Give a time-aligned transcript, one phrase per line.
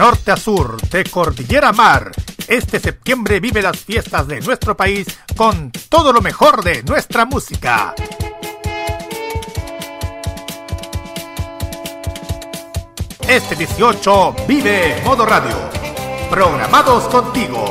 [0.00, 2.10] norte a sur, de cordillera a mar.
[2.48, 5.06] Este septiembre vive las fiestas de nuestro país
[5.36, 7.94] con todo lo mejor de nuestra música.
[13.28, 15.68] Este 18 vive Modo Radio.
[16.30, 17.66] Programados contigo.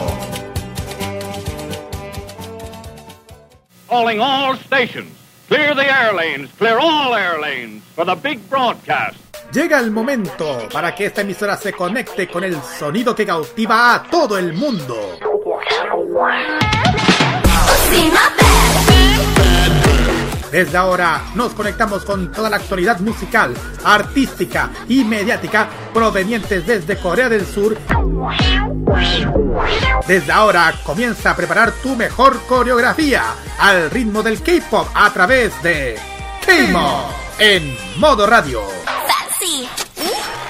[3.89, 5.09] Calling all stations.
[5.47, 6.51] Clear the air lanes.
[6.59, 9.28] Clear all air lanes for the big broadcast.
[9.51, 14.03] Llega el momento para que esta emisora se conecte con el sonido que cautiva a
[14.03, 15.17] todo el mundo.
[20.51, 27.27] Desde ahora nos conectamos con toda la actualidad musical, artística y mediática provenientes desde Corea
[27.27, 27.75] del Sur.
[30.07, 33.23] Desde ahora comienza a preparar tu mejor coreografía
[33.57, 35.97] al ritmo del K-pop a través de
[36.45, 38.61] K-Mod en modo radio.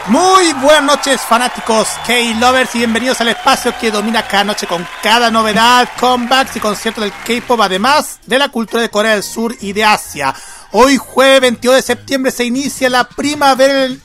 [0.08, 5.30] Muy buenas noches fanáticos K-Lovers y bienvenidos al espacio que domina cada noche con cada
[5.30, 9.74] novedad, comebacks y conciertos del K-Pop además de la cultura de Corea del Sur y
[9.74, 10.34] de Asia.
[10.72, 14.02] Hoy jueves 22 de septiembre se inicia la primavera, en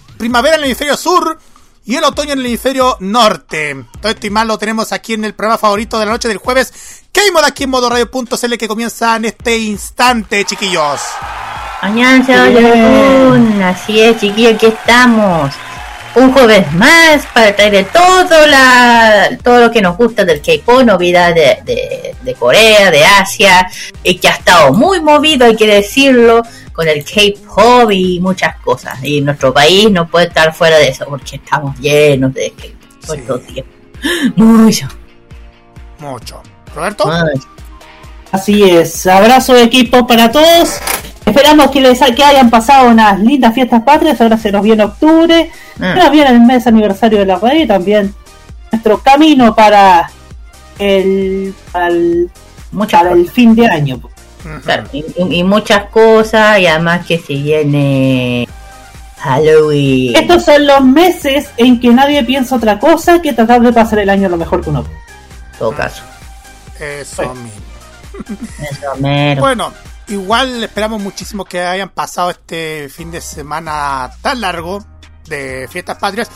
[0.54, 1.38] el hemisferio sur
[1.86, 3.86] y el otoño en el hemisferio norte.
[4.02, 6.38] Todo esto y más lo tenemos aquí en el programa favorito de la noche del
[6.38, 11.00] jueves, K-Mod aquí en modo radio.cl que comienza en este instante, chiquillos.
[13.62, 15.54] Así es, chiquillos, aquí estamos
[16.14, 21.64] un jueves más para traer todo, la, todo lo que nos gusta del K-pop, novedades
[21.64, 23.68] de, de, Corea, de Asia,
[24.02, 28.98] y que ha estado muy movido, hay que decirlo, con el K-pop y muchas cosas.
[29.02, 33.40] Y nuestro país no puede estar fuera de eso porque estamos llenos de K-pop todo
[33.40, 33.70] tiempo.
[34.36, 34.88] Mucho.
[35.98, 36.42] Mucho.
[36.74, 37.10] ¿Roberto?
[38.32, 39.06] Así es.
[39.06, 40.78] Abrazo de K-pop para todos.
[41.26, 44.20] Esperamos que les que hayan pasado unas lindas fiestas patrias.
[44.20, 45.50] Ahora se nos viene octubre.
[45.78, 48.14] Se nos viene el mes aniversario de la radio y también
[48.70, 50.10] nuestro camino para
[50.78, 52.30] el, para el,
[52.90, 54.00] para el fin de año.
[54.62, 58.46] Claro, y, y, muchas cosas, y además que se viene
[59.16, 60.16] Halloween.
[60.16, 64.10] Estos son los meses en que nadie piensa otra cosa que tratar de pasar el
[64.10, 64.80] año lo mejor que uno.
[64.80, 66.02] En todo caso.
[66.78, 67.34] Eso bueno.
[67.34, 67.60] mismo.
[68.70, 69.40] Eso mero.
[69.40, 69.72] Bueno,
[70.08, 74.84] igual esperamos muchísimo que hayan pasado este fin de semana tan largo
[75.26, 76.28] de fiestas patrias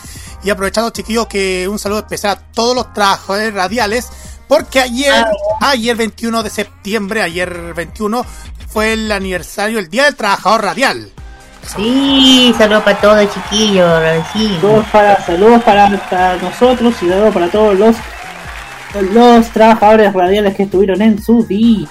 [0.43, 4.09] y aprovechando chiquillos que un saludo especial a todos los trabajadores radiales
[4.47, 5.25] porque ayer
[5.61, 8.25] ayer 21 de septiembre ayer 21
[8.67, 11.11] fue el aniversario el día del trabajador radial
[11.75, 14.01] Sí, saludos para todos chiquillos,
[14.33, 14.57] sí.
[14.59, 17.95] Saludos para, saludos para, para nosotros y saludos para todos los
[19.11, 21.87] los trabajadores radiales que estuvieron en su día.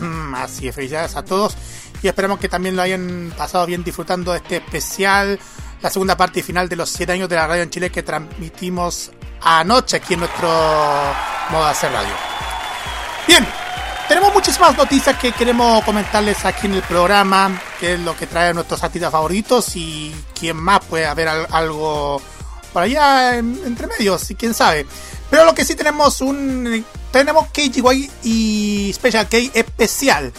[0.00, 1.56] Mm, así es, felicidades a todos
[2.02, 5.38] y esperamos que también lo hayan pasado bien disfrutando de este especial,
[5.82, 8.02] la segunda parte y final de los 7 años de la radio en Chile que
[8.04, 9.10] transmitimos
[9.42, 10.48] anoche aquí en nuestro
[11.50, 12.14] modo de hacer radio.
[13.26, 13.46] Bien,
[14.08, 18.54] tenemos muchísimas noticias que queremos comentarles aquí en el programa, que es lo que trae
[18.54, 22.22] nuestros artistas favoritos y quién más puede haber al- algo
[22.72, 24.86] por allá en- entre medios y quién sabe.
[25.30, 30.32] Pero lo que sí tenemos un tenemos KGY y Special K especial.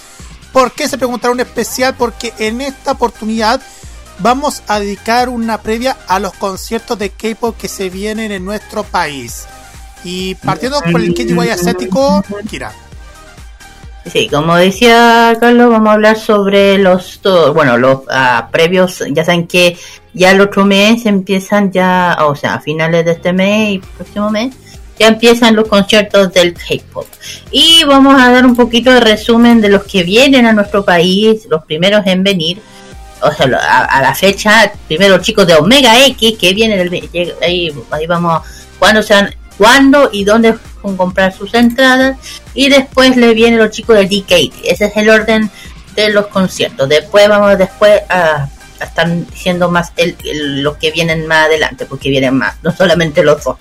[0.51, 1.95] ¿Por qué se preguntará un especial?
[1.95, 3.61] Porque en esta oportunidad
[4.19, 8.83] vamos a dedicar una previa a los conciertos de K-pop que se vienen en nuestro
[8.83, 9.45] país.
[10.03, 12.71] Y partiendo por el KGY asiático, Kira.
[14.05, 17.19] Sí, como decía Carlos, vamos a hablar sobre los,
[17.53, 19.77] bueno, los ah, previos, ya saben que
[20.13, 24.31] ya el otro mes empiezan ya, o sea, a finales de este mes y próximo
[24.31, 24.55] mes,
[24.99, 27.07] ya empiezan los conciertos del K-pop.
[27.51, 31.47] Y vamos a dar un poquito de resumen de los que vienen a nuestro país,
[31.49, 32.61] los primeros en venir.
[33.21, 33.47] O sea,
[33.89, 38.41] a, la fecha, primero los chicos de Omega X que vienen, el, ahí, ahí vamos,
[38.77, 42.17] cuándo se van, cuándo y dónde comprar sus entradas.
[42.53, 44.53] Y después le vienen los chicos del DK.
[44.63, 45.49] Ese es el orden
[45.95, 46.87] de los conciertos.
[46.87, 48.47] Después vamos después a,
[48.79, 53.21] a estar diciendo más el- los que vienen más adelante, porque vienen más, no solamente
[53.23, 53.57] los dos.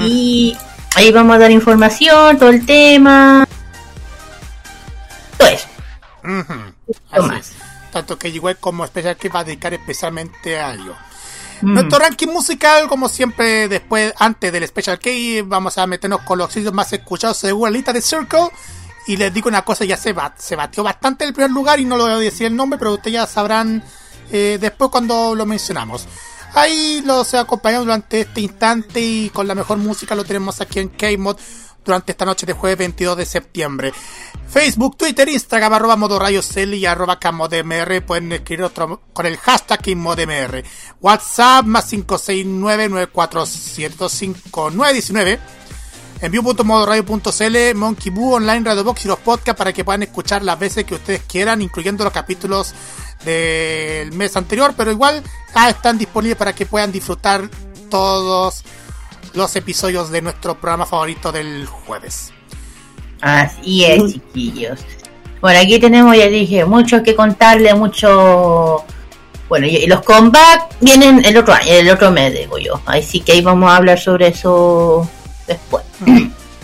[0.00, 0.56] Y
[0.94, 3.46] ahí vamos a dar información, todo el tema.
[5.36, 5.68] Todo eso.
[7.10, 7.38] Así más.
[7.38, 7.52] es.
[7.92, 10.94] Tanto KGY como Special K va a dedicar especialmente a ello.
[11.62, 11.74] Mm.
[11.74, 15.10] Nuestro ranking musical, como siempre, después, antes del Special K,
[15.44, 18.50] vamos a meternos con los sitios más escuchados según la lista de Circle.
[19.06, 21.84] Y les digo una cosa, ya se, bat, se batió bastante el primer lugar y
[21.86, 23.82] no lo voy a decir el nombre, pero ustedes ya sabrán
[24.30, 26.06] eh, después cuando lo mencionamos.
[26.54, 30.88] Ahí los acompañamos durante este instante y con la mejor música lo tenemos aquí en
[30.88, 31.36] K-Mod
[31.84, 33.92] durante esta noche de jueves 22 de septiembre.
[34.48, 38.04] Facebook, Twitter, Instagram, arroba modo cel y arroba camodmr.
[38.04, 40.64] Pueden escribir otro con el hashtag inmodmr.
[41.00, 41.92] WhatsApp más
[46.20, 46.20] 569-947-5919.
[46.20, 50.84] Envío.modoradio.cl, Monkey Boo, Online, Radio Box y los podcasts para que puedan escuchar las veces
[50.84, 52.74] que ustedes quieran, incluyendo los capítulos
[53.24, 55.22] del mes anterior, pero igual
[55.54, 57.48] ah, están disponibles para que puedan disfrutar
[57.90, 58.64] todos
[59.34, 62.32] los episodios de nuestro programa favorito del jueves.
[63.20, 64.80] Así es, chiquillos.
[65.40, 68.84] Bueno, aquí tenemos, ya dije, mucho que contarle, mucho...
[69.48, 72.80] Bueno, y los combats vienen el otro año, el otro mes, digo yo.
[72.84, 75.08] Así que ahí vamos a hablar sobre eso
[75.48, 75.84] después.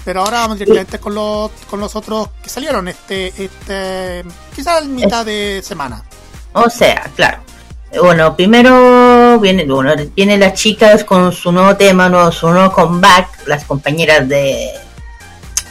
[0.04, 4.22] Pero ahora vamos directamente con los, con los otros que salieron este, este
[4.54, 6.04] quizás mitad de semana.
[6.52, 7.38] O sea, claro.
[8.00, 13.46] Bueno, primero viene, bueno, vienen las chicas con su nuevo tema, no, su nuevo comeback,
[13.46, 14.72] las compañeras de,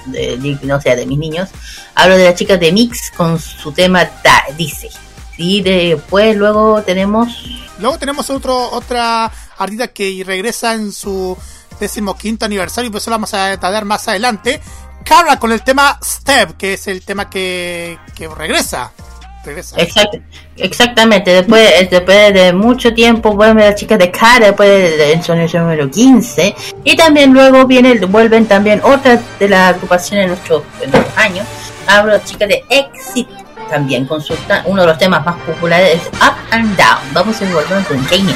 [0.07, 1.49] de, no sé, de mis niños.
[1.95, 4.09] Hablo de las chicas de Mix con su tema
[4.57, 4.89] Dice.
[5.35, 7.27] Sí, después luego tenemos...
[7.79, 11.37] Luego tenemos otro, otra artista que regresa en su
[11.79, 14.61] decimoquinto aniversario y pues eso lo vamos a detallar más adelante.
[15.03, 18.91] Cabra con el tema Step, que es el tema que, que regresa
[20.55, 25.89] exactamente, después, después de mucho tiempo vuelven las chicas de cara, después de, de, número
[25.89, 30.63] 15, y también luego viene, vuelven también otras de las agrupaciones de nuestros,
[31.15, 31.45] años,
[31.87, 33.27] hablo de chicas de Exit
[33.69, 34.23] también, con
[34.65, 37.13] uno de los temas más populares es Up and Down.
[37.13, 38.35] Vamos a volver con Jamie.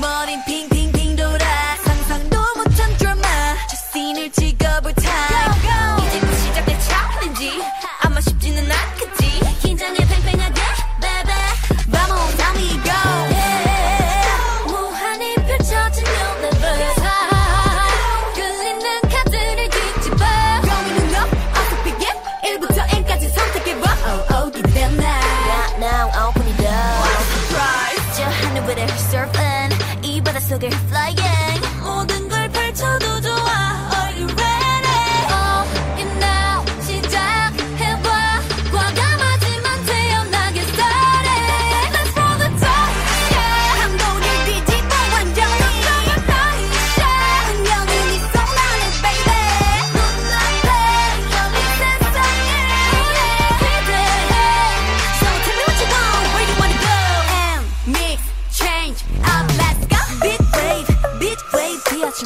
[0.00, 0.75] 머린 핑크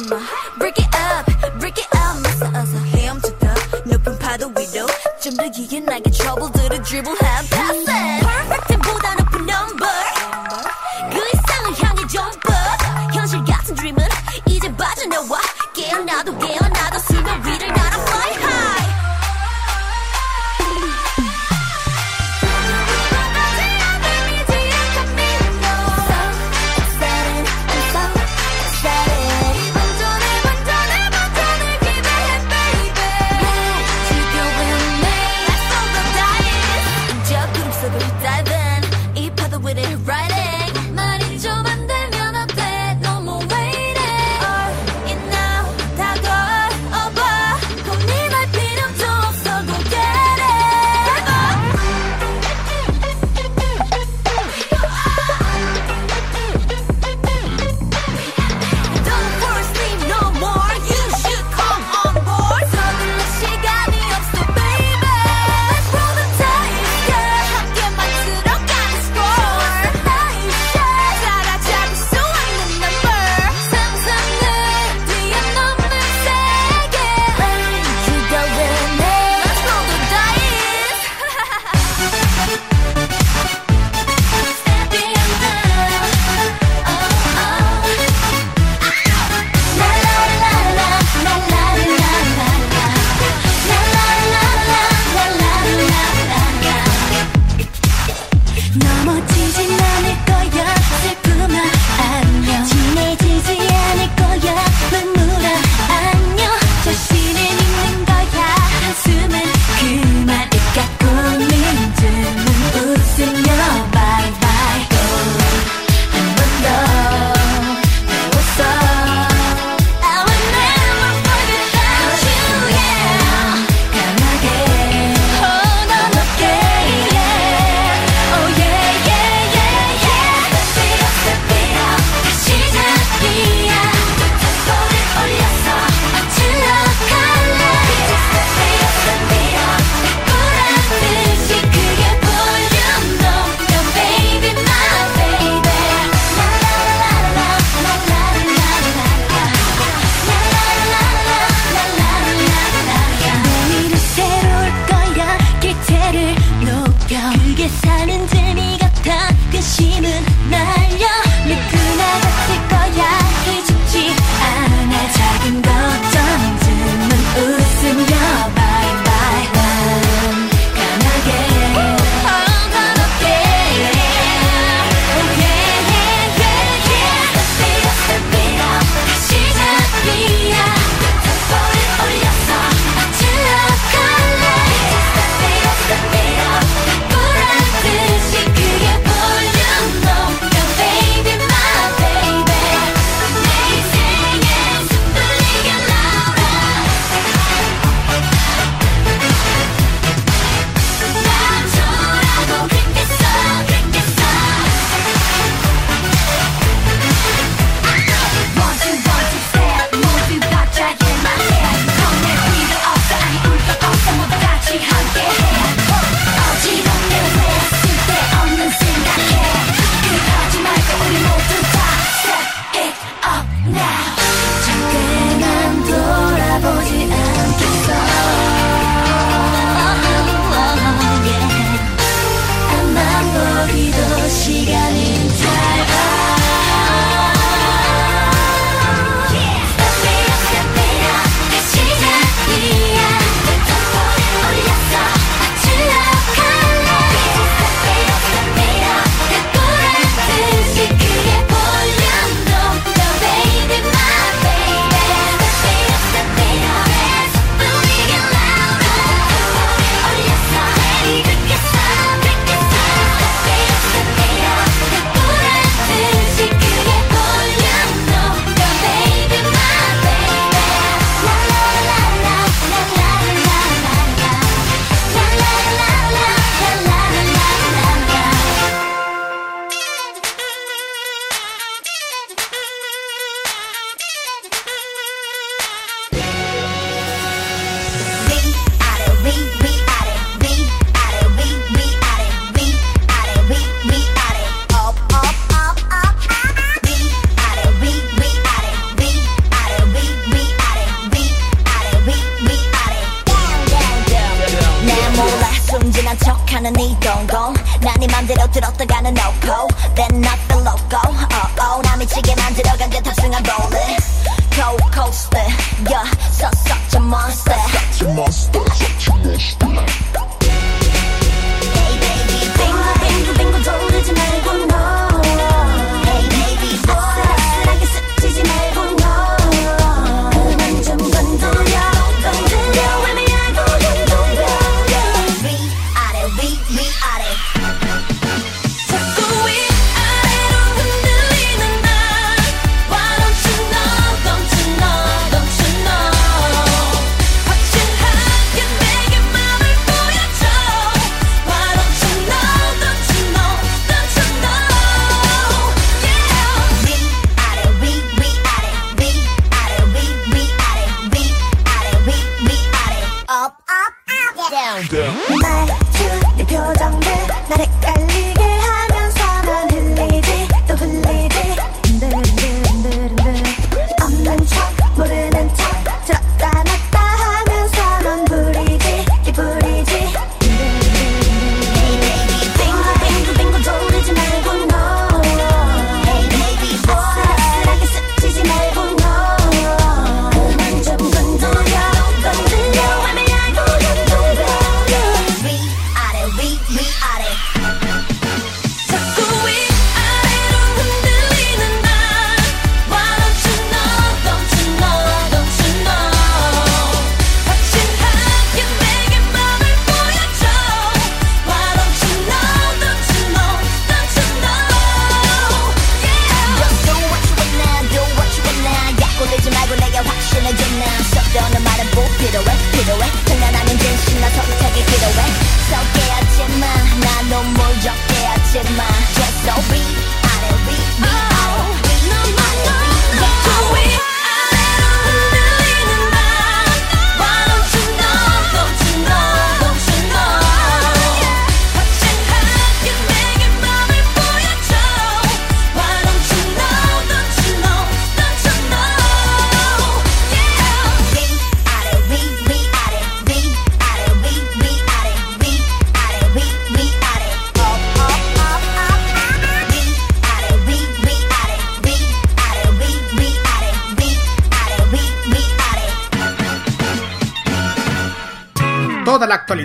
[0.08, 0.18] 마
[0.58, 3.54] break it up break it up 맞서 어서 헤엄치다
[3.84, 4.86] 높은 파도 위로
[5.22, 7.84] 좀더 기게 나게 trouble들을 dribble have pass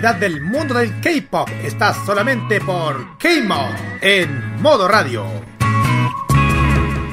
[0.01, 5.25] Del mundo del K-pop está solamente por K-Mod en modo radio.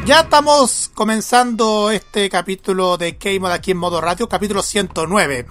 [0.04, 5.46] Ya estamos comenzando este capítulo de K-Mod aquí en modo radio, capítulo 109.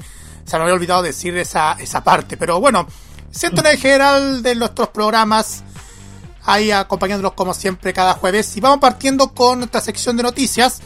[0.45, 2.85] Se me había olvidado decir esa, esa parte, pero bueno,
[3.31, 5.63] 109 en general de nuestros programas,
[6.43, 8.55] ahí acompañándolos como siempre cada jueves.
[8.57, 10.81] Y vamos partiendo con nuestra sección de noticias.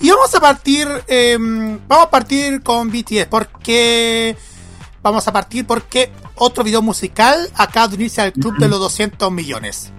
[0.00, 4.36] Y vamos a partir, eh, vamos a partir con BTS, porque
[5.02, 9.30] vamos a partir porque otro video musical acaba de unirse al club de los 200
[9.30, 9.92] millones.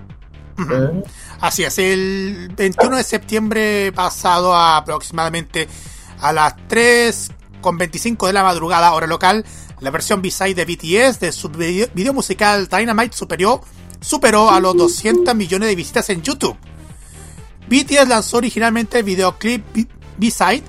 [0.57, 1.03] Ujú.
[1.41, 5.67] Así es, el 21 de septiembre pasado aproximadamente
[6.21, 7.31] a las 3
[7.61, 9.45] con 25 de la madrugada hora local,
[9.79, 13.61] la versión B-side de BTS de su video, video musical Dynamite superó,
[13.99, 16.57] superó a los 200 millones de visitas en YouTube.
[17.67, 19.63] BTS lanzó originalmente el videoclip
[20.17, 20.63] B-side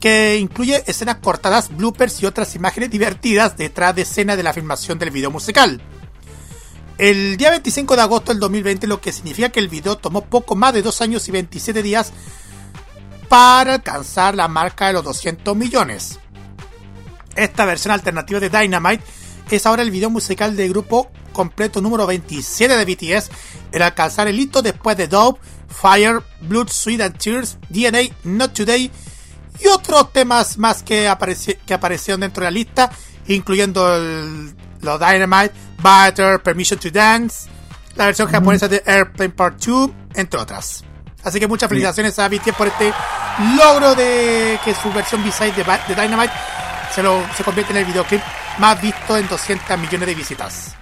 [0.00, 4.98] que incluye escenas cortadas, bloopers y otras imágenes divertidas detrás de escena de la filmación
[4.98, 5.80] del video musical.
[6.96, 10.56] El día 25 de agosto del 2020, lo que significa que el video tomó poco
[10.56, 12.12] más de 2 años y 27 días
[13.28, 16.18] para alcanzar la marca de los 200 millones.
[17.36, 19.04] Esta versión alternativa de Dynamite
[19.50, 23.30] es ahora el video musical del grupo completo número 27 de BTS
[23.72, 28.90] en alcanzar el hito después de Dope, Fire, Blood, Sweat and Tears, DNA, Not Today
[29.62, 32.90] y otros temas más que, apareci- que aparecieron dentro de la lista,
[33.28, 37.48] incluyendo el- los Dynamite, Butter, Permission to Dance,
[37.96, 40.84] la versión japonesa de Airplane Part 2, entre otras.
[41.22, 42.92] Así que muchas felicitaciones a BTS por este
[43.56, 46.32] logro de que su versión B-side de, Dynamite
[46.94, 48.22] se, lo, se convierte en el videoclip
[48.58, 50.74] más visto en 200 millones de visitas.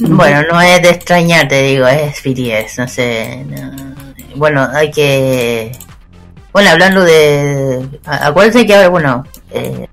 [0.00, 3.44] Bueno, no es de extrañar, te digo, es BTS, no sé.
[3.46, 3.94] no.
[4.34, 5.70] Bueno, hay que.
[6.52, 7.86] Bueno, hablando de.
[8.04, 9.24] a- Acuérdense que, bueno.
[9.50, 9.86] Eh...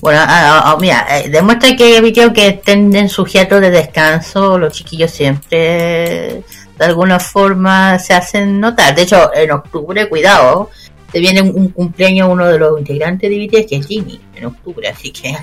[0.00, 5.10] Bueno, ah, mira, eh, demuestra que evitó que estén en sujeto de descanso, los chiquillos
[5.10, 6.42] siempre
[6.78, 8.94] de alguna forma se hacen notar.
[8.94, 10.68] De hecho, en octubre, cuidado,
[11.10, 14.44] te viene un, un cumpleaños uno de los integrantes de BTS, que es Jimmy, en
[14.44, 15.30] octubre, así que...
[15.30, 15.38] ¿eh?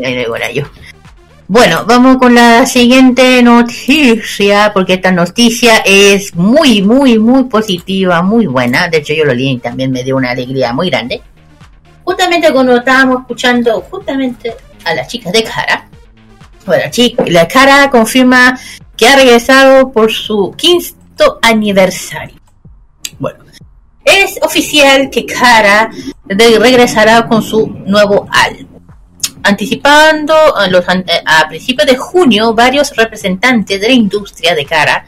[0.00, 0.62] Ahí, ahí, bueno, yo.
[1.48, 8.46] Bueno, vamos con la siguiente noticia, porque esta noticia es muy, muy, muy positiva, muy
[8.46, 8.88] buena.
[8.88, 11.22] De hecho, yo lo leí y también me dio una alegría muy grande.
[12.02, 14.54] Justamente cuando estábamos escuchando justamente
[14.84, 15.88] a las chicas de Cara.
[16.64, 18.58] Bueno, chi- la Cara confirma
[18.96, 22.40] que ha regresado por su quinto aniversario.
[23.20, 23.38] Bueno,
[24.04, 25.90] es oficial que Cara
[26.28, 28.75] regresará con su nuevo álbum
[29.46, 35.06] anticipando a, los, eh, a principios de junio, varios representantes de la industria de cara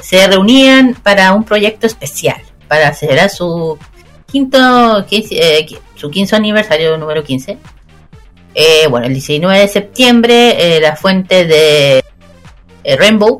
[0.00, 3.78] se reunían para un proyecto especial para celebrar su
[4.30, 4.58] quinto,
[5.08, 7.58] quince- eh, qui- su quinto aniversario número 15.
[8.54, 12.04] Eh, bueno, el 19 de septiembre, eh, la fuente de
[12.84, 13.38] eh, Rainbow,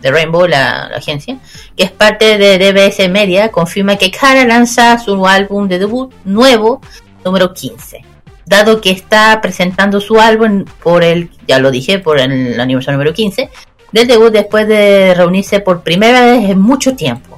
[0.00, 1.38] de Rainbow, la, la agencia,
[1.76, 6.80] que es parte de DBS Media, confirma que Cara lanza su álbum de debut nuevo,
[7.24, 8.04] número 15
[8.46, 13.12] dado que está presentando su álbum por el, ya lo dije, por el aniversario número
[13.12, 13.50] 15,
[13.92, 17.36] del debut después de reunirse por primera vez en mucho tiempo.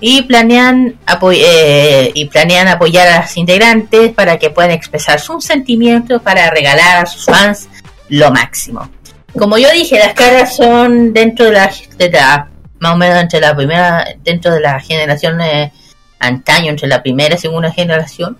[0.00, 0.96] Y planean,
[1.32, 7.02] eh, y planean apoyar a los integrantes para que puedan expresar sus sentimientos para regalar
[7.04, 7.68] a sus fans
[8.08, 8.88] lo máximo.
[9.36, 13.40] Como yo dije, las caras son dentro de la, de la más o menos entre
[13.40, 15.72] la primera, dentro de la generación eh,
[16.20, 18.36] antaño, entre la primera y segunda generación.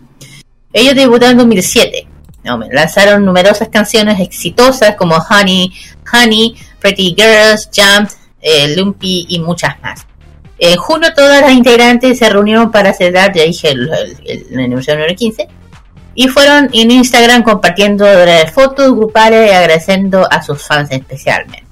[0.73, 2.07] Ellos debutaron en 2007.
[2.45, 5.73] No, lanzaron numerosas canciones exitosas como Honey,
[6.13, 10.07] Honey, Pretty Girls, Jump, eh, Lumpy y muchas más.
[10.59, 13.89] En junio todas las integrantes se reunieron para celebrar, ya dije, el,
[14.25, 15.49] el, aniversario número 15.
[16.15, 18.05] Y fueron en Instagram compartiendo
[18.53, 21.65] fotos grupales y agradeciendo a sus fans especialmente.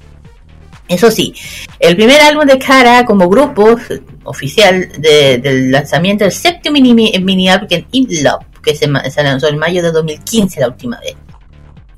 [0.89, 1.35] Eso sí,
[1.81, 3.77] el primer álbum de Cara como grupo
[4.23, 9.49] oficial de- del lanzamiento del séptimo mini, mini álbum In Love, que se, se lanzó
[9.49, 11.15] en mayo de 2015 la última vez.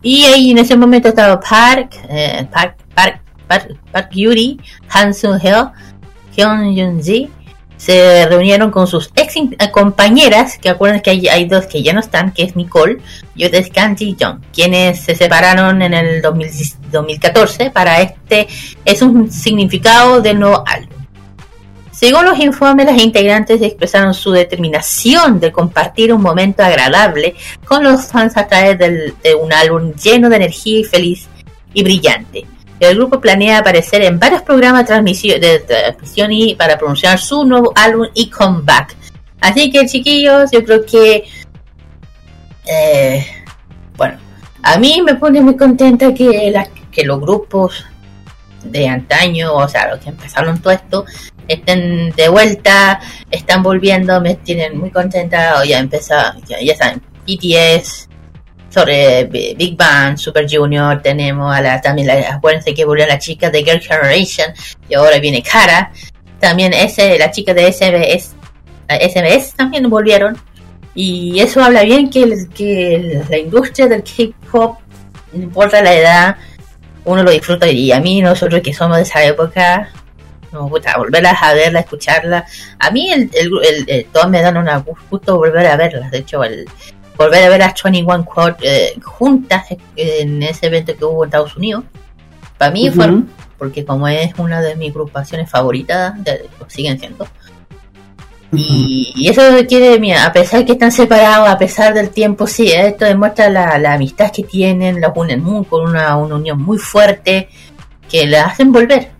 [0.02, 5.40] Y ahí en ese momento estaba Park, eh, Park, Park, Park, Park Yuri, Han Sung
[5.42, 5.72] Heo,
[6.36, 7.30] Hyun Jun Ji,
[7.76, 11.92] se reunieron con sus ex eh, compañeras, que acuerdan que hay, hay dos que ya
[11.92, 12.98] no están, que es Nicole
[13.34, 16.50] y otra es Kanji Jung, quienes se separaron en el 2000
[16.90, 18.48] 2014 para este
[18.84, 20.97] es un significado del nuevo álbum.
[21.98, 27.34] Según los informes, las integrantes expresaron su determinación de compartir un momento agradable
[27.64, 31.26] con los fans a través de un álbum lleno de energía y feliz
[31.74, 32.46] y brillante.
[32.78, 35.96] El grupo planea aparecer en varios programas de transmisión, de
[36.30, 38.94] y para pronunciar su nuevo álbum y comeback.
[39.40, 41.24] Así que chiquillos, yo creo que
[42.64, 43.26] eh,
[43.96, 44.18] bueno,
[44.62, 46.54] a mí me pone muy contenta que
[47.04, 47.84] los grupos
[48.64, 51.04] de antaño, o sea, los que empezaron todo esto,
[51.46, 55.64] estén de vuelta, están volviendo, me tienen muy contenta.
[55.64, 56.14] Ya empezó,
[56.46, 58.08] ya, ya saben, BTS,
[58.68, 63.50] sobre Big Bang, Super Junior, tenemos a la, también, la, acuérdense que volvió la chica
[63.50, 64.52] de Girl Generation,
[64.88, 65.90] y ahora viene Cara.
[66.38, 68.34] También ese, la chica de SBS,
[68.88, 70.36] SBS también volvieron.
[70.94, 74.78] Y eso habla bien que, que la industria del K-pop,
[75.32, 76.36] no importa la edad,
[77.08, 77.66] uno lo disfruta.
[77.68, 79.88] Y a mí, nosotros que somos de esa época,
[80.52, 82.44] nos gusta volverlas a verla, escucharla.
[82.78, 84.68] A mí, el, el, el- el- todas me dan un
[85.10, 86.10] gusto volver a verlas.
[86.10, 86.66] De hecho, el,
[87.16, 91.28] volver a ver a 21 Quad eh, juntas eh, en ese evento que hubo en
[91.28, 91.84] Estados Unidos,
[92.56, 93.26] para mí fue Ujú.
[93.58, 97.26] porque como es una de mis agrupaciones favoritas, de- lo siguen siendo.
[98.52, 102.72] Y, y eso quiere, mira, a pesar que están separados, a pesar del tiempo, sí,
[102.72, 106.78] esto demuestra la, la amistad que tienen, los unen muy, con una, una unión muy
[106.78, 107.48] fuerte,
[108.08, 109.10] que la hacen volver.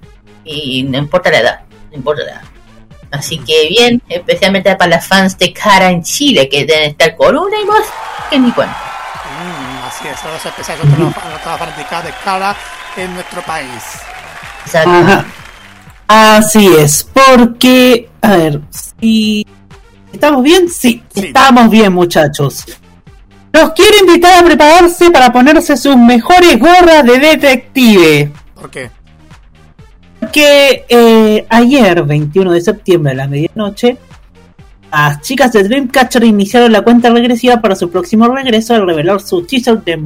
[0.45, 1.61] Y no importa la edad,
[1.91, 2.43] no importa la edad.
[3.11, 7.37] Así que bien, especialmente para las fans de Cara en Chile, que deben estar con
[7.37, 7.83] una y más
[8.31, 8.77] que ni cuenta.
[8.77, 12.57] Mm, así es, ahora se empieza con todas las de cara
[12.97, 13.83] en nuestro país.
[14.65, 14.91] Exacto.
[14.91, 15.25] Ajá.
[16.09, 18.61] Así es, porque, a ver,
[19.01, 19.47] si
[20.13, 21.27] estamos bien, sí, Sí.
[21.27, 22.65] estamos bien, muchachos.
[23.53, 28.33] Los quiero invitar a prepararse para ponerse sus mejores gorras de detective.
[28.55, 28.91] ¿Por qué?
[30.33, 33.99] Que eh, ayer, 21 de septiembre a la medianoche,
[34.91, 39.43] las chicas de Dreamcatcher iniciaron la cuenta regresiva para su próximo regreso al revelar su
[39.43, 39.97] teaser de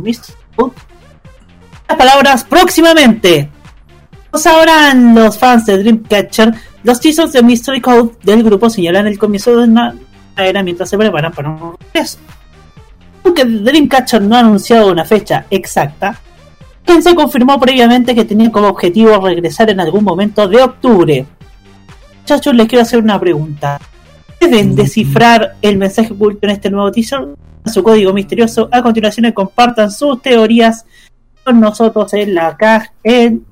[0.57, 0.73] Code.
[1.89, 3.49] Las palabras próximamente.
[4.33, 9.19] Pues sabrán los fans de Dreamcatcher, los teasers de Mystery Code del grupo señalan el
[9.19, 9.95] comienzo de una
[10.39, 12.17] era mientras se preparan para un regreso.
[13.23, 16.19] Aunque Dreamcatcher no ha anunciado una fecha exacta,
[16.83, 21.27] quien se confirmó previamente que tenía como objetivo regresar en algún momento de octubre.
[22.21, 23.79] Muchachos, les quiero hacer una pregunta.
[24.41, 27.29] ¿Pueden descifrar el mensaje oculto en este nuevo teaser?
[27.67, 30.85] su código misterioso a continuación compartan sus teorías
[31.45, 33.45] con nosotros en la caja en,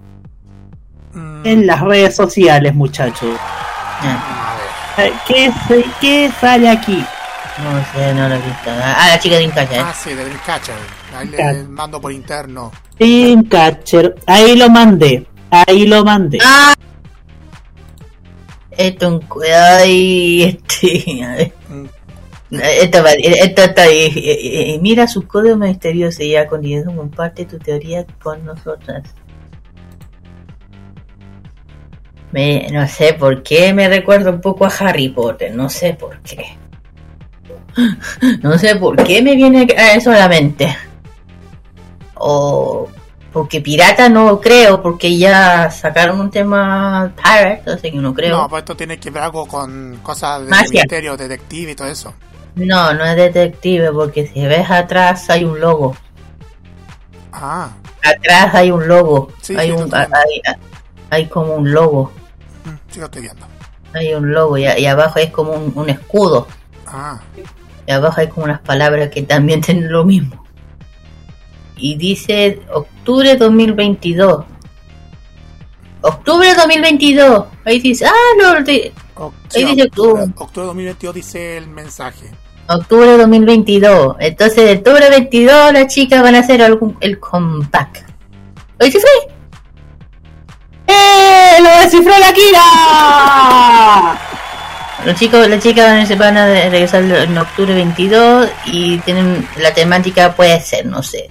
[1.45, 3.37] en las redes sociales muchachos
[4.03, 4.57] a
[4.97, 5.09] ver.
[5.09, 7.05] Eh, ¿Qué, se- qué sale aquí?
[7.63, 8.71] No sé, no lo he visto.
[8.71, 9.83] Ah, la chica de Incacha, ¿eh?
[9.85, 10.75] Ah, sí, de Dreamcatcher.
[11.15, 12.73] Ahí le mando por interno.
[12.99, 16.75] Dreamcatcher ahí lo mandé ahí lo mandé Ah.
[18.71, 19.25] Esto un
[19.55, 21.53] ay, este, a ver.
[21.69, 21.87] Mm,
[22.63, 24.13] Esto, esto está ahí.
[24.17, 29.03] Eh, eh, Mira su código misterioso y ya con eso comparte tu teoría con nosotras.
[32.33, 36.21] Me, no sé por qué me recuerda un poco a Harry Potter, no sé por
[36.21, 36.57] qué.
[38.43, 40.77] No sé por qué me viene a eso a la mente.
[42.15, 42.89] O
[43.33, 48.37] porque pirata no creo, porque ya sacaron un tema pirate, así que no creo.
[48.37, 50.83] No, pues esto tiene que ver algo con cosas de Magia.
[50.83, 52.13] misterio, detective y todo eso.
[52.57, 55.97] No, no es detective, porque si ves atrás hay un logo.
[57.33, 57.71] Ah,
[58.03, 59.29] Atrás hay un logo.
[59.41, 60.43] Sí, hay, sí, un, hay,
[61.11, 62.11] hay como un logo.
[62.91, 63.47] Sí lo estoy viendo.
[63.93, 66.47] Hay un logo y, abajo es como un, un escudo.
[66.87, 67.21] Ah,
[67.87, 70.45] Y abajo hay como unas palabras que también tienen lo mismo.
[71.77, 74.45] Y dice octubre 2022.
[76.03, 77.45] Octubre 2022.
[77.65, 78.93] Ahí dice, ah, no, de-
[79.55, 80.33] Ahí dice octubre, octubre.
[80.37, 82.31] octubre de 2022 dice el mensaje.
[82.69, 84.17] octubre 2022.
[84.21, 88.07] Entonces, de octubre 22 las chicas van a hacer algún, el comeback.
[88.81, 88.99] Oye, ¿sí?
[90.91, 91.61] ¡Eh!
[91.63, 94.19] ¡Lo descifró la Kira!
[95.05, 99.47] Los chicos, las chicas van a- se van a regresar en octubre 22 y tienen
[99.57, 101.31] la temática puede ser, no sé,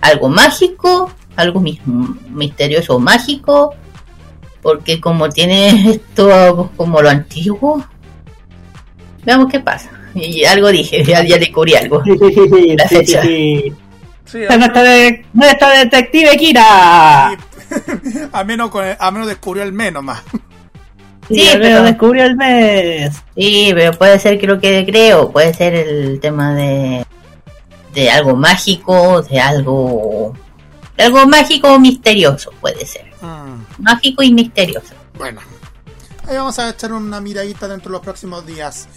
[0.00, 1.80] algo mágico, algo mis-
[2.28, 3.74] misterioso o mágico,
[4.62, 7.84] porque como tiene esto como lo antiguo,
[9.24, 9.90] veamos qué pasa.
[10.14, 12.02] Y algo dije, ya, ya descubrí algo.
[12.76, 13.22] La fecha.
[13.22, 13.72] Sí,
[14.42, 17.36] Esta es nuestra, de- nuestra detective Kira.
[18.32, 20.22] a menos, con- a menos descubrió el menos más.
[21.28, 23.14] Sí, Sí, pero pero- descubrió el mes.
[23.36, 27.06] Sí, pero puede ser que lo que creo, puede ser el tema de
[27.94, 30.32] de algo mágico, de algo
[30.96, 33.06] de algo mágico o misterioso, puede ser.
[33.20, 34.94] Mm, Mágico y misterioso.
[35.18, 35.40] bueno,
[36.28, 38.88] ahí vamos a echar una miradita dentro de los próximos días.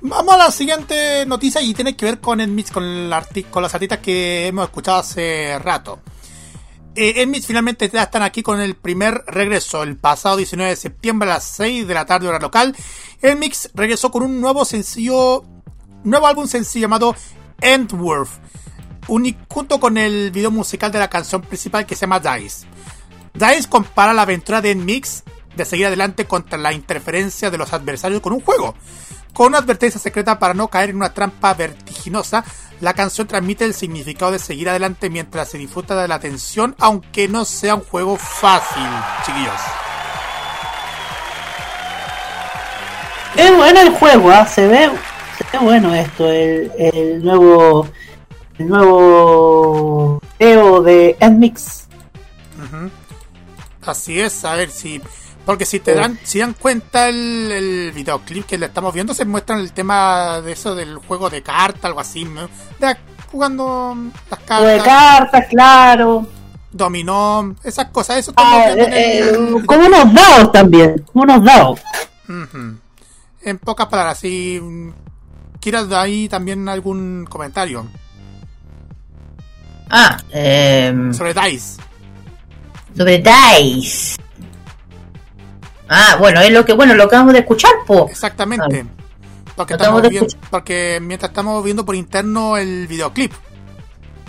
[0.00, 3.46] Vamos a la siguiente noticia y tiene que ver con el mix, con, el arti-
[3.50, 6.00] con las artistas que hemos escuchado hace rato.
[6.98, 9.82] Eh, mix finalmente ya están aquí con el primer regreso.
[9.82, 12.74] El pasado 19 de septiembre a las 6 de la tarde hora local.
[13.20, 15.44] El mix regresó con un nuevo sencillo,
[16.04, 17.14] nuevo álbum sencillo llamado
[17.60, 18.30] Endworth.
[19.06, 22.66] junto con el video musical de la canción principal que se llama Dice.
[23.34, 25.22] Dice compara la aventura de Mix
[25.54, 28.74] de seguir adelante contra la interferencia de los adversarios con un juego.
[29.36, 32.42] Con una advertencia secreta para no caer en una trampa vertiginosa,
[32.80, 37.28] la canción transmite el significado de seguir adelante mientras se disfruta de la tensión, aunque
[37.28, 38.82] no sea un juego fácil,
[39.26, 39.60] chiquillos.
[43.36, 44.46] Es bueno el juego, ¿ah?
[44.46, 44.90] se ve
[45.36, 47.86] se ve bueno esto, el, el nuevo
[48.56, 51.88] el nuevo video de Nmix.
[52.64, 52.90] Ujú.
[53.84, 55.02] Así es, a ver si.
[55.46, 59.24] Porque si te dan, si dan cuenta el, el videoclip que le estamos viendo, se
[59.24, 62.48] muestra el tema de eso del juego de cartas, algo así, ¿no?
[62.80, 62.96] De
[63.30, 63.96] jugando
[64.28, 66.26] las Juego de cartas, cartas, claro.
[66.72, 71.80] dominó, esas cosas, eso Ah, eh, eh, como unos dados también, como unos dados.
[73.42, 74.60] En pocas palabras, si
[75.60, 77.86] quieras de ahí también algún comentario
[79.90, 81.80] Ah, em, sobre Dice.
[82.96, 84.16] sobre Dice.
[85.88, 88.08] Ah, bueno, es lo que bueno, lo acabamos de escuchar, po.
[88.10, 88.84] Exactamente.
[89.54, 93.32] Porque, Lo estamos viendo, porque mientras estamos viendo por interno el videoclip.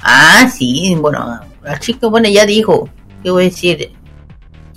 [0.02, 2.88] Ah, sí, bueno, la chica, bueno, ya dijo,
[3.24, 3.91] ¿qué voy a decir?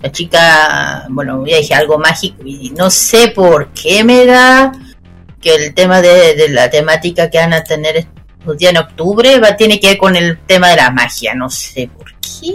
[0.02, 4.72] La chica, bueno, ya dije algo mágico y no sé por qué me da
[5.40, 8.08] que el tema de, de la temática que van a tener
[8.40, 11.50] estos días en octubre va tiene que ver con el tema de la magia, no
[11.50, 12.52] sé por qué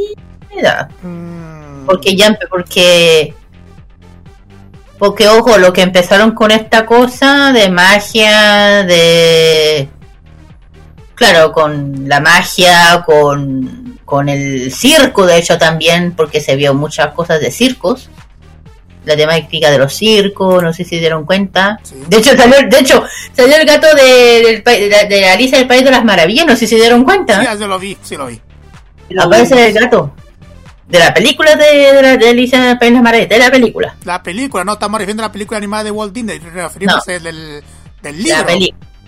[0.53, 0.89] me da.
[1.03, 3.33] Mm, Porque ya, porque,
[4.97, 9.89] porque ojo, lo que empezaron con esta cosa de magia, de,
[11.15, 17.13] claro, con la magia, con, con el circo, de hecho también, porque se vio muchas
[17.13, 18.09] cosas de circos.
[19.05, 21.79] La temática de los circos, no sé si se dieron cuenta.
[21.83, 21.95] Sí.
[22.07, 23.03] De hecho, salió, de hecho,
[23.37, 26.59] salió el gato de, de, la- de Alicia del País de las Maravillas, no sé
[26.59, 27.39] si se dieron cuenta.
[27.53, 28.41] Sí, yo lo vi, sí lo vi.
[29.19, 30.11] Aparece el gato.
[30.87, 33.51] De la película de, de, la- de Alicia el País de las Maravillas, de la
[33.51, 33.95] película.
[34.03, 37.63] La película, no estamos refiriendo a la película animada de Walt Disney, referimos al del,
[38.01, 38.37] del libro.
[38.47, 38.57] La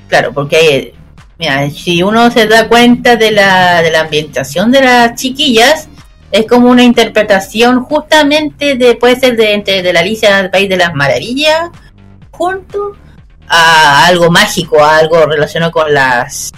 [0.08, 0.94] claro, porque
[1.40, 5.88] Mira, si uno se da cuenta de la, de la ambientación de las chiquillas,
[6.32, 10.68] es como una interpretación justamente de, puede ser de, entre- de la Alicia del País
[10.68, 11.70] de las Maravillas,
[12.32, 12.94] junto
[13.48, 16.52] a algo mágico, a algo relacionado con las...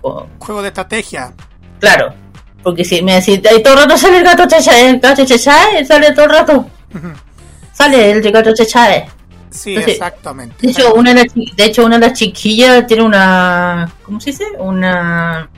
[0.00, 1.32] con- Juego de estrategia.
[1.80, 2.14] claro,
[2.62, 5.84] porque si me decís, "Ay, todo el rato sale el gato chachae, el gato chachae,
[5.84, 6.66] sale todo el rato,
[7.72, 9.06] sale el gato chachae.
[9.50, 10.54] Sí, Entonces, exactamente.
[10.60, 13.92] De hecho, una de, las, de hecho, una de las chiquillas tiene una.
[14.02, 14.44] ¿Cómo se dice?
[14.58, 15.48] Una.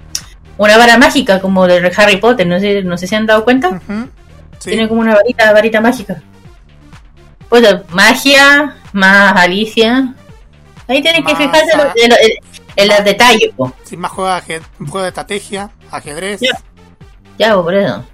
[0.58, 2.46] Una vara mágica como de Harry Potter.
[2.46, 3.80] No sé, no sé si han dado cuenta.
[4.58, 4.70] Sí.
[4.70, 6.22] Tiene como una varita, varita mágica.
[7.48, 10.14] Pues magia, más Alicia.
[10.88, 11.72] Ahí tienen que fijarse
[12.76, 13.50] en, los detalles.
[13.84, 16.40] Sin más juego de, juego de estrategia, ajedrez.
[17.38, 18.04] Ya, po, por eso.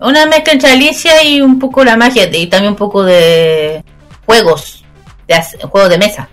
[0.00, 2.28] Una mezcla entre Alicia y un poco la magia.
[2.36, 3.82] Y también un poco de
[4.26, 4.84] juegos.
[5.26, 5.34] De
[5.68, 6.28] juegos de mesa.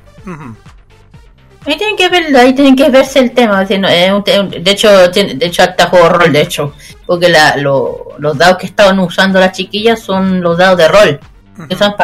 [1.68, 3.66] Ahí tienen que ver, ahí tienen que verse el tema.
[3.66, 6.74] de hecho, de hecho hasta juego rol, de hecho,
[7.08, 11.20] porque la, lo- los dados que estaban usando las chiquillas son los dados de rol,
[11.68, 11.96] que son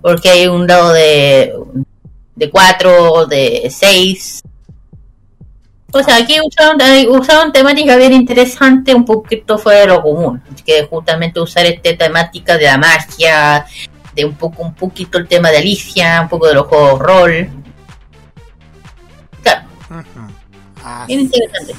[0.00, 1.52] porque hay un dado de
[2.36, 4.42] de 4, de 6.
[5.96, 6.78] O sea, aquí usaron,
[7.08, 12.56] usaron temática bien interesante, un poquito fuera de lo común, que justamente usar esta temática
[12.58, 13.64] de la magia,
[14.14, 17.48] de un poco un poquito el tema de Alicia, un poco de los juegos rol.
[19.42, 19.66] Claro,
[21.06, 21.74] bien interesante.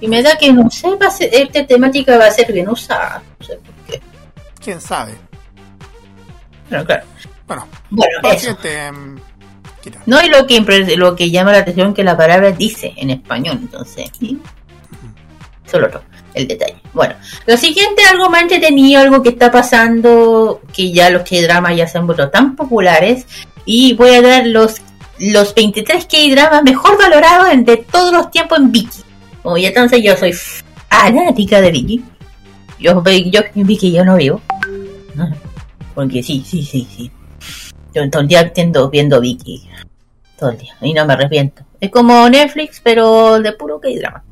[0.00, 2.68] Y me da que no sé, va a ser, esta temática va a ser bien
[2.68, 3.22] usada.
[3.38, 4.02] No sé por qué.
[4.62, 5.14] ¿Quién sabe?
[6.68, 7.04] Pero claro.
[7.46, 8.56] Bueno, Bueno, eso.
[10.06, 10.60] No, y lo que,
[10.96, 14.10] lo que llama la atención que la palabra dice en español, entonces.
[14.18, 14.38] ¿sí?
[15.70, 16.02] Solo otro,
[16.34, 16.76] el detalle.
[16.92, 17.14] Bueno,
[17.46, 21.98] lo siguiente, algo más entretenido, algo que está pasando, que ya los K-dramas ya se
[21.98, 23.26] han vuelto tan populares,
[23.64, 24.82] y voy a dar los,
[25.18, 29.00] los 23 K-dramas mejor valorados en- de todos los tiempos en Viki.
[29.42, 30.32] Como ya entonces yo soy
[30.88, 32.04] fanática de Viki.
[32.78, 34.40] Yo, yo en Viki yo no vivo.
[35.14, 35.28] ¿no?
[35.94, 37.10] Porque sí, sí, sí, sí.
[37.94, 39.68] Yo todo el día entiendo viendo Vicky.
[40.38, 40.74] Todo el día.
[40.80, 41.62] Y no me arrepiento.
[41.80, 44.22] Es como Netflix, pero de puro K-drama.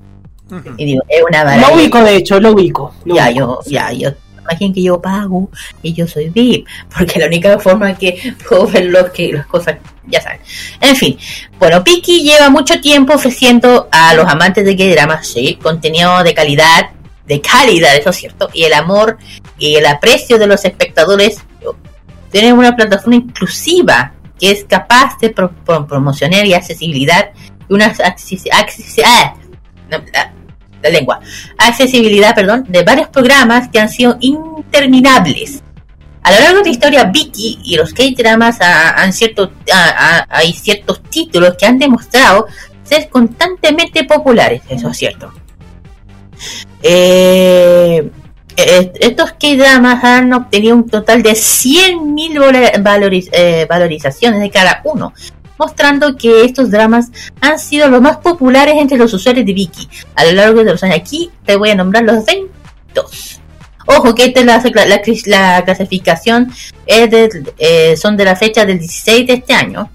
[0.51, 0.75] Ujú.
[0.77, 1.75] Y digo, es una Lo maravilla.
[1.77, 2.95] ubico, de hecho, lo ubico.
[3.05, 3.63] lo Ya, ubico.
[3.65, 4.11] yo, ya, yo.
[4.43, 5.49] Imaginen que yo pago
[5.83, 9.77] y yo soy VIP, porque la única forma que puedo ver los que, las cosas,
[10.09, 10.41] ya saben.
[10.81, 11.17] En fin,
[11.59, 16.91] bueno, Piki lleva mucho tiempo ofreciendo a los amantes de K-drama, sí, contenido de calidad,
[17.27, 19.19] de calidad, eso es cierto, y el amor
[19.57, 21.39] y el aprecio de los espectadores.
[22.31, 27.31] Tienen una plataforma inclusiva que es capaz de pro- pro- promocionar y accesibilidad
[27.69, 29.35] y una acces- acces- ah,
[29.91, 31.21] la- lengua
[31.59, 35.63] accesibilidad, perdón, de varios programas que han sido interminables.
[36.23, 39.53] A lo largo de la historia, Vicky y los K-dramas han cierto,
[40.29, 42.47] hay ciertos títulos que han demostrado
[42.83, 45.33] ser constantemente populares, eso es cierto.
[46.83, 48.11] Eh,
[48.63, 54.81] eh, estos K-dramas han obtenido un total de 100.000 vola- valoriz- eh, valorizaciones de cada
[54.85, 55.13] uno,
[55.59, 60.25] mostrando que estos dramas han sido los más populares entre los usuarios de Viki a
[60.25, 60.97] lo largo de los años.
[60.97, 63.41] Aquí te voy a nombrar los 22.
[63.87, 66.53] Ojo que esta es la, la, la clasificación
[66.87, 69.91] es de, eh, son de la fecha del 16 de este año.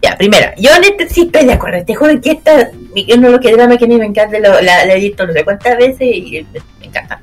[0.00, 3.30] Ya, primera, yo en este sí estoy de acuerdo, te juro que esta es uno
[3.32, 5.44] de que drama que a mí me encanta, lo, la, la he visto no sé
[5.44, 6.44] cuántas veces y
[6.80, 7.20] me encanta.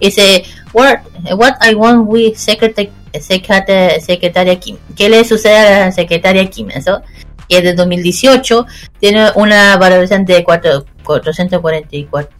[0.00, 1.00] Dice, what,
[1.36, 4.76] what I want with secretary, secretaria, secretaria Kim.
[4.96, 6.70] ¿Qué le sucede a la secretaria Kim?
[6.70, 7.02] Eso
[7.48, 8.66] que es de 2018,
[9.00, 12.30] tiene una valoración de cuatro- 444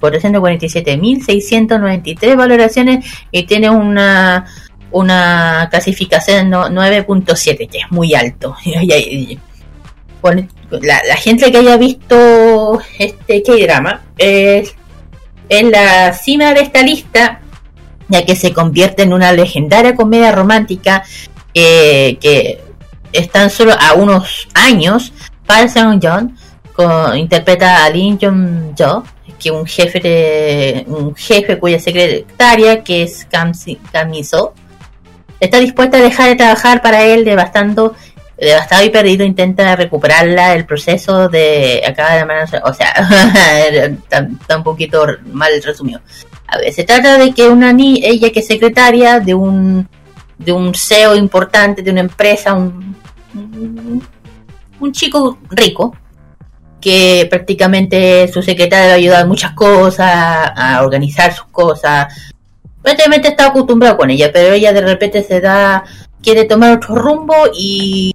[0.00, 4.46] 447.693 valoraciones y tiene una
[4.92, 8.56] una clasificación no- 9.7 que es muy alto
[10.70, 14.74] la, gente que haya visto este K-drama es
[15.50, 17.40] en la cima de esta lista
[18.08, 21.02] ya que se convierte en una legendaria comedia romántica
[21.52, 22.60] que, que
[23.12, 25.12] están solo a unos años
[25.46, 26.34] Park Seung-joon
[26.74, 29.04] co- interpreta a Lee Jong-jo
[29.38, 34.54] que un jefe de un jefe cuya secretaria que es Kam Si- Kam Mi-so
[35.40, 37.94] está dispuesta a dejar de trabajar para él devastando
[38.40, 42.90] devastado y perdido intenta recuperarla el proceso de acaba de mandar- o sea
[43.68, 46.00] está, un poquito mal resumido
[46.46, 49.88] a ver se trata de que una ni ella que es secretaria de un
[50.38, 52.96] de un CEO importante de una empresa un,
[54.80, 55.94] un, chico rico
[56.80, 62.32] que prácticamente su secretaria le ayuda en muchas cosas, a organizar sus cosas.
[62.82, 65.84] Prácticamente está acostumbrado con ella, pero ella de repente se da,
[66.22, 68.14] quiere tomar otro rumbo y,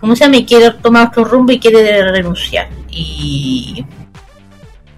[0.00, 0.44] ¿cómo se llama?
[0.46, 2.68] Quiere tomar otro rumbo y quiere renunciar.
[2.90, 3.84] Y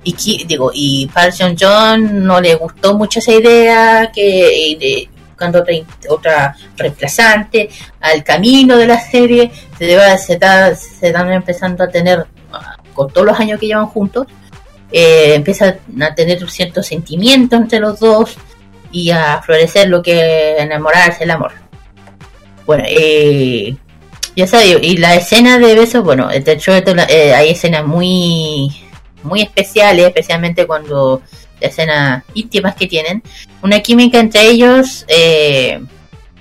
[0.03, 5.61] y digo y Park Seon John no le gustó mucho esa idea que de- buscando
[5.61, 5.75] otra,
[6.09, 7.69] otra reemplazante
[8.01, 10.35] al camino de la serie se, se
[11.07, 14.27] están empezando a tener ah, con todos los años que llevan juntos
[14.93, 18.37] eh, empiezan a tener ciertos sentimientos entre los dos
[18.93, 21.53] y a florecer lo que enamorarse el amor
[22.71, 23.75] bueno eh,
[24.37, 28.73] ya sabes y la escena de besos bueno de hecho esto, eh, hay escenas muy
[29.23, 31.23] muy especiales, especialmente cuando
[31.61, 33.23] escenas íntimas que tienen.
[33.63, 35.81] Una química entre ellos eh,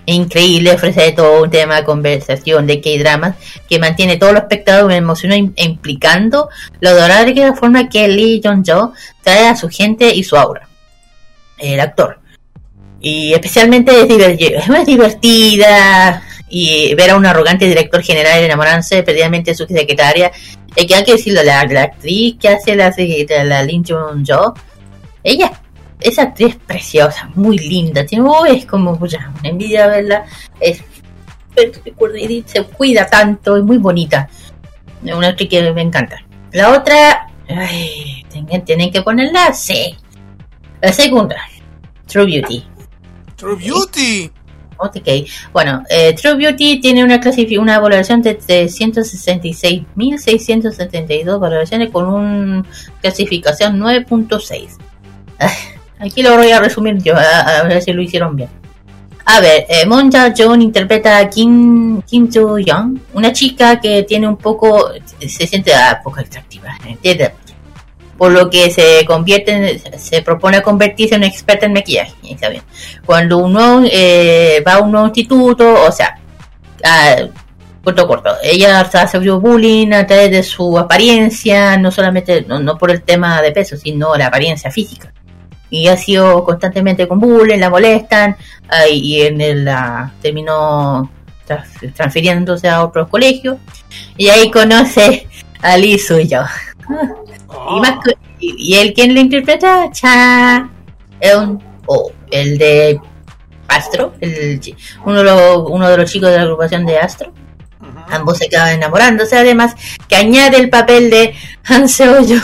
[0.06, 3.36] increíble, ofrece todo un tema de conversación de K-dramas
[3.68, 8.94] que mantiene todo los espectadores emocionados implicando lo adorable que la forma que Lee Jong-jo
[9.24, 10.68] trae a su gente y su aura.
[11.58, 12.20] El actor.
[13.02, 14.08] Y especialmente es,
[14.86, 20.32] divertida y ver a un arrogante director general enamorándose perdidamente de su secretaria
[20.76, 22.94] es que hay que decirlo, la, la actriz que hace la,
[23.44, 24.54] la Lin Jun Jo,
[25.24, 25.52] ella,
[26.00, 30.26] esa actriz es preciosa, muy linda, tiene, oh, es como, pucha, una envidia verla,
[30.60, 30.82] es,
[32.46, 34.30] se cuida tanto, es muy bonita,
[35.04, 36.24] una actriz que me encanta.
[36.52, 37.28] La otra,
[38.30, 39.96] tienen, tienen que ponerla, sí.
[40.82, 41.36] La segunda,
[42.08, 42.66] True Beauty.
[43.40, 44.32] True Beauty.
[44.82, 44.96] Ok,
[45.52, 47.20] bueno, eh, True Beauty tiene una
[47.60, 52.64] una valoración de 366.672 valoraciones con una
[53.02, 54.78] clasificación 9.6.
[55.40, 55.52] Ah,
[56.00, 58.48] Aquí lo voy a resumir yo, a, ver si lo hicieron bien.
[59.26, 64.38] A ver, eh, Moon Ja-joon interpreta a Kim, Kim Joo-young, una chica que tiene un
[64.38, 67.34] poco, se siente ah, poco atractiva, ¿entiendes?
[68.20, 72.62] Por lo que se convierte en- se propone convertirse en experta en maquillaje está bien.
[73.06, 76.20] Cuando uno eh, va a un nuevo instituto o sea
[76.84, 77.16] ah,
[77.84, 82.92] corto corto ella ha sufrido bullying a través de su apariencia no solamente no, por
[82.92, 85.12] el tema de peso sino la apariencia física.
[85.72, 88.36] Y ha sido constantemente con bullying la molestan
[88.70, 91.10] ah, y en el ah, terminó
[91.46, 93.58] trans- transfiriéndose a otros colegios
[94.18, 95.28] y ahí conoce
[95.62, 96.42] a Lee Suyo
[98.04, 100.70] que- y- y él quien le interpreta Cha
[101.20, 103.00] Eun O, el de
[103.68, 104.60] Astro, el,
[105.06, 107.32] uno, de los, uno de los chicos de la agrupación de Astro.
[108.12, 109.76] Ambos se acaban enamorándose, además
[110.08, 111.34] que añade el papel de
[111.66, 112.40] Han Seo-yo.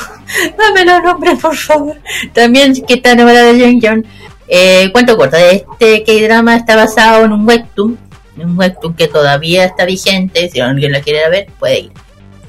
[0.58, 1.96] Dame los nombres, por favor.
[2.34, 4.06] También que está enamorada de Jung Yeon.
[4.48, 7.98] Eh, cuento corto, este K-drama está basado en un webtoon,
[8.38, 11.92] un webtoon que todavía está vigente, si alguien la quiere ver, puede ir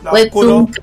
[0.04, 0.82] La webtoon oscuro.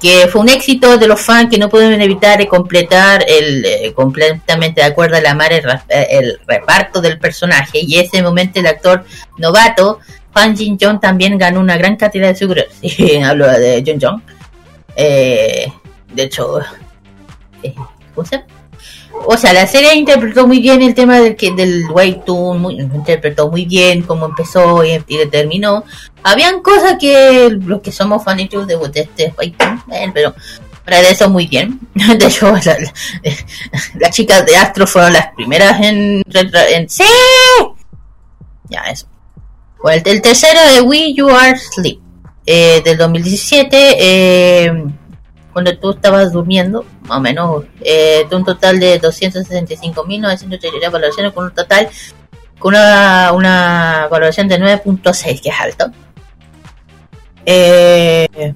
[0.00, 4.80] Que fue un éxito de los fans que no pudieron evitar completar el eh, completamente
[4.80, 5.62] de acuerdo a la mar eh,
[6.10, 7.80] el reparto del personaje.
[7.82, 9.04] Y ese momento el actor
[9.38, 10.00] novato
[10.32, 14.22] Fan Jin Jong también ganó una gran cantidad de seguridad sí, hablo de Jun Jong
[14.96, 15.70] eh,
[16.12, 16.60] de hecho
[19.24, 23.50] o sea, la serie interpretó muy bien el tema del que del webtoon, muy, interpretó
[23.50, 25.84] muy bien cómo empezó y, y terminó.
[26.24, 30.34] Habían cosas que los que somos fanáticos de, de este eh, pero
[30.84, 31.78] para de eso muy bien.
[31.94, 32.92] De hecho, la- la-
[34.00, 37.04] las chicas de Astro fueron las primeras en, en ¡Sí!
[38.68, 39.06] Ya, eso.
[39.82, 42.00] Bueno, el, tercero de We You Are Sleep,
[42.46, 44.84] eh, del 2017, eh,
[45.52, 51.44] cuando tú estabas durmiendo, más o menos, eh, de un total de 265.933 valoraciones, con
[51.46, 51.88] un total,
[52.58, 55.90] con una, una valoración de 9.6, que es alto.
[57.46, 58.54] Eh,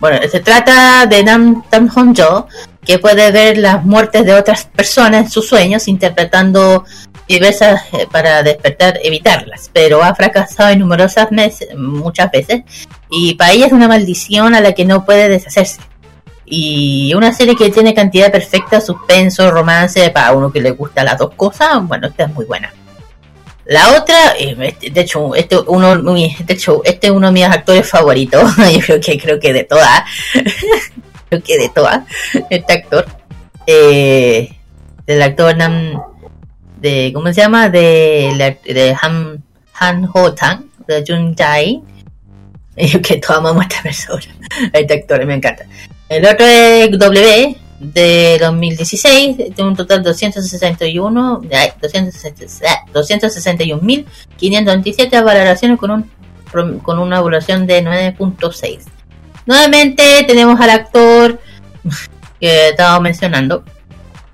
[0.00, 2.48] bueno, se trata de Nam Tam Hon Jo,
[2.84, 6.84] que puede ver las muertes de otras personas en sus sueños, interpretando
[7.28, 12.62] diversas eh, para despertar, evitarlas, pero ha fracasado en numerosas meses, muchas veces,
[13.10, 15.80] y para ella es una maldición a la que no puede deshacerse.
[16.44, 21.16] Y una serie que tiene cantidad perfecta, suspenso, romance, para uno que le gusta las
[21.16, 22.72] dos cosas, bueno, esta es muy buena.
[23.64, 27.44] La otra, eh, este- de hecho, este uno, de hecho, este es uno de mis
[27.44, 28.42] actores favoritos.
[28.72, 30.02] Yo creo que creo que de todas,
[31.28, 32.00] creo que de todas,
[32.50, 33.06] este actor,
[33.66, 34.56] eh,
[35.06, 36.02] del actor Nam,
[36.80, 39.42] de cómo se llama, de, de Han
[39.78, 41.80] Han Ho Tang, de Jun Jae.
[42.76, 44.34] Yo que todos amamos a esta persona,
[44.72, 45.64] este actor, me encanta.
[46.08, 55.78] El otro es W de 2016, de un total de 261, ay, 260 261.527 valoraciones
[55.78, 56.08] con, un,
[56.78, 58.80] con una valoración de 9.6.
[59.46, 61.40] Nuevamente tenemos al actor
[62.40, 63.64] que estaba mencionando,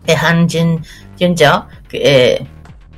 [0.05, 0.85] que Han Jin,
[1.19, 2.47] Jin Jo, que, eh,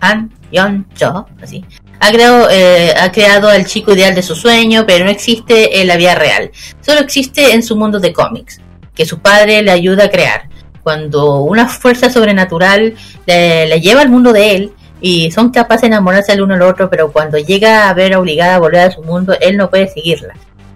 [0.01, 1.65] Han Yeon Jo, así.
[2.01, 5.87] ha creado, eh, ha creado al chico ideal de su sueño, pero no existe en
[5.87, 6.51] la vida real.
[6.81, 8.61] Solo existe en su mundo de cómics,
[9.01, 10.43] que su padre le ayuda a crear.
[10.83, 12.95] Cuando una fuerza sobrenatural
[13.25, 16.61] le, le lleva al mundo de él y son capaces de enamorarse el uno al
[16.61, 19.89] otro, pero cuando llega a ver obligada a volver a su mundo, él no puede
[19.89, 20.35] seguirla.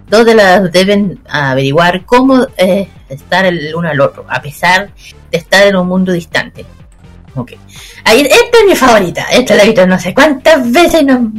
[0.09, 4.89] Dos de las deben averiguar cómo eh, estar el uno al otro, a pesar
[5.29, 6.65] de estar en un mundo distante.
[7.35, 7.51] Ok.
[8.05, 9.27] Ahí, esta es mi favorita.
[9.31, 11.03] Esta la he visto no sé cuántas veces.
[11.03, 11.31] No...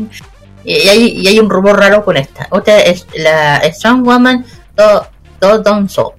[0.62, 2.46] Y, hay, y hay un rumor raro con esta.
[2.50, 5.04] Otra es la Strong Woman Do,
[5.40, 6.14] Do Don So.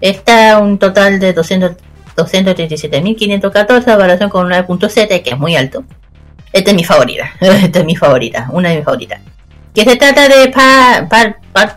[0.00, 1.72] Esta un total de 200
[2.18, 5.84] 237.514, evaluación con 9.7, que es muy alto.
[6.52, 7.30] Esta es mi favorita.
[7.40, 8.48] Esta es mi favorita.
[8.50, 9.20] Una de mis favoritas.
[9.74, 11.74] Que se trata de Pa, Pa,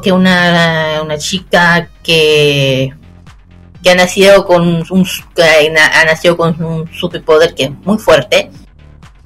[0.00, 2.92] que es una, una chica que
[3.82, 5.06] que ha nacido con un
[5.36, 8.50] que ha nacido con un superpoder que es muy fuerte.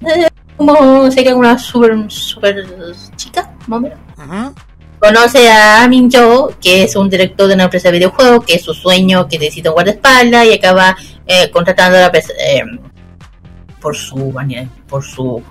[0.04, 2.66] Eh, como sería una super super
[3.16, 4.52] chica, más o.
[4.98, 8.62] Conoce a Amin Jo, que es un director de una empresa de videojuegos, que es
[8.62, 10.96] su sueño, que necesita un guardaespaldas y acaba
[11.26, 12.62] eh, contratando a la eh,
[13.80, 14.34] por su
[14.88, 15.42] por su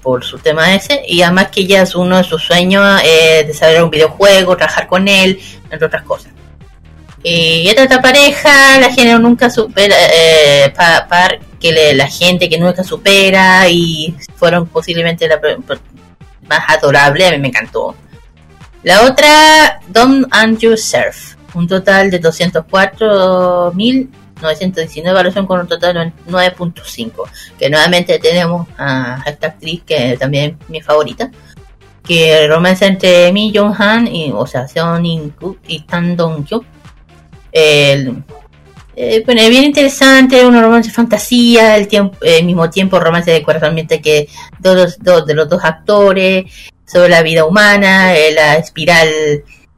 [0.00, 3.84] por su tema ese y además que ella es uno de sus sueños eh, desarrollar
[3.84, 5.38] un videojuego, trabajar con él,
[5.70, 6.32] entre otras cosas.
[7.22, 10.72] Y esta pareja, la gente nunca supera, eh,
[11.60, 15.38] que le- la gente que nunca supera y fueron posiblemente la
[16.48, 17.94] más adorable, a mí me encantó.
[18.82, 27.12] La otra, Don Andrew Surf, un total de 204.919 evaluación con un total de 9.5.
[27.58, 31.30] Que nuevamente tenemos a esta actriz que también es mi favorita.
[32.02, 36.46] Que romance entre Mi Jong Han y, o sea, Seon In Kuk y Tan Dong.
[37.52, 38.22] El,
[38.96, 43.42] eh, bueno, bien interesante, un romance de fantasía, el tiempo, eh, mismo tiempo romance de
[43.42, 44.26] corazón, mientras que
[44.58, 46.44] dos- dos de los dos actores
[46.90, 49.08] sobre la vida humana, eh, la espiral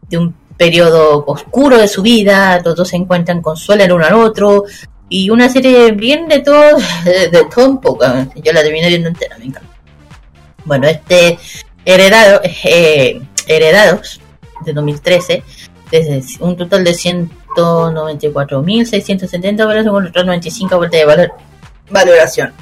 [0.09, 4.15] de un periodo oscuro de su vida, los dos se encuentran consuelo el uno al
[4.15, 4.65] otro,
[5.09, 8.07] y una serie bien de todo, de, todo un poco,
[8.37, 9.69] yo la terminé viendo entera, me encanta.
[10.65, 11.39] Bueno, este
[11.85, 14.21] heredado, eh, Heredados
[14.65, 15.43] de 2013,
[15.91, 21.33] desde un total de 194.670 valores con otros 95 vueltas de valor,
[21.91, 22.53] valoración.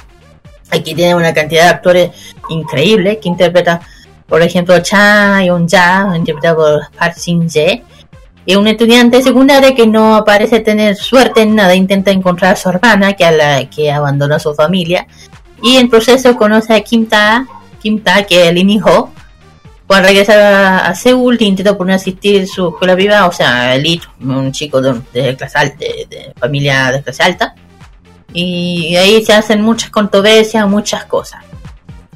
[0.70, 2.10] Aquí tiene una cantidad de actores
[2.48, 3.82] increíble que interpreta,
[4.30, 7.82] por ejemplo, Cha Yong-ja, interpretado por Park Shin-jae,
[8.46, 12.68] es un estudiante secundario que no parece tener suerte en nada, intenta encontrar a su
[12.68, 15.06] hermana que, a la, que abandonó a su familia
[15.62, 17.46] y en proceso conoce a Kim Ta,
[17.82, 19.10] Kim Ta que es Lee Ho.
[19.86, 24.52] Cuando regresa a, Seúl intenta poner a asistir su escuela privada, o sea, Lee, un
[24.52, 27.54] chico de, de clase alta, de, de familia de clase alta,
[28.32, 31.44] y ahí se hacen muchas controversias, muchas cosas.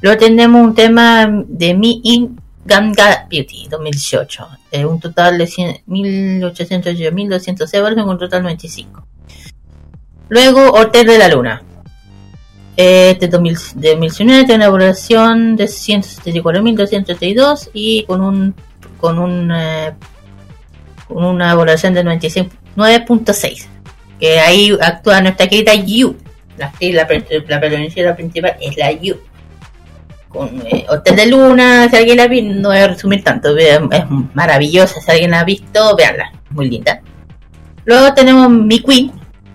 [0.05, 5.81] Luego tenemos un tema de Mi In Ganga Beauty 2018, eh, un total de 100
[5.87, 9.03] 1.808.200 euros con un total de 95.
[10.29, 11.63] Luego Hotel de la Luna.
[12.77, 18.53] Eh, de 2000 de 2019 tiene una valoración de 174.232 y con un
[18.99, 19.91] con un eh,
[21.07, 22.45] con una valoración de 96
[22.77, 23.65] 9.6
[24.19, 26.15] que ahí actúa nuestra querida Yu
[26.57, 29.15] la la, pre- la protagonista principal es la Yu
[30.89, 33.79] Hotel de Luna si alguien la visto no voy a resumir tanto es
[34.33, 37.01] maravillosa si alguien la ha visto veanla muy linda
[37.85, 39.11] luego tenemos Mi Queen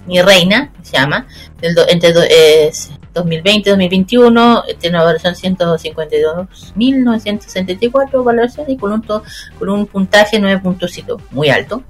[0.06, 1.26] Mi Reina se llama
[1.74, 9.02] do- entre do- es 2020 2021 eh, tiene una valoración 152.964 valoración y con un,
[9.02, 9.22] to-
[9.58, 11.82] con un puntaje 9.7 muy alto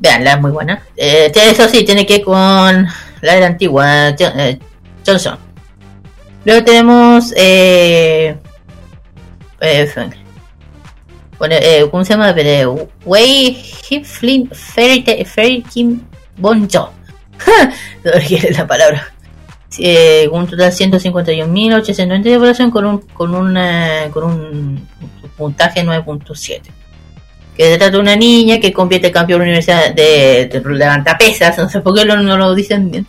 [0.00, 0.80] Veanla, es muy buena.
[0.96, 2.86] Eh, eso sí, tiene que ir con
[3.20, 4.56] la era antigua, eh,
[5.04, 5.36] Johnson.
[6.44, 7.32] Luego tenemos.
[7.36, 8.36] Eh,
[9.60, 9.90] eh,
[11.38, 12.32] bueno, eh, ¿Cómo se llama?
[12.34, 13.54] Pero, Wei
[15.24, 16.00] Ferry Kim
[16.36, 16.92] Bonjo.
[18.04, 19.12] no requiere la palabra.
[19.78, 24.88] Eh, un total 151.890 de evaluación con un, con, un, eh, con un
[25.36, 26.62] puntaje 9.7
[27.56, 31.58] que se trata de una niña que convierte campeón de la universidad de, de levantapesas,
[31.58, 33.06] no sé por qué lo- no lo dicen bien.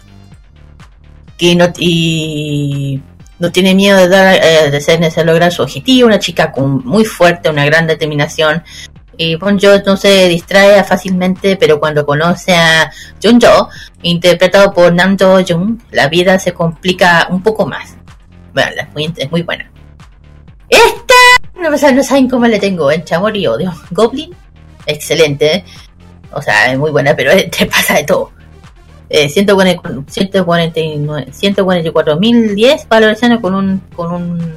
[1.38, 3.00] Que no, y
[3.40, 7.66] no tiene miedo de, dar, eh, de, lograr su objetivo, una chica muy fuerte, una
[7.66, 8.64] gran determinación.
[9.18, 12.90] Y Bon Jo no se distrae fácilmente, pero cuando conoce a
[13.22, 13.68] Jun Jo,
[14.02, 17.96] interpretado por Nam Do Jung, la vida se complica un poco más.
[18.54, 18.72] Bueno,
[19.18, 19.70] es muy, buena.
[20.70, 21.14] Esta
[21.56, 23.74] no, no saben cómo le tengo entre amor y odio.
[23.92, 24.34] Goblin,
[24.86, 25.66] excelente.
[26.32, 28.32] O sea, es muy buena, pero eh, te pasa de todo.
[29.10, 30.06] Eh, 149
[31.32, 34.54] 144.010 valoraciones con un, con un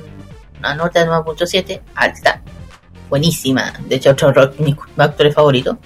[0.58, 2.40] una nota de 9.7, alta,
[3.10, 5.76] buenísima, de hecho otro rock, mis actores favoritos.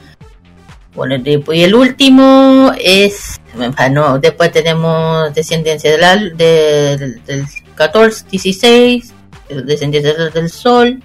[0.94, 3.40] Bueno, y el último es,
[3.76, 9.14] ah, no, después tenemos Descendencia del, Al- del, del 14, 16,
[9.64, 11.02] Descendencia del, del Sol,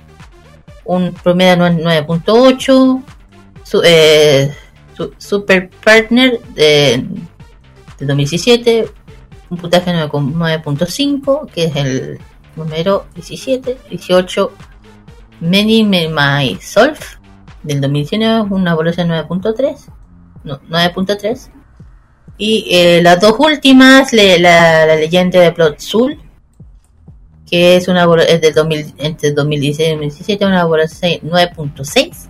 [0.84, 3.04] un promedio de 9.8,
[3.64, 4.54] su, eh,
[4.98, 7.06] su- Super Partner de,
[8.02, 8.90] de 2017,
[9.50, 12.20] un puntaje 9 con 9.5, que es el
[12.56, 14.52] número 17, 18,
[15.42, 17.16] Many Myself
[17.64, 19.78] del 2019, una evaluación 9.3,
[20.44, 21.50] no, 9.3.
[22.38, 26.20] Y eh, las dos últimas, le- la, la leyenda de Plot Soul,
[27.50, 32.30] que es una es del 2000, entre 2016 y 2017, una evaluación 9.6.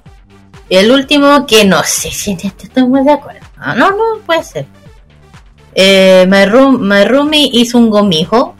[0.69, 3.41] Y el último, que no sé si estoy muy de acuerdo.
[3.57, 4.65] Ah, no, no, puede ser.
[5.73, 8.55] Eh, My, Room- Roomie hizo un gomijo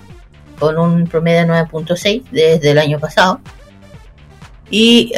[0.59, 3.41] con un promedio de 9.6 desde el año pasado.
[4.69, 5.11] Y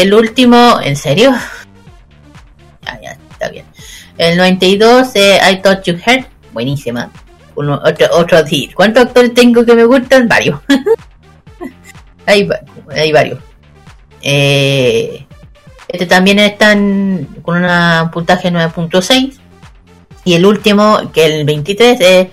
[0.00, 1.32] el último, ¿en serio?
[3.02, 3.64] Ya, está bien.
[4.18, 7.10] El 92, eh, I Thought You Heard, buenísima.
[7.54, 8.38] Uno, otro, otro
[8.74, 10.26] ¿Cuántos actores tengo que me gustan?
[10.28, 10.60] Varios.
[12.26, 12.48] hay,
[12.90, 13.38] hay varios.
[14.22, 15.26] Eh,
[15.88, 19.39] este también están con un puntaje 9.6.
[20.24, 22.28] Y el último, que el 23, es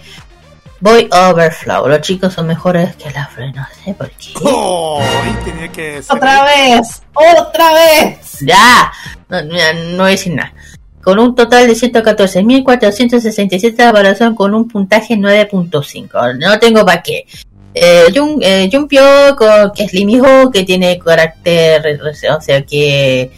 [0.80, 1.88] Boy Overflow.
[1.88, 4.30] Los chicos son mejores que la flor, no sé por qué.
[4.44, 7.02] Oh, y tenía que ser- ¡Otra vez!
[7.14, 8.40] ¡Otra vez!
[8.42, 8.92] Ya,
[9.30, 9.56] no, no,
[9.92, 10.54] no voy a decir nada.
[11.02, 16.38] Con un total de 114.467 de evaluación con un puntaje 9.5.
[16.38, 17.26] No tengo para qué.
[17.74, 19.36] Eh, Jun, eh, Junpyo,
[19.74, 22.02] que es Limiho, que tiene carácter,
[22.36, 23.32] o sea, que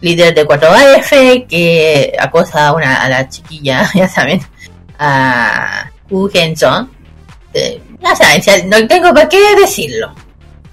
[0.00, 4.40] líder de 4AF, que acosa a, una, a la chiquilla, ya saben,
[4.98, 6.90] a Wu Henson.
[7.52, 10.14] Eh, ya saben, si- no tengo para qué decirlo.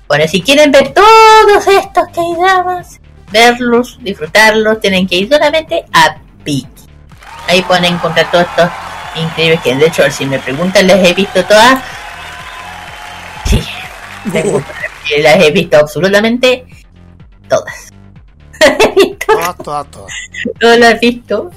[0.07, 2.99] Bueno, si quieren ver todos estos K-dramas,
[3.31, 6.67] verlos, disfrutarlos, tienen que ir solamente a Viki.
[7.47, 8.69] Ahí pueden encontrar todos estos
[9.21, 11.83] increíbles que, de hecho, si me preguntan, les he visto todas.
[13.45, 13.61] Sí,
[14.31, 14.61] tengo-
[15.19, 16.65] las he visto absolutamente
[17.49, 17.89] todas.
[19.27, 20.13] Todas, todas, todas.
[20.59, 21.51] todas las he visto.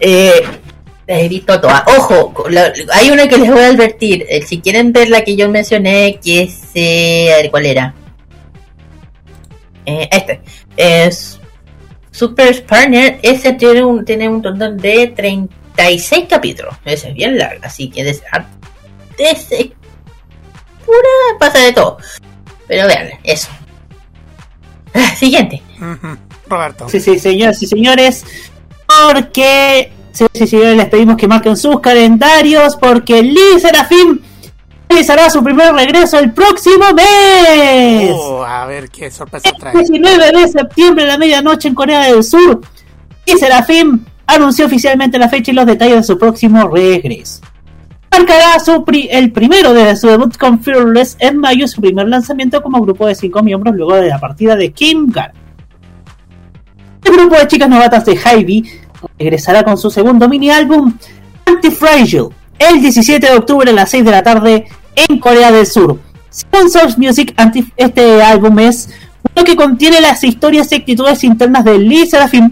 [0.00, 0.32] Eh,
[1.06, 1.82] las he visto todas.
[1.98, 4.24] Ojo, la- hay una que les voy a advertir.
[4.28, 6.60] Eh, si quieren ver la que yo mencioné, que es.
[6.74, 7.94] eh, a ver, ¿cuál era?
[9.86, 10.40] Eh, este.
[10.76, 11.40] Es.
[12.10, 13.18] Super Partner.
[13.22, 16.74] Ese tiene un, tiene un total de 36 capítulos.
[16.84, 17.60] Ese es bien largo.
[17.64, 18.04] Así que.
[18.04, 18.46] des- a-
[19.16, 19.70] des-
[20.84, 21.08] pura
[21.38, 21.98] pasa de todo.
[22.66, 23.48] Pero vean, eso.
[24.94, 25.62] Ah, Siguiente.
[25.80, 26.16] Ujú.
[26.48, 26.88] Roberto.
[26.88, 28.24] Sí, sí, señoras y señores.
[28.86, 29.92] Porque.
[30.12, 32.76] Sí, sí, señores, les pedimos que marquen sus calendarios.
[32.76, 34.18] Porque Lee Serafim
[34.88, 38.10] realizará su primer regreso el próximo mes.
[38.14, 39.74] Oh, a ver qué sorpresa trae.
[39.76, 42.60] 19 de septiembre a la medianoche en Corea del Sur.
[43.26, 47.42] Y Serafim anunció oficialmente la fecha y los detalles de su próximo regreso.
[48.10, 52.62] Marcará su pri- el primero desde su debut con Fearless en mayo, su primer lanzamiento
[52.62, 55.32] como grupo de cinco miembros luego de la partida de Kim Gar.
[57.08, 58.68] El grupo de chicas novatas de Hybe
[59.18, 60.92] regresará con su segundo mini álbum
[61.46, 62.28] Anti-Fragile
[62.58, 65.98] el 17 de octubre a las 6 de la tarde en Corea del Sur.
[66.28, 67.34] Según Source Music,
[67.78, 68.90] este álbum es
[69.34, 72.50] uno que contiene las historias y actitudes internas de Lee Serafim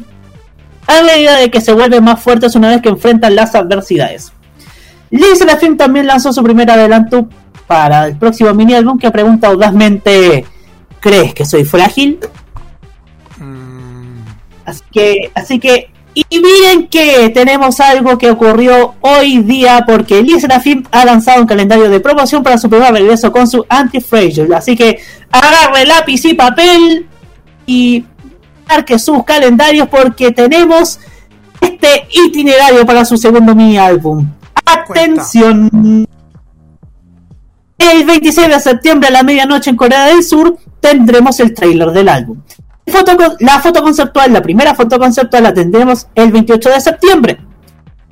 [0.86, 4.32] a medida de que se vuelven más fuertes una vez que enfrentan las adversidades.
[5.10, 7.28] Lee Serafim también lanzó su primer adelanto
[7.66, 10.46] para el próximo mini álbum que pregunta audazmente
[11.00, 12.20] ¿Crees que soy frágil?
[14.66, 20.40] Así que, así que, y miren que tenemos algo que ocurrió hoy día porque Lee
[20.40, 24.54] Serafim ha lanzado un calendario de promoción para su primer regreso con su Anti-Fragile.
[24.56, 24.98] Así que
[25.30, 27.06] agarre lápiz y papel
[27.66, 28.04] y
[28.68, 30.98] marque sus calendarios porque tenemos
[31.60, 34.26] este itinerario para su segundo mini álbum.
[34.64, 36.06] Atención.
[37.78, 42.08] El 26 de septiembre a la medianoche en Corea del Sur tendremos el tráiler del
[42.08, 42.40] álbum.
[42.86, 47.38] La foto conceptual, la primera foto conceptual la tendremos el 28 de septiembre.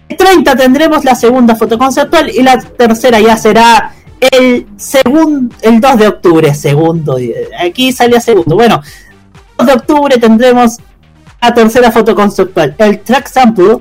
[0.08, 5.80] El 30 tendremos la segunda foto conceptual y la tercera ya será el segundo, el
[5.80, 7.16] 2 de octubre, segundo,
[7.58, 8.54] aquí salía segundo.
[8.56, 8.82] Bueno,
[9.58, 10.78] 2 de octubre tendremos
[11.40, 12.74] la tercera foto conceptual.
[12.78, 13.78] El track sample,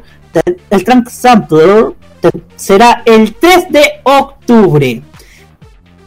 [0.70, 5.02] el track sampler te- será el 3 de octubre.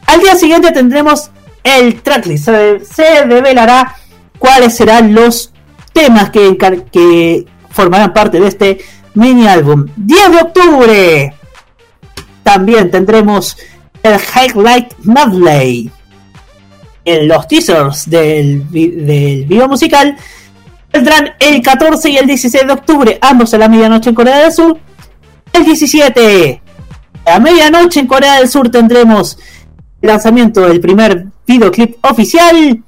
[0.06, 1.30] Al día siguiente tendremos
[1.64, 2.44] el tracklist.
[2.46, 3.94] Se, se develará
[4.38, 5.52] cuáles serán los
[5.92, 8.78] temas que, formarán parte de este
[9.14, 9.86] mini álbum.
[9.96, 11.34] 10 de octubre.
[12.42, 13.56] También tendremos
[14.02, 15.90] el Highlight Medley.
[17.04, 20.16] en los teasers del, del video musical
[21.38, 24.78] el 14 y el 16 de octubre, ambos a la medianoche en Corea del Sur.
[25.52, 26.62] El 17
[27.26, 29.38] a medianoche en Corea del Sur tendremos
[30.00, 32.82] el lanzamiento del primer videoclip oficial.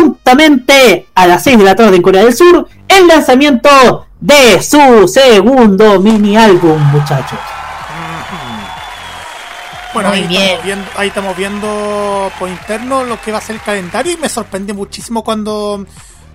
[0.00, 5.08] Juntamente a las 6 de la tarde en Corea del Sur, el lanzamiento de su
[5.08, 7.38] segundo mini álbum, muchachos.
[9.94, 10.42] Bueno, ahí bien.
[10.42, 14.16] estamos, viendo, ahí estamos viendo por interno lo que va a ser el calendario y
[14.16, 15.84] me sorprende muchísimo cuando,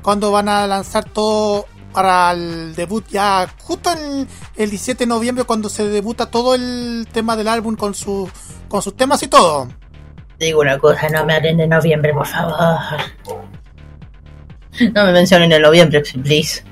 [0.02, 5.44] cuando van a lanzar todo para el debut ya justo el, el 17 de noviembre
[5.44, 8.30] cuando se debuta todo el tema del álbum con, su,
[8.68, 9.70] con sus temas y todo.
[10.40, 12.58] Digo una cosa, no me hablen de noviembre, por favor.
[14.94, 16.64] No me mencionen en noviembre, please.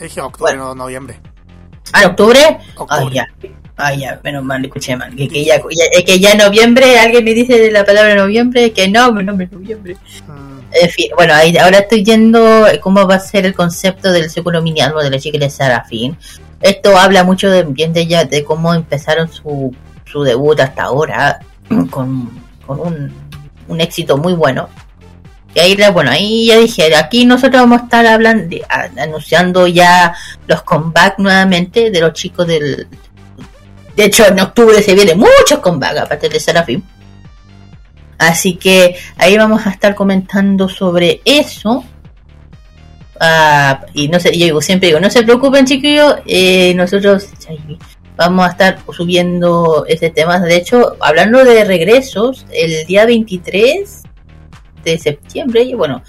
[0.00, 1.20] Dije octubre, no noviembre.
[1.92, 2.38] ¿Ah, en octubre?
[2.76, 3.04] Octubre.
[3.08, 3.26] Ay, ya.
[3.80, 5.14] Ay, ya, menos mal, escuché mal.
[5.14, 8.72] Que, que ya, ya- es que ya en noviembre, alguien me dice la palabra noviembre,
[8.72, 9.96] que no, mi nombre es noviembre.
[10.26, 14.28] Mm, En fin, bueno, ahí, ahora estoy yendo cómo va a ser el concepto del
[14.30, 16.16] segundo mini álbum de la chica de Serafín.
[16.60, 21.38] Esto habla mucho de, bien de, ella, de cómo empezaron su, su debut hasta ahora,
[21.90, 22.28] con,
[22.66, 23.12] con un,
[23.68, 24.68] un éxito muy bueno.
[25.54, 28.56] Y ahí, bueno, ahí ya dije, aquí nosotros vamos a estar hablando,
[28.96, 30.14] anunciando ya
[30.46, 32.86] los comebacks nuevamente de los chicos del...
[33.96, 36.84] De hecho, en octubre se vienen muchos comebacks aparte de Serafín.
[38.18, 41.84] Así que ahí vamos a estar comentando sobre eso.
[43.20, 47.26] Ah, y no sé, yo siempre digo, no se preocupen chiquillos, eh, nosotros
[48.16, 50.38] vamos a estar subiendo ese tema.
[50.40, 54.02] De hecho, hablando de regresos, el día 23
[54.84, 56.02] de septiembre, y bueno,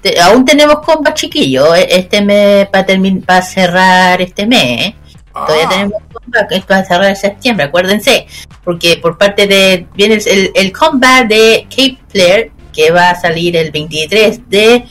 [0.00, 4.94] te- aún tenemos compas chiquillos, eh, este mes para terminar, para cerrar este mes, ¿eh?
[5.32, 5.70] Todavía Ah.
[5.70, 8.26] tenemos comeback, esto va a cerrar en septiembre, acuérdense.
[8.64, 9.86] Porque por parte de.
[9.94, 14.84] Viene el, el, comeback de Cape Flair, que va a salir el 23 de eh,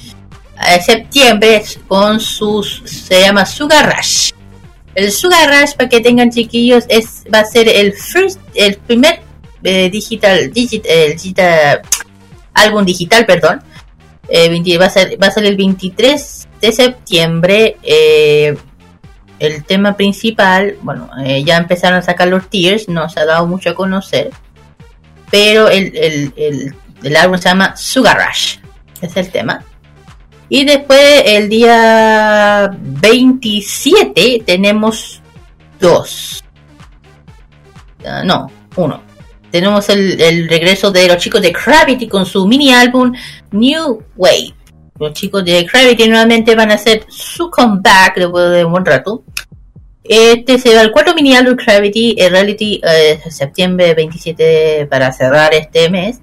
[0.83, 2.81] septiembre con sus.
[2.85, 4.31] Se llama Sugar Rush.
[4.95, 9.19] El Sugar Rush, para que tengan chiquillos, es va a ser el first, el primer
[9.63, 11.81] eh, digital, digit, el digital,
[12.59, 13.61] álbum digital, perdón.
[14.27, 17.77] Eh, 20 va, a ser, va a ser el 23 de septiembre.
[17.83, 18.55] Eh,
[19.39, 23.47] el tema principal, bueno, eh, ya empezaron a sacar los tiers, no se ha dado
[23.47, 24.31] mucho a conocer,
[25.31, 28.57] pero el, el, el, el álbum se llama Sugar Rush,
[29.01, 29.63] es el tema.
[30.49, 35.21] Y después el día 27 tenemos
[35.79, 36.43] dos.
[38.05, 39.08] Ah, no, uno.
[39.51, 43.13] Tenemos el, el regreso de los chicos de Gravity con su mini álbum
[43.51, 44.53] New Wave.
[44.99, 49.23] Los chicos de Gravity nuevamente van a hacer su comeback después de un buen rato.
[50.03, 55.89] Este será el cuarto mini álbum Gravity en Reality eh, septiembre 27 para cerrar este
[55.89, 56.19] mes.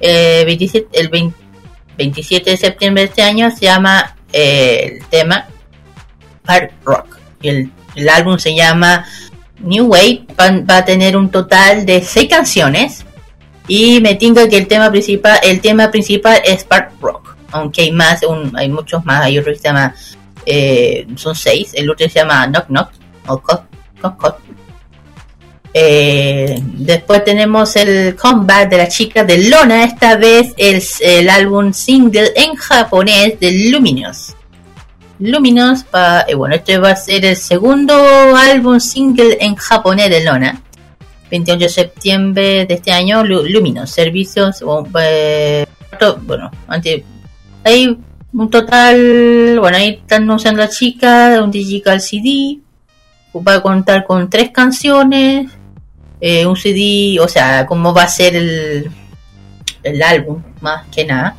[0.00, 1.44] Eh, 27, el 20
[1.96, 5.46] 27 de septiembre de este año se llama eh, el tema
[6.46, 7.18] Hard Rock.
[7.42, 9.06] El, el álbum se llama
[9.64, 10.26] New Wave.
[10.38, 13.04] Va, a tener un total de 6 canciones.
[13.66, 17.36] Y me tinga que el tema principal, el tema principal es Part Rock.
[17.50, 18.20] Aunque hay más,
[18.54, 19.24] hay muchos más.
[19.24, 19.94] Hay otro que se llama,
[20.44, 21.70] eh, son seis.
[21.72, 22.90] El otro se llama Knock Knock
[23.26, 23.64] o Cock
[24.12, 24.36] Cock.
[25.72, 29.84] Eh, después tenemos el comeback de la chica de Lona.
[29.84, 34.36] Esta vez es el álbum single en japonés de Luminous.
[35.26, 37.94] Luminous, pa, eh, bueno, este va a ser el segundo
[38.36, 40.60] álbum single en japonés de Lona.
[41.30, 44.62] 28 de septiembre de este año, Lu- Luminous, servicios,
[45.00, 45.66] eh,
[46.26, 47.04] bueno, ante,
[47.64, 47.98] hay
[48.32, 52.58] un total, bueno, ahí están anunciando la chica, un digital CD,
[53.36, 55.50] va a contar con tres canciones,
[56.20, 58.90] eh, un CD, o sea, cómo va a ser el,
[59.82, 61.36] el álbum, más que nada.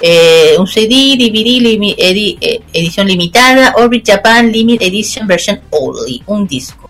[0.00, 6.22] Eh, un CD, DVD, limi- edi- eh, edición limitada, Orbit Japan Limit Edition Version Only,
[6.26, 6.88] un disco.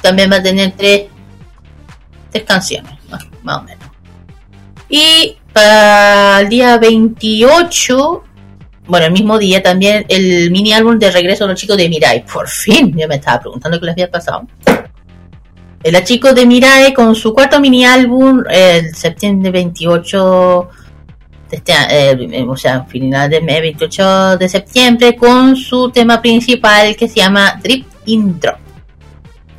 [0.00, 1.02] También va a tener tres,
[2.30, 3.84] tres canciones, más, más o menos.
[4.88, 8.24] Y para el día 28,
[8.86, 12.24] bueno, el mismo día también el mini álbum de regreso de los chicos de Mirai.
[12.26, 14.46] Por fin, yo me estaba preguntando qué les había pasado.
[15.84, 20.81] Los chicos de Mirai con su cuarto mini álbum el septiembre 28 de
[21.52, 26.96] este eh, eh, o sea, final del mes 28 de septiembre con su tema principal
[26.96, 28.56] que se llama Drip in Drop.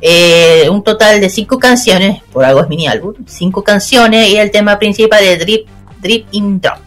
[0.00, 4.50] Eh, un total de cinco canciones, por algo es mini álbum, cinco canciones y el
[4.50, 5.68] tema principal de Drip,
[6.00, 6.80] Drip in Drop.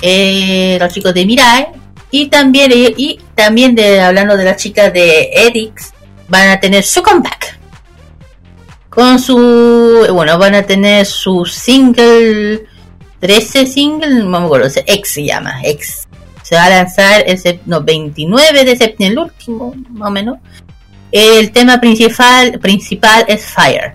[0.00, 1.68] Eh, los chicos de Mirai
[2.10, 5.92] y también y también de hablando de las chicas de Edix
[6.28, 7.58] van a tener su comeback
[8.90, 12.66] con su bueno van a tener su single
[13.20, 16.06] 13 single, no me acuerdo, X se llama, X.
[16.42, 20.38] Se va a lanzar el no, 29 de septiembre, el último, más o menos.
[21.10, 23.94] El tema principal, principal es Fire.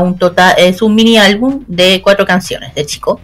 [0.00, 3.20] Un total, es un mini álbum de cuatro canciones de chico.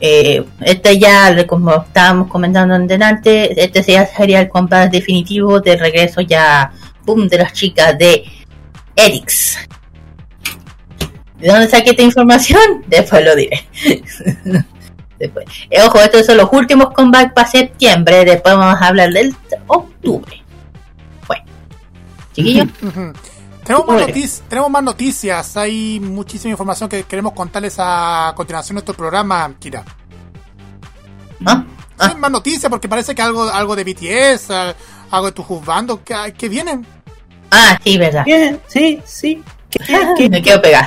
[0.00, 5.76] Eh, este ya, como estábamos comentando en delante, este ya sería el compás definitivo de
[5.76, 6.72] regreso ya,
[7.04, 8.24] boom, de las chicas de
[8.96, 9.58] Erix.
[11.42, 12.60] ¿De dónde saqué esta información?
[12.86, 13.66] Después lo diré.
[15.18, 15.44] Después.
[15.70, 18.24] Eh, ojo, estos son los últimos comebacks para septiembre.
[18.24, 19.34] Después vamos a hablar del
[19.66, 20.42] octubre.
[21.26, 21.44] Bueno,
[22.32, 22.68] chiquillos.
[23.64, 28.78] Tenemos más, noticias, tenemos más noticias, hay muchísima información que queremos contarles a continuación de
[28.80, 29.84] nuestro programa, Kira.
[31.38, 31.50] ¿No?
[31.52, 31.64] Ah.
[31.98, 34.74] Hay más noticias porque parece que algo algo de BTS, ah,
[35.12, 36.84] algo de tu juzgando, que, que vienen.
[37.52, 38.24] Ah, sí, verdad.
[38.24, 39.40] Bien, sí, sí.
[39.70, 40.84] ¿Qué- Ah, qué- me quiero pegar.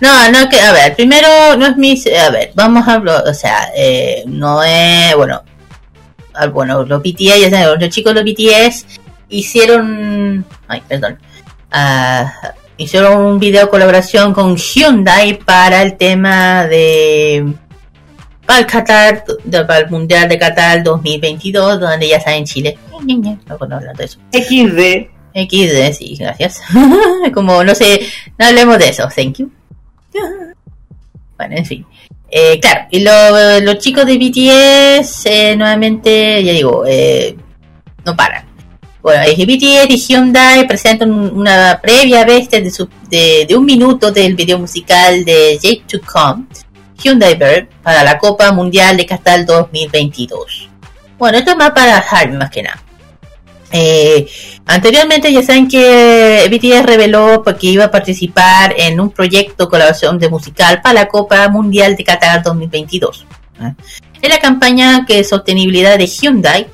[0.00, 3.34] No, no, que, a ver, primero no es mi, a ver, vamos a hablar, o
[3.34, 5.42] sea, eh, no es, bueno,
[6.34, 8.86] ah, bueno, los BTS, ya saben, los chicos de los BTS
[9.28, 11.18] hicieron, ay, perdón,
[11.72, 12.32] ah,
[12.76, 17.44] hicieron un video colaboración con Hyundai para el tema de,
[18.46, 22.78] para el Qatar, de- para el Mundial de Qatar 2022, donde ya saben Chile,
[23.48, 24.18] no puedo hablar de eso.
[24.32, 25.08] XD.
[25.34, 26.60] XD, sí, gracias.
[27.34, 28.00] Como, no sé,
[28.38, 29.50] no hablemos de eso, thank you.
[31.36, 31.86] Bueno, en fin.
[32.30, 37.36] Eh, claro, y lo- los chicos de BTS, eh, nuevamente, ya digo, eh,
[38.04, 38.44] no paran.
[39.00, 44.10] Bueno, BTS y Hyundai presentan un- una previa vez de, su- de, de un minuto
[44.10, 46.44] del video musical de Yet to Come,
[47.00, 50.68] Hyundai Bird, para la Copa Mundial de Qatar 2022.
[51.16, 52.82] Bueno, esto es más para Harvey, más que nada.
[53.70, 54.26] Eh,
[54.66, 60.28] anteriormente ya saben que BTS reveló que iba a participar en un proyecto colaboración de
[60.28, 63.26] musical para la Copa Mundial de Qatar 2022.
[63.60, 63.74] ¿eh?
[64.22, 66.66] En la campaña que sostenibilidad de Hyundai,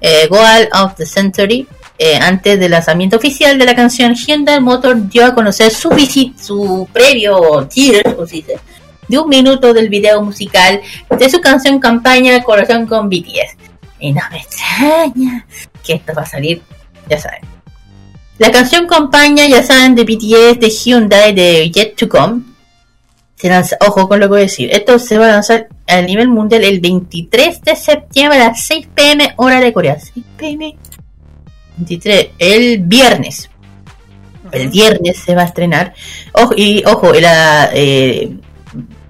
[0.00, 1.66] eh, Goal of the Century,
[1.96, 6.38] eh, antes del lanzamiento oficial de la canción, Hyundai Motor dio a conocer su visit,
[6.38, 8.58] su previo teaser, o se dice,
[9.08, 10.80] de un minuto del video musical
[11.10, 13.73] de su canción campaña colaboración con BTS.
[14.04, 15.46] Y no me extraña
[15.82, 16.60] que esto va a salir,
[17.08, 17.40] ya saben.
[18.36, 22.42] La canción campaña, ya saben, de BTS de Hyundai de Yet to Come.
[23.36, 24.68] Se lanza, ojo con lo que voy a decir.
[24.70, 28.88] Esto se va a lanzar a nivel mundial el 23 de septiembre a las 6
[28.94, 29.98] pm hora de Corea.
[29.98, 30.76] 6 pm.
[31.78, 33.48] 23, el viernes.
[34.52, 35.94] El viernes se va a estrenar.
[36.34, 38.36] Ojo, y ojo, la, eh,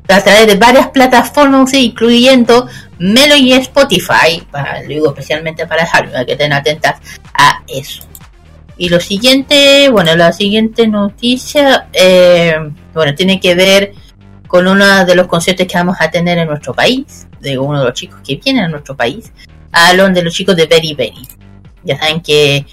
[0.08, 4.42] a través de varias plataformas, incluyendo Melo y Spotify,
[4.82, 6.96] lo digo especialmente para Harvey, para que estén atentas
[7.32, 8.02] a eso.
[8.76, 12.56] Y lo siguiente, bueno, la siguiente noticia, eh,
[12.92, 13.92] bueno, tiene que ver
[14.46, 17.86] con uno de los conciertos que vamos a tener en nuestro país, de uno de
[17.86, 19.32] los chicos que vienen a nuestro país,
[19.72, 21.26] hablan de los chicos de Very Very.
[21.82, 22.66] Ya saben que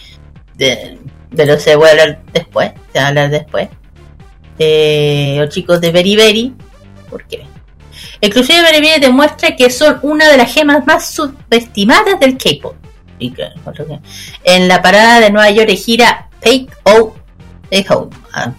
[0.56, 0.98] de,
[1.30, 3.70] de los se voy a hablar después, se va a hablar después.
[4.60, 6.54] Eh, los chicos de Very
[7.12, 7.46] Very, porque
[8.22, 12.76] Inclusive Very Very demuestra que son una de las gemas más subestimadas del K-pop.
[14.44, 17.16] En la parada de Nueva York gira Take O
[17.70, 17.88] Take.
[18.34, 18.52] Ah.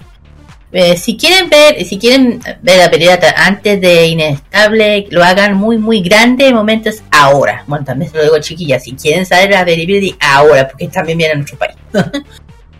[0.74, 5.76] Eh, si quieren ver, si quieren ver la pelea antes de Inestable, lo hagan muy
[5.76, 7.62] muy grande, el momento es ahora.
[7.66, 11.34] Bueno, también se lo digo chiquillas, si quieren saber la Very ahora, porque también viene
[11.34, 11.76] a nuestro país.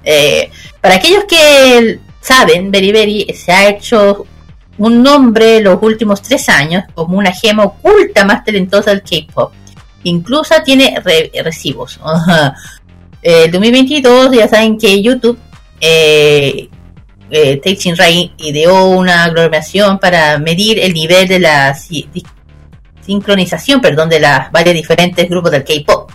[0.05, 0.51] Eh,
[0.81, 4.27] para aquellos que saben, Very Very se ha hecho
[4.87, 9.53] un nombre los últimos tres años como una gema oculta más talentosa del K-pop.
[10.05, 11.99] Incluso tiene re- recibos.
[13.25, 15.39] Eh, El 2022 ya saben que YouTube,
[15.81, 16.69] eh,
[17.31, 22.09] eh, Ray ideó una aglomeración para medir el nivel de la si-
[23.01, 26.11] sincronización, perdón, de las varios diferentes grupos del K-pop.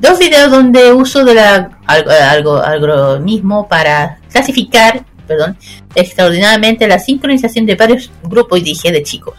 [0.00, 5.56] Dos videos donde uso de la algo, algo algoritmo para clasificar, perdón,
[5.94, 9.34] extraordinariamente la sincronización de varios grupos y dije de chicos.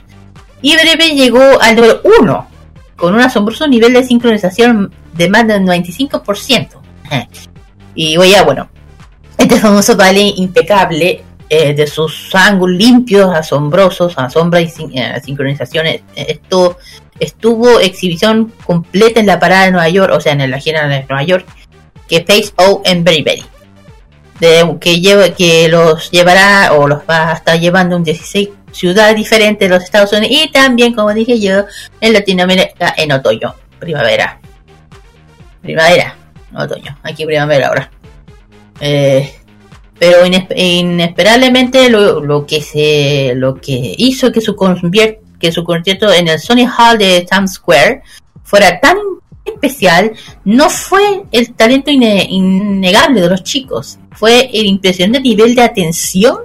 [0.62, 2.48] Y breve llegó al número 1,
[2.96, 6.70] con un asombroso nivel de sincronización de más del 95%.
[7.06, 7.28] Ajá.
[7.96, 8.70] Y oye, bueno,
[9.38, 16.02] este famoso baile impecable eh, de sus ángulos limpios, asombrosos, asombra y sin- eh, sincronizaciones,
[16.16, 16.78] eh, esto
[17.20, 21.06] estuvo exhibición completa en la parada de Nueva York, o sea, en la gira de
[21.08, 21.46] Nueva York,
[22.08, 23.22] que Face O en Very
[24.80, 29.70] que lleva que los llevará o los va a estar llevando en 16 ciudades diferentes
[29.70, 31.66] de los Estados Unidos y también como dije yo
[32.02, 34.40] en Latinoamérica en otoño primavera.
[35.62, 36.16] Primavera
[36.56, 37.92] otoño aquí primavera ahora.
[38.80, 39.34] Eh,
[40.00, 44.56] pero inesp- inesperablemente lo, lo que se lo que hizo que su
[45.40, 48.02] que su concierto en el Sony Hall de Times Square
[48.44, 48.98] fuera tan
[49.46, 50.12] especial
[50.46, 56.38] no fue el talento inne- innegable de los chicos, fue el impresionante nivel de atención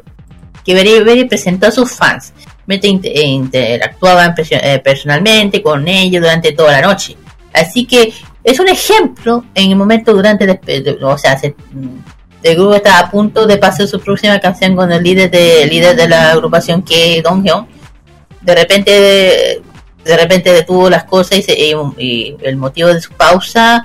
[0.65, 2.33] que Berry Berry presentó a sus fans,
[2.67, 7.17] mientras inter- eh, personalmente con ellos durante toda la noche.
[7.53, 8.13] Así que
[8.45, 11.55] es un ejemplo en el momento durante, de- o sea, se-
[12.43, 15.71] el grupo estaba a punto de pasar su próxima canción con el líder de, el
[15.71, 17.67] líder de la agrupación que Dong Hyun.
[18.41, 19.61] De repente,
[20.09, 21.59] de repente detuvo las cosas y, se-
[21.99, 23.85] y- el motivo de su pausa,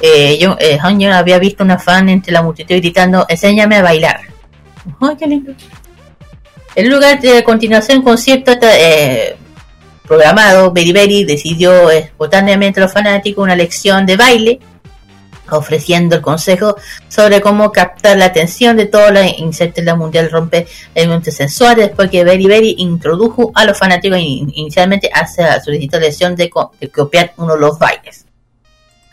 [0.00, 0.78] eh, yo, eh,
[1.12, 4.20] había visto una fan entre la multitud gritando, enséñame a bailar.
[5.00, 5.52] ¡Ay, qué lindo!
[6.76, 9.36] En lugar de continuación concierto eh,
[10.06, 14.60] programado, Berry decidió espontáneamente a los fanáticos una lección de baile,
[15.52, 16.76] ofreciendo el consejo
[17.08, 22.10] sobre cómo captar la atención de todos los insectos la mundial rompe elementos sensuales después
[22.10, 25.10] que Berry Berry introdujo a los fanáticos in- inicialmente
[25.64, 28.26] solicitó la lección de, de copiar uno de los bailes.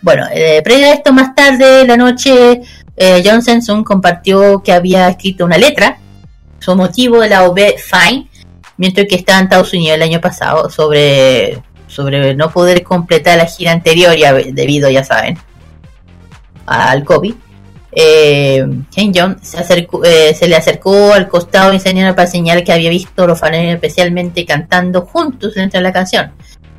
[0.01, 2.61] Bueno, eh, previo a esto, más tarde la noche,
[2.95, 5.97] eh, John Sensun compartió que había escrito una letra,
[6.59, 8.29] su motivo de la OB Fine,
[8.77, 13.45] mientras que estaba en Estados Unidos el año pasado, sobre, sobre no poder completar la
[13.47, 15.37] gira anterior, ya, debido, ya saben,
[16.67, 17.33] al COVID.
[17.99, 18.63] Eh,
[19.57, 23.55] acercó- eh, se le acercó al costado enseñando para señalar que había visto los fans
[23.57, 26.31] especialmente cantando juntos dentro de la canción.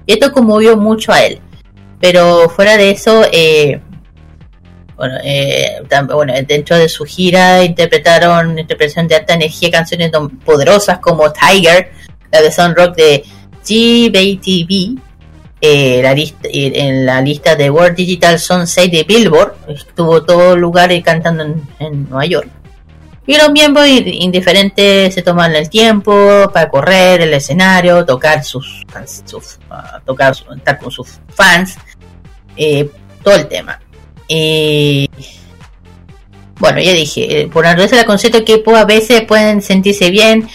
[0.07, 1.41] Y esto conmovió mucho a él.
[2.01, 3.81] Pero fuera de eso, eh,
[4.97, 5.83] bueno, eh,
[6.47, 10.13] dentro de su gira interpretaron interpretación de alta energía canciones
[10.45, 11.91] poderosas como Tiger,
[12.31, 13.25] la de Sun Rock de
[13.65, 15.01] GBTV,
[15.61, 16.03] eh,
[16.53, 21.43] en la lista de World Digital Song 6 de Billboard, estuvo todo lugar eh, cantando
[21.45, 22.49] en, en Nueva York.
[23.27, 28.85] Y los miembros in- indiferentes se toman el tiempo para correr el escenario, tocar sus,
[29.27, 31.77] sus ah, tocar, estar con sus fans,
[32.57, 32.89] eh,
[33.23, 33.81] todo el tema.
[36.59, 40.49] Bueno, ya dije, por naturaleza del concepto que a veces pueden sentirse bien,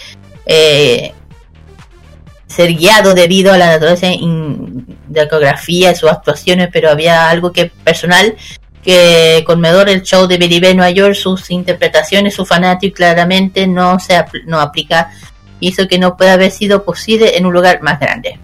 [2.54, 7.52] ser guiados debido a la naturaleza de la coreografía y sus actuaciones, pero había algo
[7.52, 8.34] que personal
[8.82, 14.14] que conmedor el show de Billy Nueva York, sus interpretaciones, su fanático claramente no se
[14.14, 15.10] apl- no aplica,
[15.60, 18.38] hizo que no pueda haber sido posible en un lugar más grande.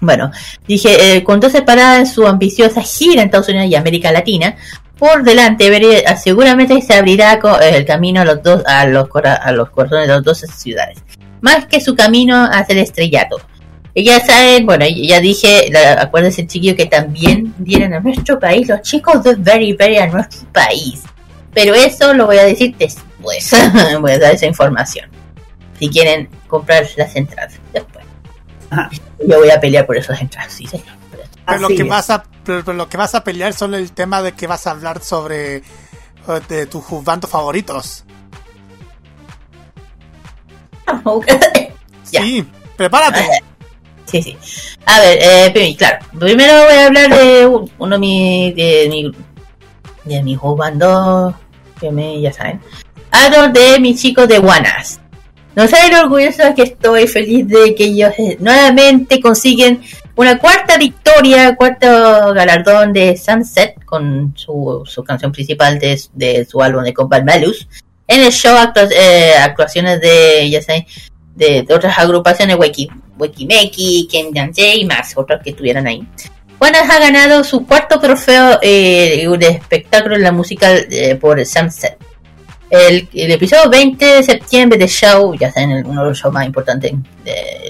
[0.00, 0.32] Bueno,
[0.66, 4.56] dije, eh, con dos separadas en su ambiciosa gira en Estados Unidos y América Latina,
[4.98, 9.70] por delante eh, seguramente se abrirá el camino a los dos a los a los
[9.70, 10.98] corazones de las dos ciudades,
[11.40, 13.40] más que su camino hacia el estrellato.
[13.94, 18.82] Ya saben, bueno, ya dije, la- acuérdense chiquillo que también vienen a nuestro país los
[18.82, 21.02] chicos de Very Very a nuestro país.
[21.52, 23.50] Pero eso lo voy a decir después.
[24.00, 25.10] voy a dar esa información.
[25.78, 28.04] Si quieren comprar las entradas después.
[28.70, 28.90] Ajá.
[29.26, 30.86] Yo voy a pelear por esas entradas, sí, señor.
[31.46, 31.88] Pero lo que es.
[31.88, 34.66] vas a pero, pero lo que vas a pelear son el tema de que vas
[34.68, 35.62] a hablar sobre eh,
[36.48, 38.04] de tus bandos favoritos.
[42.12, 42.22] Ya.
[42.22, 42.44] Sí,
[42.76, 43.20] prepárate.
[44.06, 44.36] Sí, sí.
[44.86, 45.18] A ver,
[45.54, 46.04] eh, claro.
[46.18, 49.12] Primero voy a hablar de un- uno de mis de mi
[50.04, 51.32] de mis bandos
[51.80, 52.60] que me ya saben.
[53.12, 54.98] Hablo de mis chicos de Guanas.
[55.54, 59.80] No saben lo orgulloso que estoy, feliz de que ellos eh, nuevamente consiguen
[60.16, 61.86] una cuarta victoria, cuarto
[62.34, 67.68] galardón de Sunset con su, su canción principal de, de su álbum de Combat Malus.
[68.10, 68.56] En el show
[68.90, 70.84] eh, actuaciones de, ya saben,
[71.36, 76.04] de, otras agrupaciones, Wiki, Wikimeki, Ken Dante y más, otros que estuvieran ahí.
[76.58, 81.98] Juanas ha ganado su cuarto trofeo eh, de espectáculo en la musical eh, por Sunset.
[82.68, 86.92] El, episodio 20 de septiembre de show, ya saben, uno de los shows más importantes.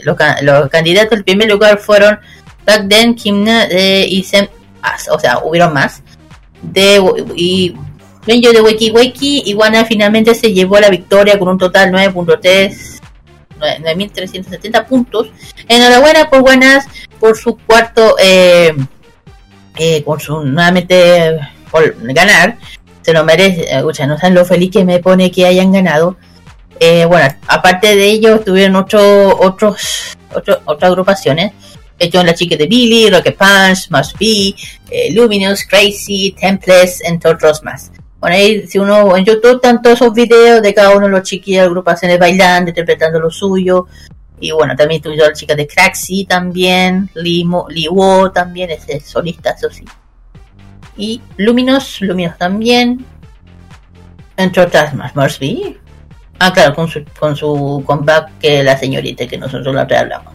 [0.05, 2.19] los, ca- los candidatos al primer lugar fueron
[2.67, 4.49] Rakden, Kimna eh, y Sem
[4.81, 6.03] As, o sea, hubieron más.
[6.63, 6.99] De,
[7.37, 7.75] y
[8.27, 13.01] Benjo de Wiki Wiki, Iguana finalmente se llevó la victoria con un total 9.3
[13.61, 15.29] 9.370 puntos.
[15.69, 16.87] Enhorabuena por buenas
[17.19, 18.75] por su cuarto, eh,
[19.77, 21.39] eh, su nuevamente
[21.71, 22.57] por ganar.
[23.03, 23.63] Se lo merece.
[23.63, 26.17] eh, Escucha, no saben lo feliz que me pone que hayan ganado.
[26.79, 31.53] Eh, bueno, aparte de ello, tuvieron otro, otros, otro, otras agrupaciones.
[32.11, 34.55] Son las chicas de Billy, Rocket Punch, Must Be,
[35.13, 37.91] Luminous, Crazy, Temples, entre otros más.
[38.21, 41.23] Bueno, ahí si uno en YouTube están todos esos videos de cada uno de los
[41.23, 43.87] chiquillos agrupaciones bailando, interpretando lo suyo.
[44.39, 49.01] Y bueno, también tuvieron las chicas de Craxy también, Lee, Mo- Lee Wo también, ese
[49.01, 49.85] solista, eso sí.
[50.97, 53.05] Y Luminous, Luminous también.
[54.37, 55.79] Entre otras más, Morsby.
[56.39, 60.35] Ah, claro, con su, con su comeback que la señorita que nosotros la hablamos.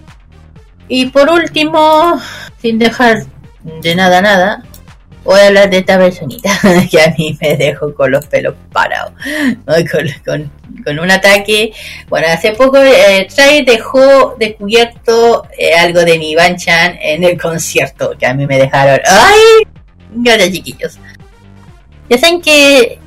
[0.88, 2.20] Y por último,
[2.62, 3.26] sin dejar
[3.82, 4.64] de nada nada,
[5.26, 6.50] voy a hablar de esta personita
[6.90, 9.12] que a mí me dejó con los pelos parados.
[10.24, 11.74] Con, un ataque.
[12.08, 13.28] Bueno, hace poco eh,
[13.66, 19.00] dejó descubierto eh, algo de mi Banchan en el concierto que a mí me dejaron.
[19.06, 19.68] ¡Ay!
[20.12, 21.00] Gracias, chiquillos.
[22.08, 23.00] Ya saben que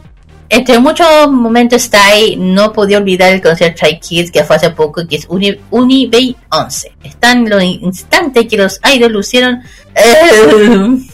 [0.50, 5.06] entre muchos momentos ahí, no podía olvidar el concierto Try Kids que fue hace poco,
[5.06, 6.92] que es Uni, Unibay 11.
[7.04, 9.62] Están los instantes que los idols lucieron
[9.94, 10.98] eh,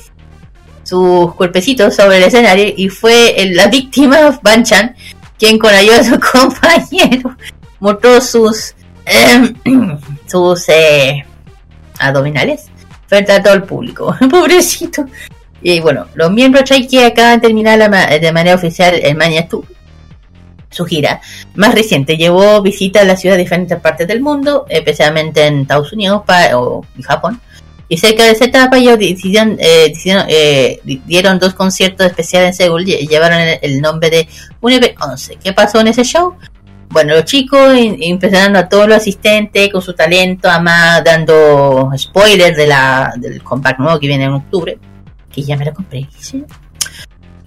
[0.85, 4.95] sus cuerpecitos sobre el escenario y fue la víctima Banchan
[5.39, 7.37] quien con ayuda de su compañero
[7.81, 8.75] mostró sus
[9.07, 9.53] eh,
[10.27, 11.25] sus eh,
[11.99, 12.67] abdominales
[13.07, 14.15] frente a todo el público.
[14.31, 15.05] Pobrecito.
[15.63, 19.49] Y bueno, los miembros Kids acaban de terminar la ma- de manera oficial el Mania
[19.49, 19.65] Tour
[20.71, 21.21] su gira
[21.55, 25.93] más reciente llevó visitas a la ciudad de diferentes partes del mundo, especialmente en Estados
[25.93, 27.41] Unidos pa- o Japón.
[27.95, 29.93] Y cerca de esa etapa ellos decidieron, eh,
[30.29, 34.29] eh, di- dieron dos conciertos especiales en Seúl y llevaron el, nombre de
[34.61, 35.37] Universe 11.
[35.37, 36.35] ¿Qué pasó en ese show?
[36.89, 42.67] Bueno, los chicos impresionando a todos los asistentes con su talento, además dando spoilers de
[42.67, 44.77] la, del compact nuevo que viene en octubre,
[45.33, 46.09] que ya me lo compré.
[46.19, 46.45] ¿sí?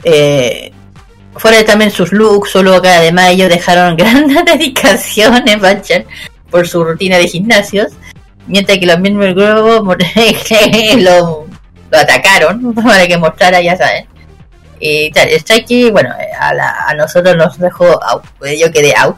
[0.06, 0.72] Eh,
[1.36, 6.06] fuera de también sus looks, solo que además ellos dejaron gran dedicación en Banchan
[6.50, 7.92] por su rutina de gimnasios,
[8.48, 9.96] mientras que los miembros del grupo
[10.98, 11.46] lo,
[11.92, 14.06] lo atacaron para que mostrara, ya saben.
[14.80, 19.18] Y tal, Strikey, bueno, a, la- a nosotros nos dejó out, eh, yo quedé out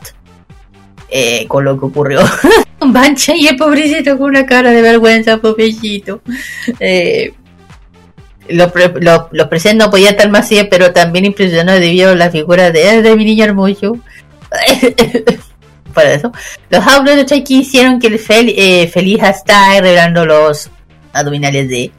[1.10, 2.22] eh, con lo que ocurrió
[2.80, 6.22] con Banchan y el pobrecito con una cara de vergüenza, pobrecito.
[6.80, 7.34] Eh,
[8.48, 12.30] los, pre- los, los presentes no podían estar más pero también impresionó debido a la
[12.32, 13.98] figura de, de mi niño hermoso.
[15.94, 16.32] Para eso,
[16.70, 20.70] los audios de Chucky hicieron que el fel, eh, feliz hasta revelando los
[21.14, 21.92] abdominales de.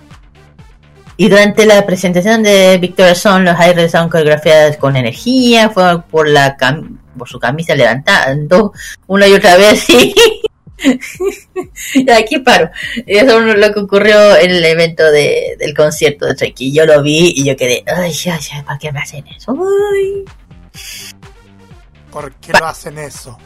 [1.16, 6.28] Y durante la presentación de Victor Son, los aires son coreografiadas con energía, fue por
[6.28, 8.72] la cam- por su camisa levantando
[9.07, 9.84] una y otra vez
[11.95, 12.70] y aquí paro.
[13.07, 16.72] Eso es lo que ocurrió en el evento de, del concierto de Chucky.
[16.72, 19.55] Yo lo vi y yo quedé, ay, ay, ay, ¿para qué me hacen eso?
[19.93, 20.24] Ay.
[22.11, 23.38] ¿Por qué lo hacen eso?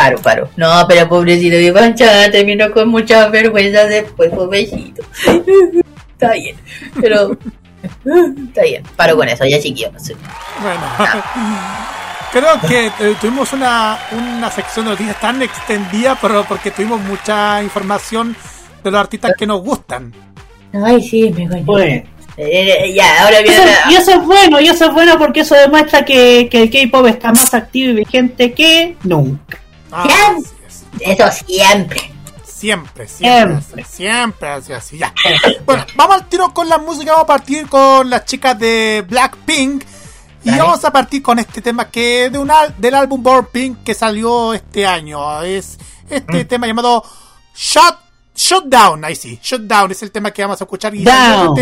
[0.00, 0.48] Paro, paro.
[0.56, 5.02] No, pero pobrecito mi pancha terminó con mucha vergüenza después, pobrecito.
[6.12, 6.56] Está bien,
[6.98, 7.36] pero...
[8.48, 9.90] Está bien, paro con eso, ya chiquillo.
[9.98, 10.14] sí.
[10.62, 10.80] Bueno,
[12.32, 17.62] creo que eh, tuvimos una, una sección de noticias tan extendida, pero porque tuvimos mucha
[17.62, 18.34] información
[18.82, 20.14] de los artistas que nos gustan.
[20.82, 21.62] Ay, sí, me coño.
[21.64, 22.02] Bueno.
[22.38, 23.98] Eh, ya, ahora Eso- viene y la...
[23.98, 27.32] eso es bueno, y eso es bueno porque eso demuestra que, que el K-pop está
[27.32, 29.58] más activo y vigente que nunca.
[29.92, 30.06] Ah,
[30.38, 30.52] es.
[31.00, 32.12] Eso siempre.
[32.44, 33.82] Siempre, siempre, Siempre.
[33.82, 35.14] así, siempre así, así, ya.
[35.64, 39.82] Bueno, vamos al tiro con la música, vamos a partir con las chicas de Blackpink.
[40.44, 40.62] Y Dale.
[40.62, 43.82] vamos a partir con este tema que es de un al- del álbum Born Pink
[43.82, 45.42] que salió este año.
[45.42, 45.78] Es
[46.08, 47.02] este tema llamado
[47.54, 47.96] Shut,
[48.34, 49.04] Shutdown.
[49.06, 51.54] Ahí sí, Shutdown es el tema que vamos a escuchar y Down.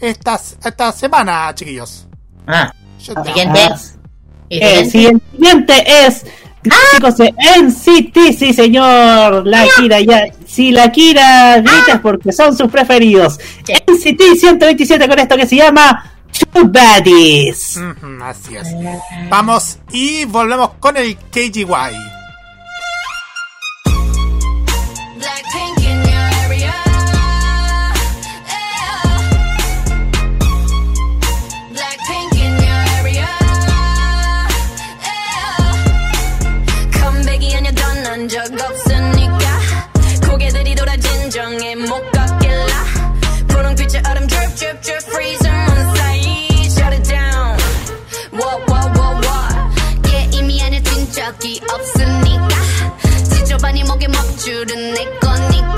[0.00, 2.06] esta, esta semana, chiquillos.
[2.46, 3.26] Ah, Shutdown.
[3.26, 3.60] siguiente.
[3.62, 3.78] Ah,
[4.48, 5.24] ¿Y El siguiente?
[5.32, 6.26] siguiente es
[6.62, 12.70] chicos NCT, sí señor, la Kira ya, si la Kira grita es porque son sus
[12.70, 13.38] preferidos.
[13.88, 16.12] NCT 127 con esto que se llama
[16.52, 17.76] Two Baddies.
[17.76, 18.68] Ujú, así es.
[19.28, 22.19] Vamos y volvemos con el KGY.
[51.50, 52.48] 뛴 적이 없으니까
[53.34, 55.74] 지저분이 목에 먹줄은 내 거니까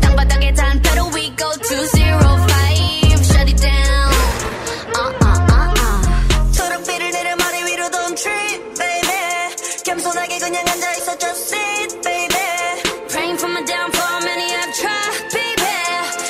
[0.00, 4.12] 땅바닥에 단패로 we go to zero five shut it down
[4.94, 11.54] uh uh uh uh 초록빛을 내려 머리 위로 don't trip baby 겸손하게 그냥 앉아있어 just
[11.54, 12.46] sit baby
[13.08, 15.74] praying for my downfall many have tried baby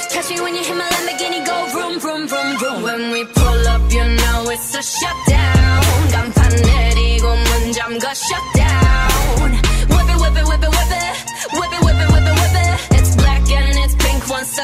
[0.08, 3.68] catch me when you hit my Lamborghini go vroom vroom vroom vroom when we pull
[3.68, 8.53] up you know it's a shutdown 간판 내리고 문 잠가 shutdown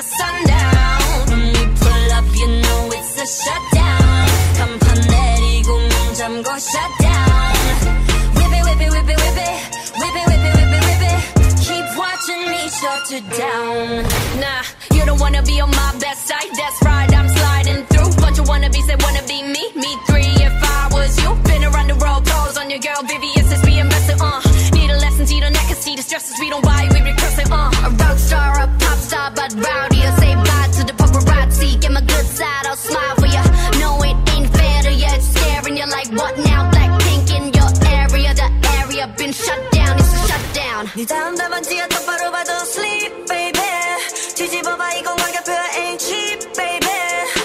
[0.00, 1.28] after sundown.
[1.28, 4.26] When we pull up, you know it's a shutdown.
[4.56, 5.70] 간판 내리고
[6.42, 7.52] go shut down.
[8.36, 9.56] Whip it, whip it, whip it, whip it,
[10.00, 11.20] whip it, whip it, whip it, whip it.
[11.66, 14.04] Keep watching me shut it down.
[14.42, 14.62] Nah,
[14.96, 16.50] you don't wanna be on my best side.
[16.56, 18.10] That's right, I'm sliding through.
[18.22, 21.30] Bunch of wannabes say wanna be me, me three if I was you.
[21.48, 24.20] Been around the world, calls on your girl Vivian being messing.
[24.20, 24.40] Uh,
[24.72, 27.50] need a lesson, see the neck, see the stresses we don't buy, we be cursing.
[27.52, 29.89] Uh, a rock star, a pop star, but round.
[36.19, 36.69] what now?
[36.71, 38.49] Blackpink in your area, the
[38.81, 40.91] area been shut down, it's a shutdown.
[40.95, 43.59] 네 담담한지야 똑바로 봐도 sleep baby
[44.35, 46.85] 뒤집어봐 이건 가격표야 ain't cheap baby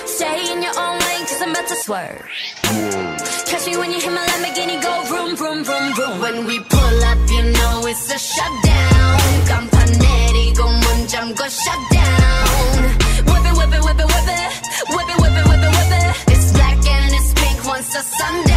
[0.06, 2.26] Stay in your own lane, cause I'm about to swerve.
[3.46, 6.20] Catch me when you hit my Lamborghini, go vroom, vroom, vroom, vroom.
[6.20, 9.18] When we pull up, you know it's a shutdown.
[9.48, 12.82] 간판 내리고 문 잠궈 shutdown.
[13.30, 14.50] Whip it, whip it, whip it, whip it.
[14.92, 16.32] Whip it, whip it, whip it, whip it.
[16.34, 18.53] It's black and it's pink once the sundown.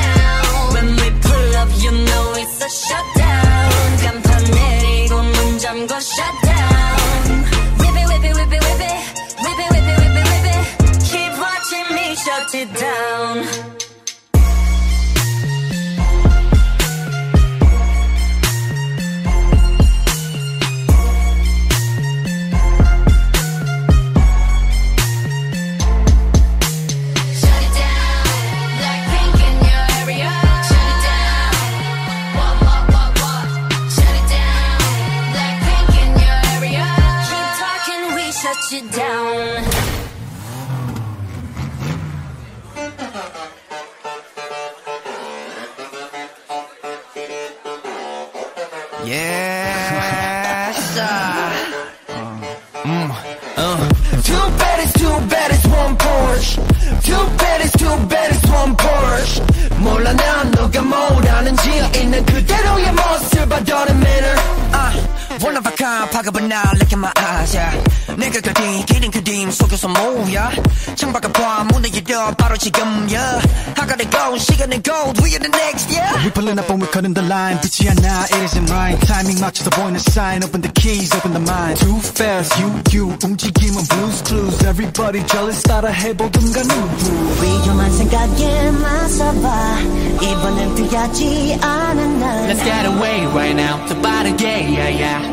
[57.88, 59.42] Too bad it's one Porsche.
[59.78, 64.36] 몰라 난 너가 뭐라는지 있는 그대로의 모습 I don't matter.
[64.72, 67.73] Uh, one of a kind, 파급은 나 look in my eyes, yeah.
[68.17, 70.51] 내가 그린 기린 그림 속에서 뭐야?
[70.95, 73.41] 창밖을 봐 문을 열어 바로 지금, yeah.
[73.79, 76.13] I gotta go, 시간은 gold, we are the next, yeah.
[76.23, 79.69] We pulling up and we're cutting the line 빛이 않아 it isn't right Timing 맞춰서
[79.71, 84.63] 보이는 sign Open the keys, open the mind Too fast, you, you 움직임은 blues clues
[84.65, 89.79] Everybody jealous 따라 해보든가 누구 위험한 생각에 맞서봐
[90.21, 95.26] 이번엔 피하지 않은 날 Let's get away right now 더 빠르게 yeah yeah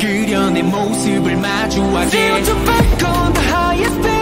[0.00, 4.21] 그려 내 모습을 마주하게 Zero to back on the highest speed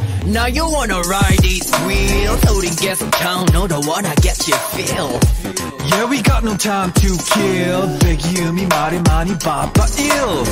[0.26, 5.18] Now you wanna ride these wheels 우린 계속 count 너도 wanna get your feel
[5.86, 10.44] Yeah, we got no time to kill 배기음이 말이 많이 바빠 ill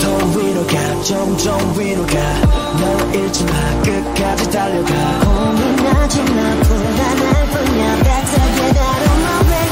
[0.00, 8.46] 더 위로 가 점점 위로 가너 잃지 마 끝까지 달려가 고민하지 마 불안할 뿐이야 Better
[8.54, 9.68] get out of my way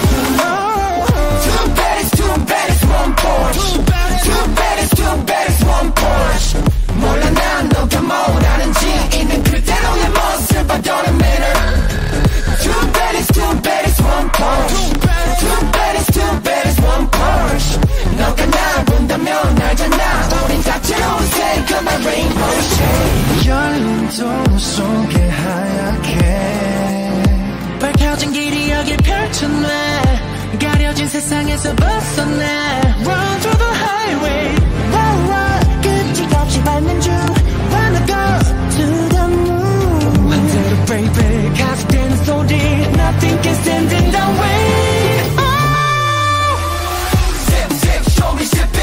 [1.44, 3.78] Too bad it's too bad it's one Porsche
[4.24, 6.58] Too bad it's too bad it's one Porsche
[6.98, 8.16] 몰라 난 너가 뭐
[10.62, 11.58] 모습 I don't matter
[12.62, 14.86] Too bad it's too bad it's one Porsche
[15.42, 17.78] Too bad it's too bad it's one Porsche
[18.18, 26.16] 너가 날 본다면 알잖아 우린 다채로운 색은 my rainbow shade 열린 도로 속에 하얗게
[27.80, 29.68] 밝혀진 길이 여길 펼쳐놔
[30.60, 32.44] 가려진 세상에서 벗어나
[33.04, 34.54] Run through the highway
[34.92, 37.12] Wow, wow, 끝이없이 밟는 중
[48.45, 48.82] Zip it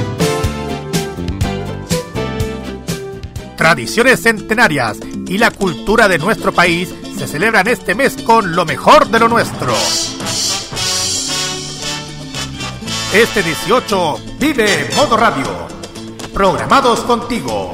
[3.61, 4.97] Tradiciones centenarias
[5.27, 9.27] y la cultura de nuestro país se celebran este mes con lo mejor de lo
[9.27, 9.71] nuestro.
[13.13, 15.45] Este 18 vive Modo Radio.
[16.33, 17.69] Programados contigo.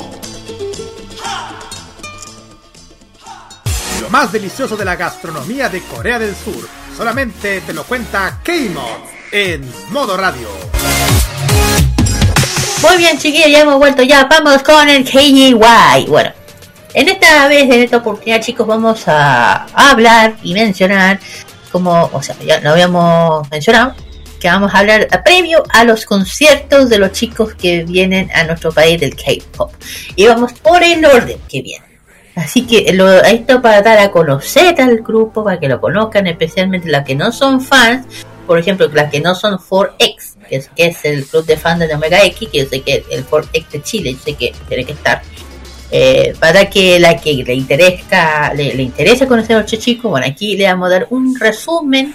[4.01, 9.07] Lo más delicioso de la gastronomía de Corea del Sur solamente te lo cuenta K-Mod
[9.31, 9.61] en
[9.91, 10.49] Modo Radio.
[12.81, 14.25] Muy bien, chiquillos, ya hemos vuelto ya.
[14.25, 16.05] Vamos con el KGY.
[16.07, 16.31] Bueno,
[16.93, 21.19] en esta vez, en esta oportunidad, chicos, vamos a hablar y mencionar,
[21.71, 23.95] como, o sea, ya lo habíamos mencionado,
[24.39, 28.43] que vamos a hablar a previo a los conciertos de los chicos que vienen a
[28.43, 29.73] nuestro país del K-pop.
[30.15, 31.85] Y vamos por el orden que viene.
[32.35, 36.89] Así que lo, esto para dar a conocer al grupo, para que lo conozcan, especialmente
[36.89, 38.05] las que no son fans,
[38.45, 41.93] por ejemplo, las que no son 4X, que es, es el club de fans de
[41.93, 44.93] Omega X, que yo sé que el 4X de Chile, yo sé que tiene que
[44.93, 45.21] estar.
[45.89, 50.57] Eh, para que la que le interesa, le, le conocer a los chicos, bueno, aquí
[50.57, 52.13] le vamos a dar un resumen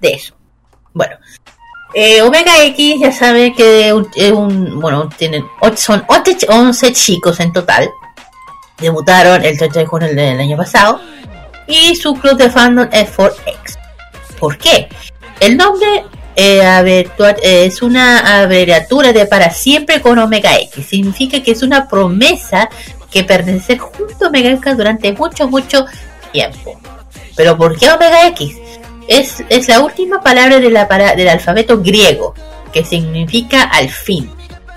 [0.00, 0.34] de eso.
[0.92, 1.16] Bueno,
[1.94, 7.40] eh, Omega X ya sabe que es un- bueno, tienen ocho- son 8 11 chicos
[7.40, 7.88] en total.
[8.78, 11.00] Debutaron el 30 de junio del año pasado.
[11.66, 13.78] Y su club de fandom es 4X.
[14.38, 14.88] ¿Por qué?
[15.40, 16.04] El nombre
[16.36, 17.06] eh,
[17.42, 20.86] eh, es una abreviatura de para siempre con Omega X.
[20.86, 22.68] Significa que es una promesa
[23.10, 25.86] que pertenecer junto a Omega X durante mucho, mucho
[26.32, 26.80] tiempo.
[27.36, 28.56] Pero ¿por qué Omega X?
[29.06, 32.34] Es, es la última palabra del alfabeto griego,
[32.72, 34.30] que significa al fin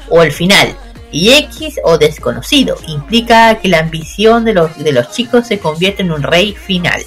[0.09, 0.75] o el final.
[1.11, 6.01] Y X o desconocido implica que la ambición de los, de los chicos se convierte
[6.01, 7.01] en un rey final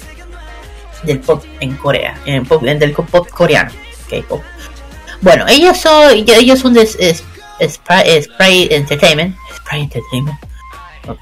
[1.03, 3.71] del pop en Corea, en pop, en del pop coreano.
[4.11, 4.41] K-pop.
[5.21, 9.35] Bueno, ellos son, ellos son de Spry Entertainment.
[9.55, 10.37] Spry Entertainment.
[11.07, 11.19] Ok.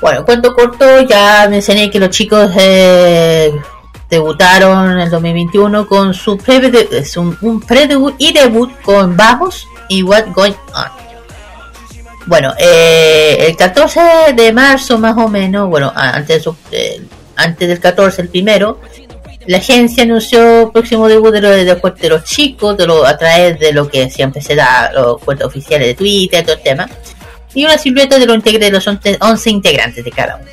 [0.00, 3.52] Bueno, cuento corto, ya mencioné que los chicos eh,
[4.10, 6.60] debutaron en el 2021 con su pre
[6.90, 11.02] es un, un pre-debut y debut con Bajos y What Going On.
[12.26, 17.00] Bueno, eh, el 14 de marzo más o menos, bueno, antes, eh,
[17.36, 18.80] antes del 14, el primero,
[19.46, 23.04] la agencia anunció el próximo debut de, lo- de, los- de los chicos de lo,
[23.06, 26.62] a través de lo que siempre se da, los cuentos oficiales de Twitter, todo el
[26.62, 26.88] tema,
[27.54, 30.46] y una silueta de los, integr- de los 11 11 integrantes de cada uno.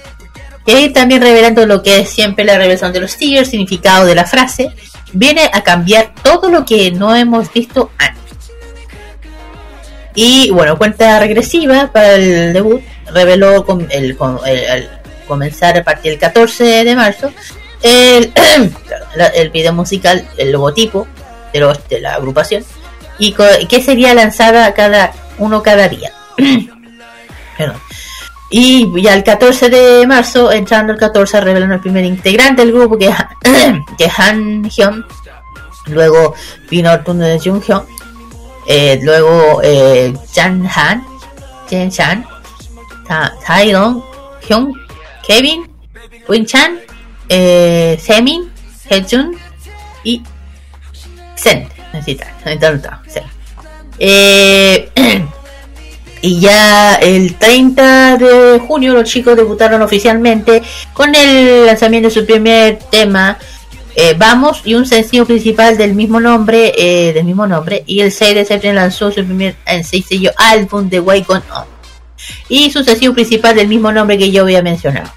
[0.66, 4.16] Y ahí también revelando lo que es siempre la revelación de los tigres, significado de
[4.16, 4.72] la frase,
[5.14, 8.20] viene a cambiar todo lo que no hemos visto antes.
[10.16, 12.82] Y bueno, cuenta regresiva para el debut,
[13.14, 17.32] reveló con el, con- el- al comenzar a partir del 14 de marzo
[17.84, 18.34] el,
[19.36, 21.08] el video musical, el logotipo
[21.54, 22.64] de, los, de la agrupación
[23.18, 26.12] y que sería lanzada cada uno cada día.
[28.52, 32.98] Y ya el 14 de marzo, entrando el 14, revelan el primer integrante del grupo
[32.98, 33.08] que
[34.06, 35.06] es, Han- Hyun.
[35.86, 36.34] Luego
[36.70, 37.84] vino el turno de Jung Hyun.
[38.66, 41.06] Eh, luego eh, Jan Han,
[41.70, 42.26] Jen Chan,
[43.08, 44.04] Ta- Taeyong,
[44.48, 44.74] Hyun,
[45.28, 45.70] Kevin,
[46.28, 46.80] Win Chan,
[47.30, 48.52] eh, Semin,
[48.90, 49.38] Hejun
[50.04, 50.22] y
[51.36, 51.68] Sen.
[51.94, 53.02] Necesita, necesita.
[53.98, 54.90] Eh,
[56.22, 60.62] Y ya el 30 de junio los chicos debutaron oficialmente
[60.94, 63.38] con el lanzamiento de su primer tema
[63.96, 68.12] eh, Vamos y un sencillo principal del mismo nombre, eh, del mismo nombre, y el
[68.12, 71.66] 6 de septiembre lanzó su primer en sencillo álbum de Way Gone On.
[72.48, 75.12] Y su sencillo principal del mismo nombre que yo había mencionado.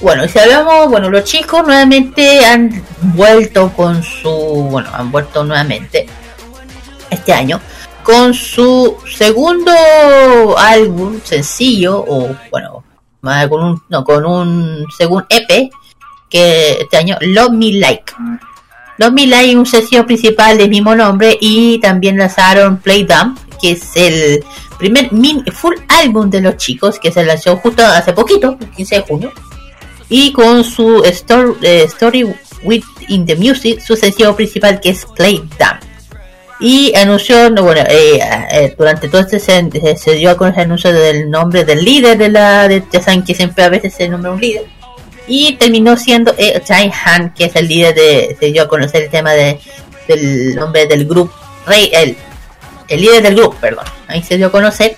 [0.00, 2.84] Bueno, y si hablamos, bueno, los chicos nuevamente han
[3.14, 6.06] vuelto con su, bueno, han vuelto nuevamente
[7.10, 7.60] este año
[8.04, 9.72] con su segundo
[10.56, 12.84] álbum sencillo o bueno,
[13.48, 15.70] con un no, con un segundo EP
[16.30, 18.12] que este año Love Me Like.
[18.98, 23.72] Love Me Like un sencillo principal del mismo nombre y también lanzaron Play Dumb, que
[23.72, 24.44] es el
[24.78, 28.94] primer min- full álbum de los chicos que se lanzó justo hace poquito, el 15
[28.94, 29.32] de junio
[30.10, 32.24] y con su story, eh, story
[32.62, 35.78] with in the music su sencillo principal que es Play Dumb
[36.60, 38.18] y anunció no, bueno eh,
[38.50, 42.18] eh, durante todo este se, se- dio a conocer el anuncio del nombre del líder
[42.18, 44.64] de la de ya saben que siempre a veces se nombra un líder.
[45.30, 46.60] Y terminó siendo eh,
[47.04, 49.60] Han que es el líder de se dio a conocer el tema de
[50.08, 51.32] del nombre del grupo
[51.66, 52.16] rey el,
[52.88, 53.84] el líder del grupo perdón.
[54.08, 54.96] Ahí se dio a conocer.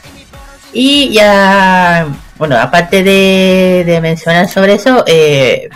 [0.72, 2.06] Y ya
[2.40, 5.68] bueno aparte de, mencionar sobre eso eh,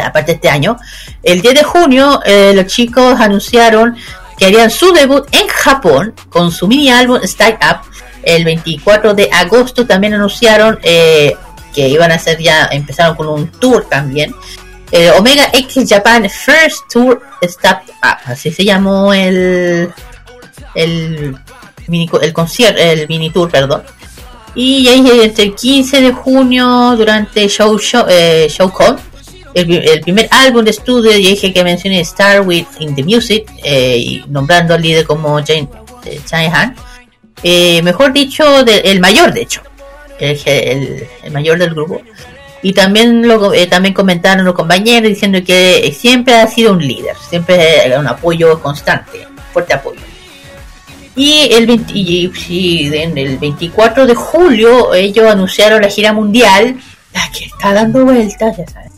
[0.00, 0.76] aparte de este año
[1.24, 3.96] el 10 de junio eh, los chicos anunciaron
[4.36, 7.88] que harían su debut en Japón con su mini álbum Style Up.
[8.22, 11.36] El 24 de agosto también anunciaron eh,
[11.74, 14.34] que iban a hacer ya, empezaron con un tour también.
[14.90, 19.92] Eh, Omega X Japan First Tour Step Up, así se llamó el
[20.74, 21.36] el
[21.88, 23.82] mini, el concierto, el mini tour, perdón.
[24.54, 28.96] Y ahí entre el 15 de junio durante Show Show, eh, Showcon
[29.54, 33.96] el, el primer álbum de estudio dije que mencioné Star with in the Music eh,
[33.98, 35.68] y nombrando al líder como Jane,
[36.04, 36.74] eh, Han
[37.42, 39.60] Eh, mejor dicho el mayor de hecho
[40.18, 42.00] el, el- el mayor del grupo.
[42.62, 47.14] Y también lo eh, también comentaron los compañeros diciendo que siempre ha sido un líder
[47.28, 50.00] siempre un apoyo constante fuerte apoyo
[51.16, 56.76] y el, 20 y- y en el 24 de julio ellos anunciaron la gira mundial
[57.12, 58.90] la que está dando vueltas ya saben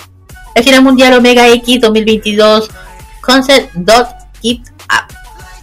[0.55, 2.71] la gira mundial Omega X 2022
[3.21, 4.09] Concert Dot
[4.41, 5.15] Keep Up,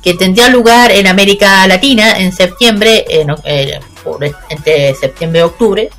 [0.04, 3.06] que tendría lugar en América Latina en septiembre,
[3.46, 3.80] eh,
[4.50, 5.90] entre septiembre y octubre,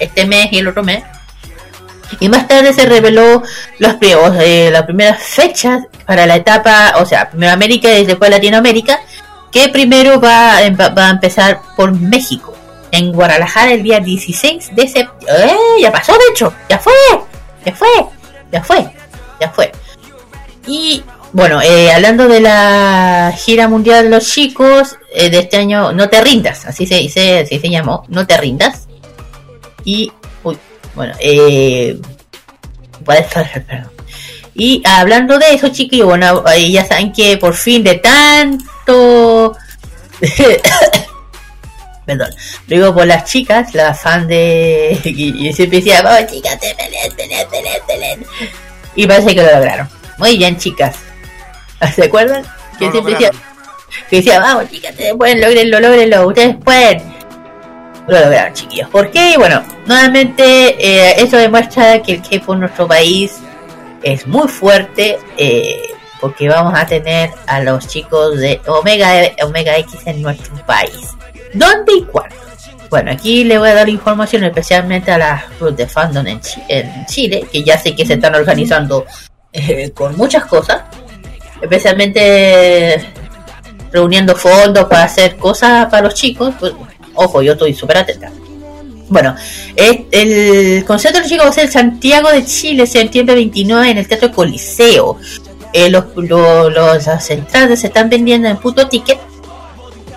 [0.00, 1.02] este mes y el otro mes.
[2.18, 3.42] Y más tarde se reveló
[3.78, 3.94] los
[4.36, 9.00] sea, las primeras fechas para la etapa, o sea, primero América y después Latinoamérica,
[9.52, 12.54] que primero va, em- va a empezar por México,
[12.92, 15.44] en Guadalajara el día 16 de septiembre.
[15.46, 15.82] ¡Eh!
[15.82, 16.92] Ya pasó, de hecho, ya fue,
[17.64, 17.88] ya fue,
[18.52, 18.86] ya fue,
[19.40, 19.72] ya fue.
[20.66, 21.02] Y
[21.32, 26.08] bueno, eh, hablando de la gira mundial de los chicos eh, de este año, No
[26.08, 28.88] te rindas, así se dice, así se llamó, No te rindas.
[29.84, 30.12] Y,
[30.42, 30.58] uy,
[30.94, 31.98] bueno, eh,
[33.04, 33.90] perdón.
[34.54, 37.94] Y hablando de eso, chiquillos, bueno, ya saben que por fin de
[38.84, 39.56] tanto...
[42.06, 42.30] Perdón,
[42.66, 44.98] digo por las chicas, la fan de...
[45.04, 48.26] Y, siempre decía, vamos chicas, te peleen, peleen, peleen, peleen".
[48.96, 49.88] Y parece que lo lograron.
[50.18, 50.96] Muy bien, chicas.
[51.94, 52.42] ¿Se acuerdan?
[52.78, 53.36] Que Lo siempre lograron.
[53.36, 57.02] decía, que decía, vamos chicas, ustedes pueden, logrenlo, logrenlo, ustedes pueden.
[58.08, 58.88] Lo lograron, chiquillos.
[58.90, 59.36] ¿Por qué?
[59.38, 63.34] Bueno, nuevamente eh, eso demuestra que el K-pop en nuestro país
[64.02, 65.18] es muy fuerte.
[65.36, 65.80] eh,
[66.20, 69.12] porque vamos a tener a los chicos de Omega,
[69.44, 70.92] Omega X en nuestro país.
[71.54, 72.34] ¿Dónde y cuándo?
[72.90, 76.62] Bueno, aquí le voy a dar información especialmente a las groups de fandom en, Chi-
[76.68, 79.06] en Chile, que ya sé que se están organizando
[79.52, 80.82] eh, con muchas cosas,
[81.60, 83.12] especialmente
[83.92, 86.54] reuniendo fondos para hacer cosas para los chicos.
[86.58, 86.72] Pues,
[87.14, 88.30] ojo, yo estoy súper atenta.
[89.08, 89.34] Bueno,
[89.74, 93.98] es- el concierto de los chicos va a ser Santiago de Chile, septiembre 29, en
[93.98, 95.16] el Teatro Coliseo.
[95.72, 99.18] Eh, los, lo- los- las entradas se están vendiendo en puto ticket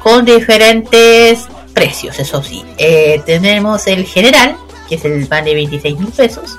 [0.02, 2.64] con diferentes precios, eso sí.
[2.78, 4.56] Eh, tenemos el general,
[4.90, 6.58] que es el van de 26 mil pesos,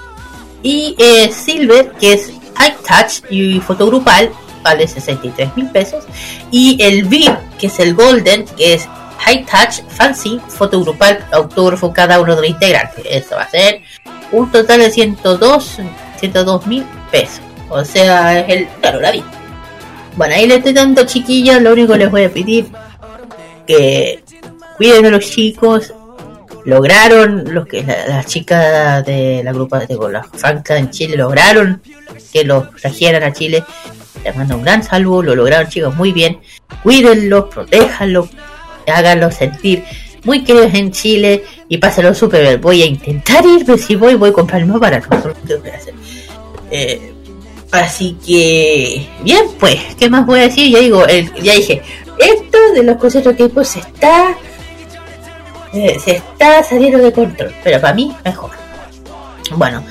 [0.62, 4.31] y eh, Silver, que es High Touch y fotogrupal,
[4.62, 6.05] vale 63 mil pesos,
[6.51, 8.89] y el VIP, que es el Golden, que es
[9.19, 13.05] High Touch, Fancy, fotogrupal, autógrafo cada uno de los integrantes.
[13.09, 13.83] Eso va a ser
[14.33, 15.79] un total de 102
[16.19, 17.41] 102 mil pesos.
[17.70, 19.24] O sea, es el, claro, la VIP.
[20.16, 22.66] Bueno, ahí le estoy dando chiquillos, lo único que les voy a pedir
[23.66, 24.23] que
[24.77, 25.93] cuiden a los chicos.
[26.65, 31.16] Lograron los que la- las chicas de la grupa de con las fancas en Chile
[31.16, 31.82] lograron
[32.32, 33.65] que los trajeran a Chile.
[34.24, 36.39] Les mando un gran saludo, lo lograron chicos muy bien.
[36.82, 38.31] Cuídenlos, protéjanlos,
[38.86, 39.85] háganlos sentir
[40.24, 42.61] muy queridos en Chile y pásenlo súper bien.
[42.62, 45.36] Voy a intentar ir, pero si voy, voy a comprar el nuevo para nosotros.
[46.70, 47.12] Eh,
[47.75, 50.71] así que, bien, pues, ¿qué más voy a decir?
[50.73, 51.83] Ya digo, el- ya dije,
[52.19, 54.37] esto de los conciertos que pues se está,
[55.73, 58.51] eh, se está saliendo de control, pero para mí mejor.
[59.57, 59.85] Bueno,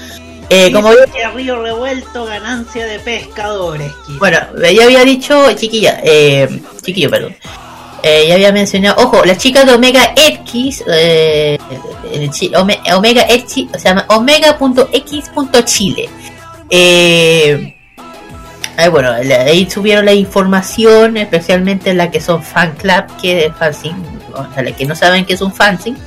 [0.50, 3.92] eh, como que Río Revuelto, ganancia de pescadores.
[4.20, 4.40] Bueno,
[4.74, 6.48] ya había dicho, chiquilla, eh,
[6.82, 7.36] chiquillo, perdón.
[8.06, 11.58] Eh, ya había mencionado, ojo, las chicas de Omega X, eh,
[12.94, 14.06] Omega X, o sea,
[14.90, 16.10] omega.x.chile.
[16.70, 17.73] Eh,
[18.78, 23.56] ahí, bueno, la- ahí subieron la información, especialmente la que son fan club, que es
[23.56, 23.96] fanzine,
[24.34, 25.98] o sea, las que no saben que es un fanzine,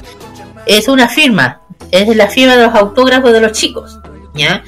[0.67, 1.61] es una firma,
[1.91, 3.99] es la firma de los autógrafos de los chicos,
[4.35, 4.63] ¿ya?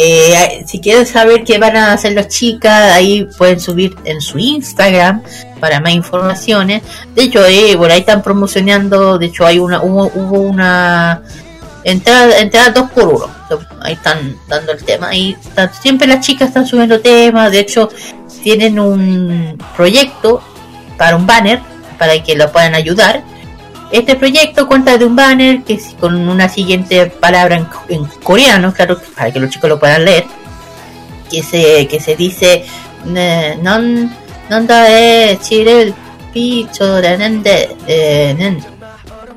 [0.00, 4.38] Eh, si quieren saber qué van a hacer las chicas, ahí pueden subir en su
[4.38, 5.22] Instagram
[5.58, 6.82] para más informaciones.
[7.16, 11.22] De hecho, eh, por ahí están promocionando, de hecho hay una hubo, hubo una
[11.90, 13.38] entrada, entrada 2 por 1
[13.80, 15.14] ahí están dando el tema.
[15.14, 17.50] Y están, siempre las chicas están subiendo temas.
[17.50, 17.88] De hecho
[18.42, 20.42] tienen un proyecto
[20.96, 21.60] para un banner
[21.98, 23.22] para que lo puedan ayudar.
[23.90, 28.72] Este proyecto cuenta de un banner que es con una siguiente palabra en, en coreano
[28.74, 30.24] claro para que los chicos lo puedan leer
[31.30, 32.64] que se que se dice
[33.62, 34.10] non
[34.50, 34.68] non
[35.40, 35.94] chile
[36.32, 38.58] picho de eh,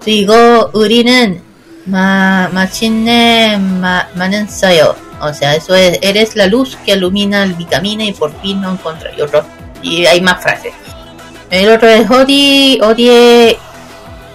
[0.03, 1.50] sigo urinen
[1.85, 4.95] Ma, machine ma, manensayo.
[5.21, 8.71] O sea, eso es, eres la luz que ilumina, el vitamina y por fin no
[8.71, 9.11] encontré.
[9.17, 9.43] Y, otro,
[9.81, 10.73] y hay más frases.
[11.49, 13.57] El otro es Odi, Odie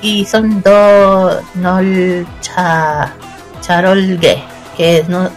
[0.02, 3.12] y son dos Nol cha,
[3.62, 4.42] Charolge,
[4.76, 5.30] que es no,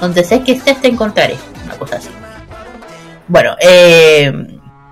[0.00, 1.36] donde sé que estés te encontraré.
[1.64, 2.08] Una cosa así.
[3.26, 4.32] Bueno, eh,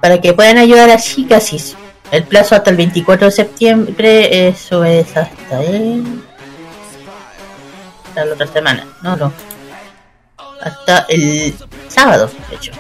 [0.01, 1.77] para que puedan ayudar a Shikasis,
[2.11, 6.23] el plazo hasta el 24 de septiembre, eso es hasta el
[8.13, 9.33] hasta la otra semana, no, no,
[10.61, 11.55] hasta el
[11.89, 12.73] sábado, de hecho.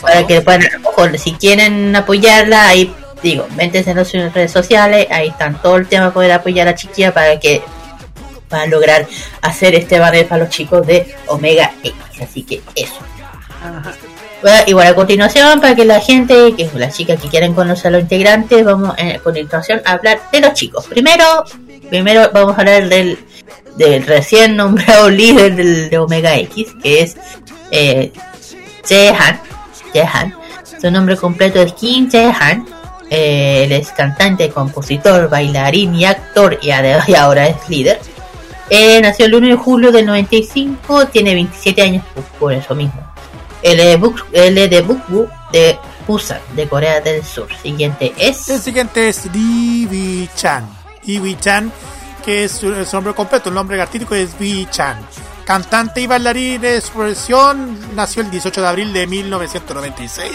[0.00, 5.28] Para que puedan, ojo, si quieren apoyarla, ahí digo, métanse en las redes sociales, ahí
[5.28, 7.62] están todo el tema poder apoyar a Chiquilla para que
[8.48, 9.06] para lograr
[9.40, 12.98] hacer este banner para los chicos de Omega X, así que eso.
[14.42, 17.88] Bueno, y bueno, a continuación, para que la gente, que las chicas que quieren conocer
[17.88, 20.86] a los integrantes, vamos eh, a continuación a hablar de los chicos.
[20.86, 21.24] Primero,
[21.88, 23.18] primero vamos a hablar del,
[23.76, 27.16] del recién nombrado líder del, de Omega X, que es
[27.70, 28.12] eh.
[29.92, 30.34] Jaehan.
[30.80, 32.66] Su nombre completo es Kim Jaehan.
[33.10, 36.68] Eh, él es cantante, compositor, bailarín y actor, y,
[37.08, 38.00] y ahora es líder.
[38.70, 42.04] Eh, nació el 1 de julio del 95, tiene 27 años,
[42.38, 43.00] por eso mismo.
[43.62, 47.48] Él es, Buk- de Bukbu, de Busan, de Corea del Sur.
[47.62, 48.48] Siguiente es.
[48.48, 50.66] El siguiente es Lee Vi Chan.
[51.04, 51.70] Lee Vi Chan,
[52.24, 54.98] que es su, su nombre completo, el nombre artístico es Vi Chan.
[55.44, 60.30] Cantante y bailarín de su profesión, nació el 18 de abril de 1996.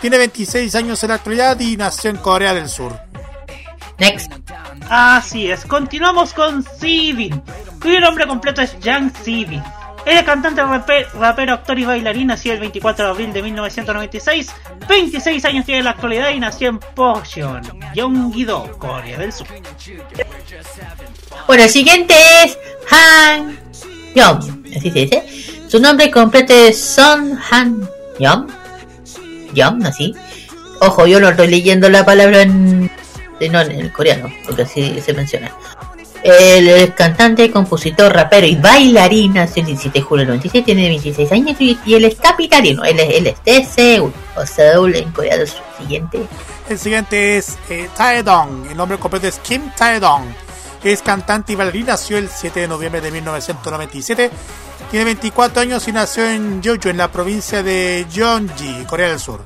[0.00, 2.98] Tiene 26 años en la actualidad y nació en Corea del Sur.
[3.98, 4.32] Next.
[4.90, 7.40] Así es, continuamos con Sivin,
[7.80, 9.12] cuyo nombre completo es Yang.
[10.04, 14.52] Él es cantante, rape- rapero, actor y bailarín, nació el 24 de abril de 1996,
[14.88, 17.62] 26 años tiene en la actualidad y nació en Pocheon,
[17.94, 19.46] Gyeonggi-do, Corea del Sur.
[21.46, 22.14] Bueno, el siguiente
[22.44, 22.58] es
[22.90, 23.58] Han
[24.14, 25.22] Yong, así se dice.
[25.68, 27.88] Su nombre completo es Son Han
[28.18, 28.46] Yong.
[29.54, 30.14] Yong, así.
[30.80, 32.90] Ojo, yo no estoy leyendo la palabra en,
[33.40, 35.50] en- no, en el coreano, porque así se menciona.
[36.24, 39.34] Es cantante, compositor, rapero y bailarín.
[39.34, 42.84] Nació el 17 de julio del 96, tiene 26 años y, y él es capitalino.
[42.84, 45.62] Él él es de Seúl, o Seúl en Corea del Sur.
[45.78, 46.20] Siguiente.
[46.68, 48.68] El siguiente es eh, Taedong.
[48.70, 50.22] El nombre completo es Kim Taedong.
[50.84, 51.86] Es cantante y bailarín.
[51.86, 54.30] Nació el 7 de noviembre de 1997.
[54.90, 59.42] Tiene 24 años y nació en Jeju, en la provincia de Gyeonggi, Corea del Sur.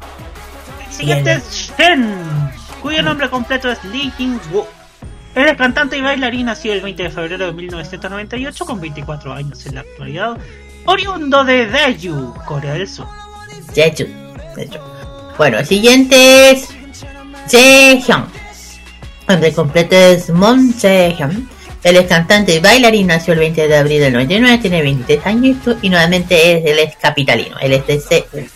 [0.88, 2.50] El siguiente es Shen,
[2.82, 4.66] cuyo nombre completo es Lee Jin-woo.
[5.34, 9.66] Él es cantante y bailarín, nació el 20 de febrero de 1998 con 24 años
[9.66, 10.38] en la actualidad,
[10.86, 13.06] oriundo de Daeju, Corea del Sur.
[13.74, 14.06] Jeju.
[14.54, 14.78] Jeju.
[15.36, 16.68] Bueno, el siguiente es
[17.50, 18.35] Jaehyun.
[19.28, 21.51] El nombre completo es Moon Jaehyun.
[21.82, 25.57] Él es cantante y bailarín, nació el 20 de abril del 99, tiene 23 años
[25.82, 28.51] y nuevamente es, él es capitalino, él es de Seúl.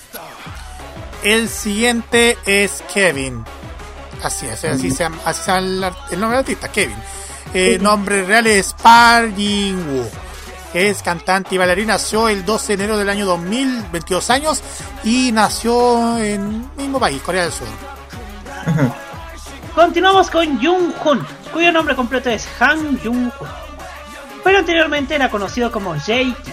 [1.25, 3.45] El siguiente es Kevin.
[4.23, 6.97] Así es, así se llama, así se llama el, el nombre del artista, Kevin.
[7.53, 10.09] El nombre real es Park Jin-woo.
[10.73, 14.63] Es cantante y bailarín, nació el 12 de enero del año 2000, 22 años,
[15.03, 17.67] y nació en el mismo país, Corea del Sur.
[19.81, 23.51] Continuamos con Jung Hoon, cuyo nombre completo es Han Jung Hoon.
[24.45, 26.53] Pero anteriormente era conocido como Jay Ki.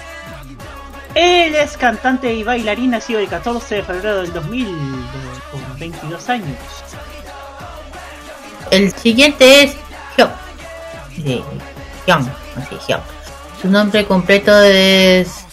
[1.14, 4.68] Él es cantante y bailarín nacido el 14 de febrero del 2000,
[5.52, 6.58] con 22 años.
[8.72, 9.76] El siguiente es
[10.18, 10.30] Hyuk.
[11.14, 11.44] Sí,
[12.08, 13.02] Hyun, así, Hyuk.
[13.62, 15.46] Su nombre completo es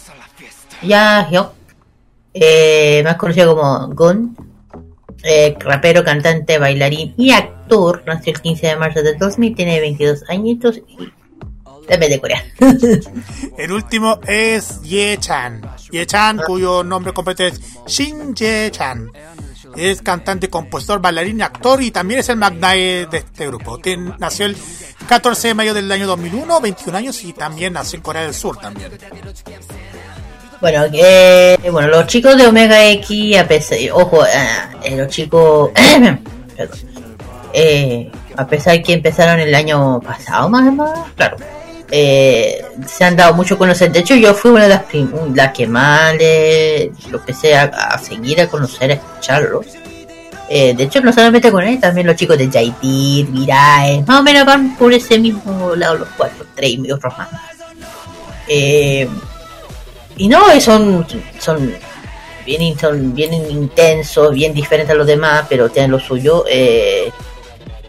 [0.81, 1.51] Ya Hyuk.
[2.35, 4.37] Eh, más conocido como Gun.
[5.25, 7.54] Eh, rapero, cantante, bailarín y actor.
[8.07, 9.57] Nació el 15 de marzo del 2000.
[9.57, 11.13] Tiene 22 añitos y
[11.89, 12.45] debe de Corea.
[13.59, 15.63] El último es Ye Chan.
[15.91, 19.11] Ye Chan, cuyo nombre completo es Shin Ye Chan.
[19.77, 23.81] Es cantante, compositor, bailarín, actor y también es el magnae de este grupo.
[24.19, 24.57] Nació el
[25.09, 28.57] 14 de mayo del año 2001, 21 años y también nació en Corea del Sur
[28.59, 28.93] también.
[30.61, 35.71] Bueno, eh, bueno, los chicos de Omega X, a pesar, ojo, eh, los chicos,
[36.57, 36.94] perdón,
[37.55, 41.37] eh, a pesar que empezaron el año pasado más o menos, claro,
[41.91, 43.93] eh, se han dado mucho a conocer.
[43.93, 48.41] De hecho, yo fui una de las, que más le, lo empecé a, a seguir,
[48.41, 49.67] a conocer, a escucharlos.
[50.49, 54.23] Eh, de hecho, no solamente con él, también los chicos de Jaitir, Virae, más o
[54.23, 57.29] menos van por ese mismo lado los cuatro, tres y otros más.
[58.49, 59.09] Eh,
[60.17, 61.07] y no, son,
[61.39, 61.75] son
[62.45, 66.45] bien, son bien intensos, bien diferentes a los demás, pero tienen lo suyo.
[66.49, 67.11] Eh,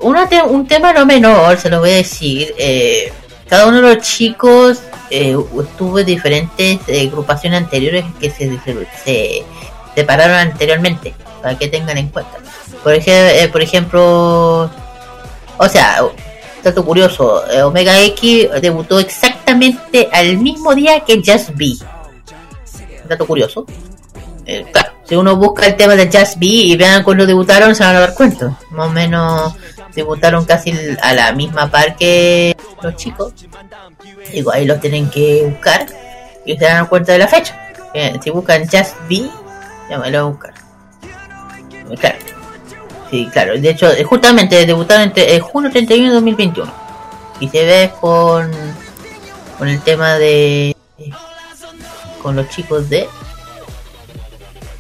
[0.02, 2.54] una te- un tema no menor, se lo voy a decir.
[2.58, 3.12] eh,
[3.48, 4.80] cada uno de los chicos
[5.12, 9.46] eh, estuvo en diferentes eh, agrupaciones anteriores que se, se, se
[9.94, 12.38] separaron anteriormente, para que tengan en cuenta.
[12.84, 14.70] Por, ej- eh, por ejemplo,
[15.58, 16.02] o sea,
[16.64, 21.74] dato curioso, eh, Omega X debutó exactamente al mismo día que Just B.
[23.08, 23.66] Dato curioso.
[24.48, 27.84] Eh, claro, si uno busca el tema de Just B y vean cuando debutaron, se
[27.84, 28.58] van a dar cuenta.
[28.72, 29.54] Más o menos
[29.96, 33.34] debutaron casi a la misma par que los chicos.
[34.32, 35.86] Digo, ahí los tienen que buscar
[36.46, 37.58] y se dan cuenta de la fecha.
[37.94, 39.30] Eh, si buscan Just B,
[39.90, 40.54] ya me lo voy a buscar.
[41.92, 42.18] Eh, Claro.
[43.10, 43.60] Sí, claro.
[43.60, 46.72] De hecho, eh, justamente debutaron entre eh, junio 31 de 2021.
[47.40, 48.52] Y se ve con,
[49.58, 50.76] con el tema de.
[52.22, 53.08] con los chicos de.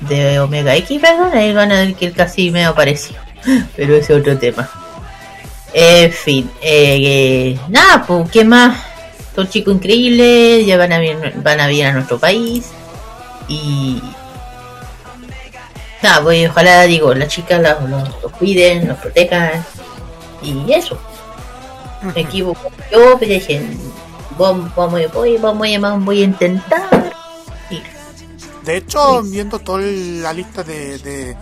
[0.01, 1.31] de Omega X, perdón.
[1.33, 3.15] Ahí van a ver que casi me apareció.
[3.75, 4.69] Pero ese es otro tema.
[5.77, 8.81] En fin, eh, nada, pues, ¿qué más?
[9.35, 12.67] Son chicos increíbles, ya van a, venir, van a venir a nuestro país.
[13.49, 14.01] Y.
[16.01, 19.65] Nada, pues ojalá, digo, las chicas los, los- cuiden, los protejan.
[20.41, 20.97] Y eso.
[22.15, 22.71] Me equivoco.
[22.89, 23.61] Yo pues, dije,
[24.37, 27.11] vamos, vamos, voy, vamos, a- vamos, voy a intentar.
[28.63, 31.37] De hecho, viendo toda la lista de, de-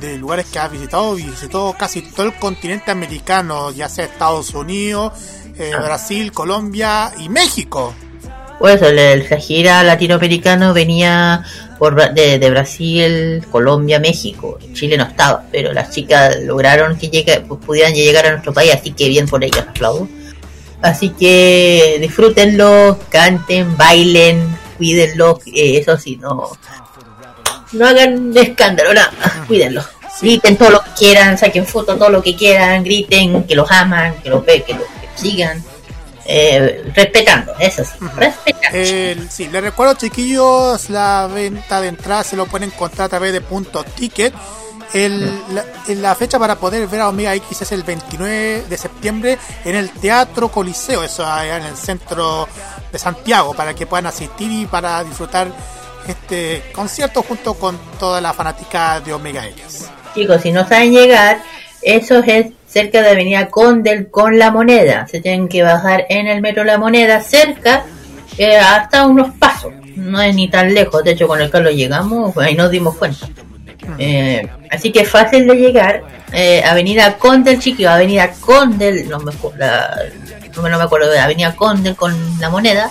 [0.00, 5.12] de lugares que has visitado, visitó casi todo el continente americano, ya sea Estados Unidos,
[5.58, 5.82] eh, Ah.
[5.82, 7.94] Brasil, Colombia y México.
[8.58, 11.44] Por eso, el, el gira latinoamericano venía
[11.78, 14.58] por, de, de Brasil, Colombia, México.
[14.72, 18.72] Chile no estaba, pero las chicas lograron que llegue, pues, pudieran llegar a nuestro país,
[18.74, 20.08] así que bien por ellas, aplaudo.
[20.82, 24.42] Así que disfrútenlo, canten, bailen,
[24.76, 26.50] cuídenlo, eh, eso sí, no,
[27.72, 29.10] no hagan escándalo, nada,
[29.46, 29.82] cuídenlo.
[30.20, 34.14] Griten todo lo que quieran, saquen fotos todo lo que quieran, griten que los aman,
[34.22, 35.62] que los ve, que los que sigan,
[36.24, 38.78] eh, respetando, eso sí, respetando.
[38.78, 43.32] El- sí, les recuerdo, chiquillos, la venta de entradas se lo pueden encontrar a través
[43.32, 44.32] de punto ticket.
[44.94, 49.36] El, la, la fecha para poder ver a Omega X es el 29 de septiembre
[49.64, 52.48] en el Teatro Coliseo, eso allá en el centro
[52.92, 55.48] de Santiago, para que puedan asistir y para disfrutar
[56.08, 59.88] este concierto junto con toda la fanática de Omega X.
[60.14, 61.38] Chicos, si no saben llegar,
[61.82, 65.06] eso es cerca de Avenida Condel con La Moneda.
[65.08, 67.84] Se tienen que bajar en el metro La Moneda, cerca,
[68.38, 69.72] eh, hasta unos pasos.
[69.94, 71.02] No es ni tan lejos.
[71.04, 73.26] De hecho, con el Carlos llegamos, ahí nos dimos cuenta.
[73.98, 76.02] Eh, así que fácil de llegar.
[76.32, 79.96] Eh, Avenida Condel, chiquillos, Avenida Condel, no me, la-
[80.54, 82.90] no me- acuerdo Avenida Condel con La Moneda.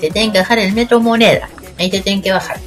[0.00, 1.48] Se tienen que bajar en el metro Moneda.
[1.78, 2.58] Ahí se tienen que bajar.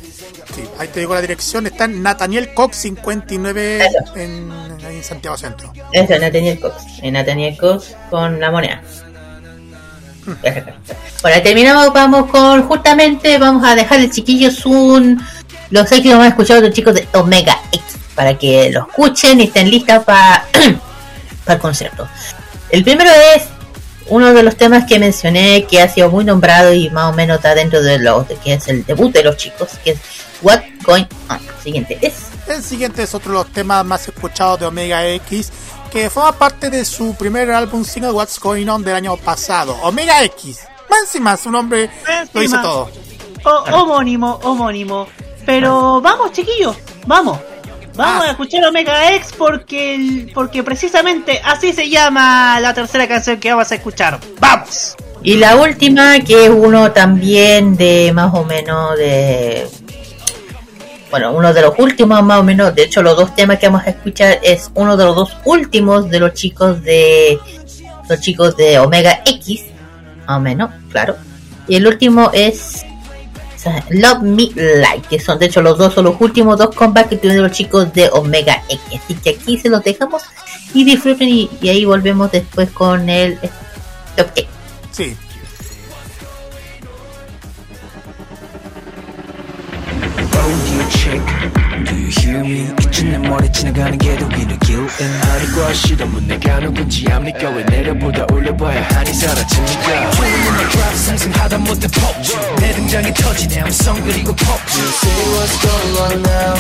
[0.56, 4.52] Sí, ahí te digo la dirección, está en Nathaniel Cox 59 en,
[4.82, 5.74] en Santiago Centro.
[5.92, 6.84] Eso, Nathaniel Cox.
[7.02, 8.82] En Nathaniel Cox con la moneda.
[11.22, 15.22] Bueno, terminamos, vamos con, justamente, vamos a dejar el chiquillos un,
[15.70, 17.82] los éxitos más escuchados de los chicos de Omega X,
[18.14, 20.46] para que lo escuchen y estén listos para,
[21.46, 22.08] para el concierto.
[22.70, 23.44] El primero es
[24.10, 27.38] uno de los temas que mencioné que ha sido muy nombrado y más o menos
[27.38, 30.00] está dentro de los, de que es el debut de los chicos, que es
[30.42, 31.40] What Going On.
[31.64, 32.14] Siguiente es
[32.48, 35.52] El siguiente es otro de los temas más escuchados de Omega X
[35.92, 39.76] que forma parte de su primer álbum single What's Going On del año pasado.
[39.84, 40.60] Omega X.
[40.90, 41.90] Más encima, su nombre
[42.34, 42.62] lo dice Encima.
[42.62, 42.90] todo.
[43.46, 45.08] O- homónimo, homónimo.
[45.46, 46.76] Pero vamos, chiquillos,
[47.06, 47.40] vamos.
[47.98, 48.28] Vamos Ah.
[48.28, 53.72] a escuchar Omega X porque, porque precisamente así se llama la tercera canción que vamos
[53.72, 54.20] a escuchar.
[54.40, 54.96] ¡Vamos!
[55.24, 59.68] Y la última, que es uno también de más o menos de...
[61.10, 63.88] Bueno, uno de los últimos más o menos, de hecho los dos temas que vamos
[63.88, 67.40] a escuchar es uno de los dos últimos de los chicos de
[68.10, 69.64] los chicos de Omega X,
[70.28, 71.16] más o menos, claro.
[71.68, 72.86] Y el último es
[73.90, 77.18] Love Me Like, que son de hecho los dos son los últimos dos comebacks que
[77.18, 79.02] tuvieron los chicos de Omega X.
[79.04, 80.24] Así que aquí se los dejamos
[80.74, 83.40] y disfruten y, y ahí volvemos después con el
[84.16, 84.48] top 8.
[84.92, 85.16] Sí.
[91.86, 92.68] Do you hear me?
[92.82, 94.88] 이쯤 내 머리 지나가는 게더 위로 길
[95.32, 97.50] 아리과 시도문 내가 누군지 압니까?
[97.50, 100.12] 왜 내려보다 올려봐야 한이 사라집니까?
[100.12, 102.38] 조금만 드랍 상승하다 못해 폭주.
[102.60, 104.80] 내 등장이 터지네 함성 그리고 폭주.
[104.80, 106.56] Say what's going on now.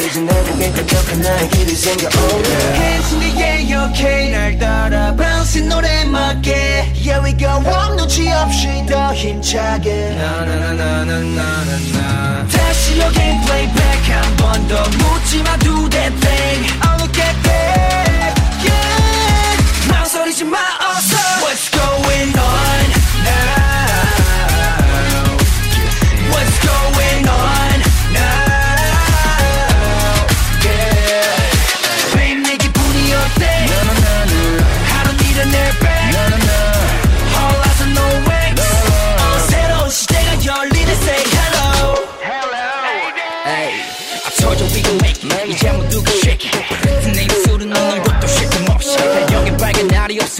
[0.00, 5.60] 이제 내보게 깜깜한 나의 길이 생겨 yeah Hands in the air okay 날 따라 bounce
[5.62, 6.92] 노래 맞게.
[6.96, 7.48] Yeah we go.
[7.48, 10.14] on 눈치 없이 더 힘차게.
[10.16, 18.33] 나나나나나나나 다시 again playback 한 번 더 묻지마 do that thing Oh look at that
[18.63, 20.57] yeah 망설이지 마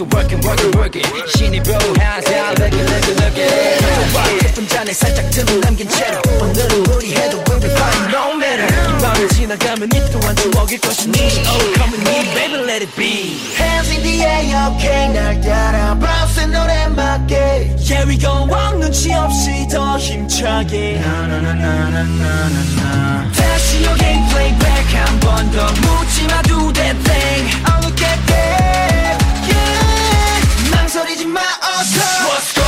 [0.00, 4.68] 없어 working working working 신이 묘한 살 look it look it look it 가져와 예쁜
[4.68, 9.28] 잔에 살짝 틈을 남긴 채로 오늘은 우리 해도 we'll be fine no matter 이 밤을
[9.28, 14.02] 지나가면 이 또한 추억일 것이니 Oh come with me baby let it be Hands in
[14.02, 19.98] the air okay 날 따라 bounce 노래 맞게 Yeah we go on 눈치 없이 더
[19.98, 21.02] 힘차게
[23.36, 27.79] 다시 again playback 한 번 더 묻지마 do that thing
[30.91, 32.60] 소리지 마 어서!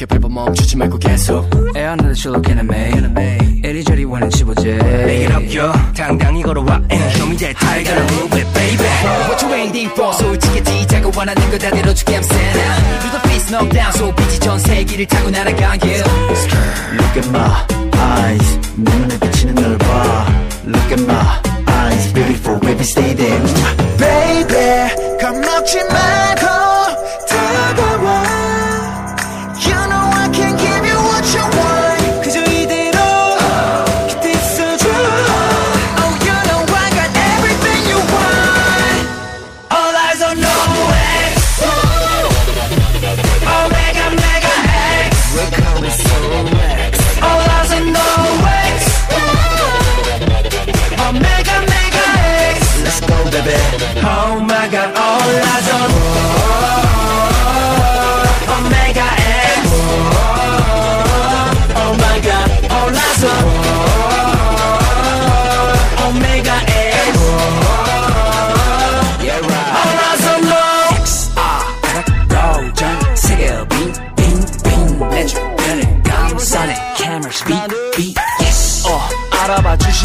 [0.00, 5.72] 계속해 밟아 멈추지 말고 계속 애완을 줄로게는 매일 이리저리 원해 집어제 Make it up yo
[5.94, 8.86] 당당히 걸어와 And show me that tiger move it baby
[9.28, 13.92] What you waiting for 솔직히 자고 원하는 거다 들어줄게 I'm out You the beast knockdown
[13.92, 17.50] 소비지 전 세기를 타고 날아간 길 Look at my
[17.92, 19.29] eyes 내 눈에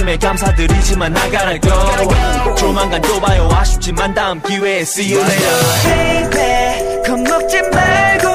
[0.05, 2.55] 말씀에 감사드리지만 나가라 go.
[2.55, 3.49] 조만간 또 봐요.
[3.51, 6.29] 아쉽지만 다음 기회에 see you later.
[6.29, 8.34] Baby 겁먹지 말고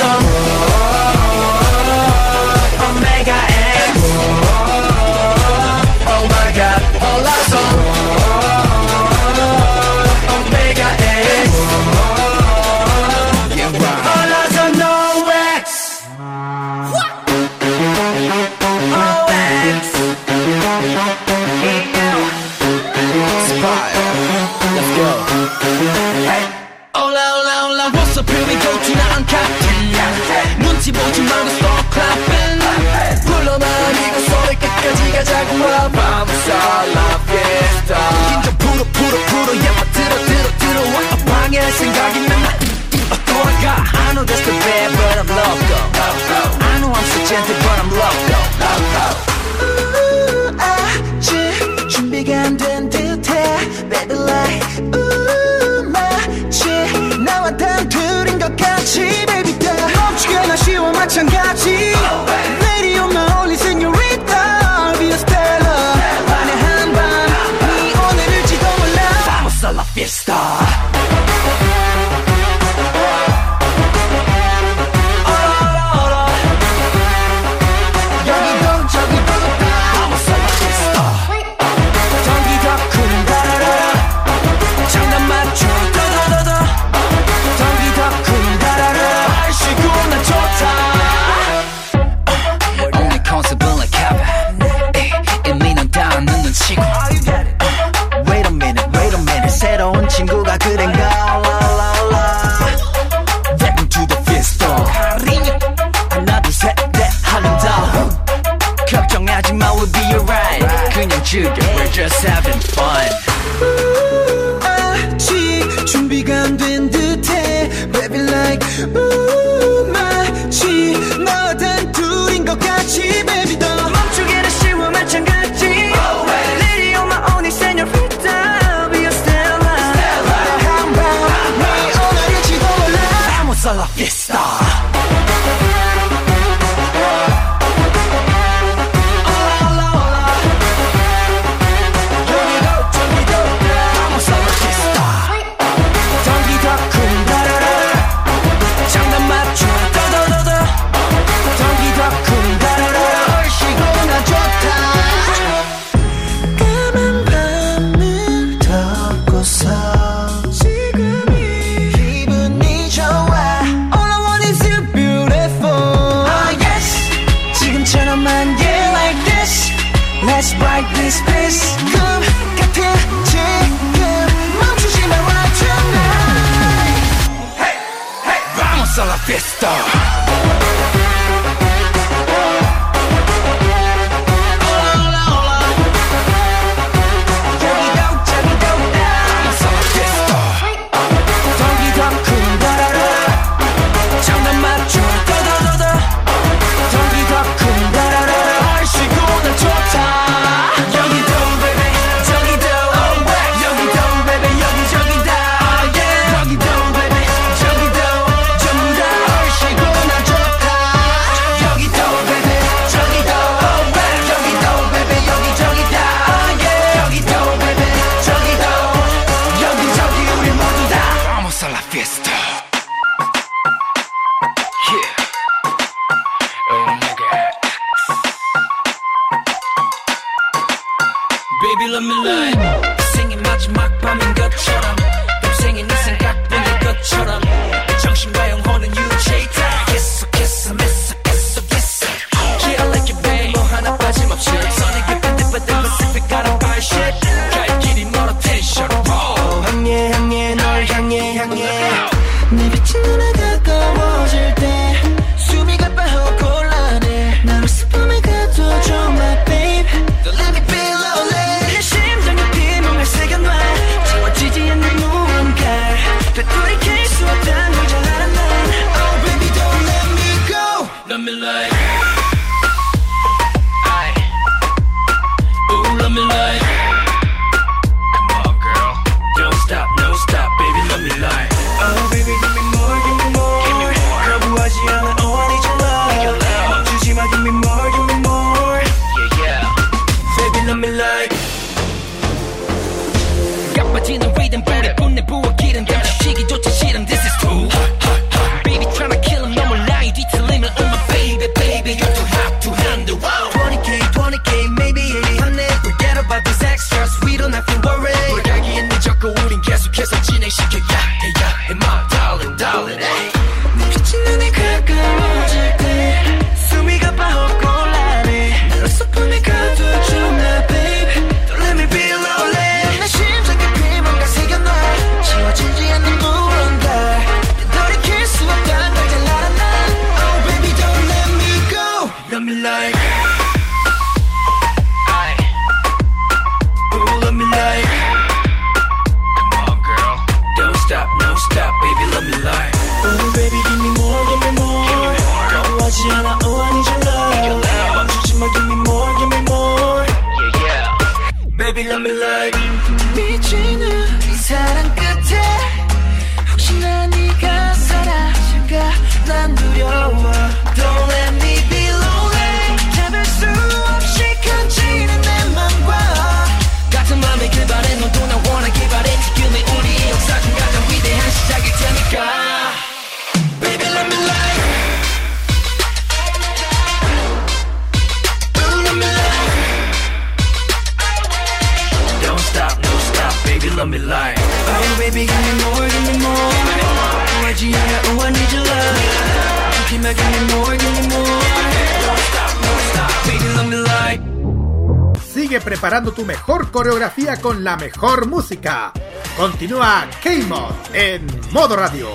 [397.41, 398.93] con la mejor música.
[399.35, 402.09] Continúa K-Mod en modo radio.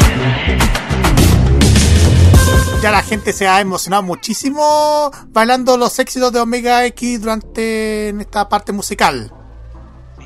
[2.81, 8.20] Ya la gente se ha emocionado muchísimo bailando los éxitos de Omega X durante en
[8.20, 9.32] esta parte musical.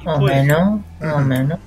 [0.05, 1.59] Más o menos, más o menos.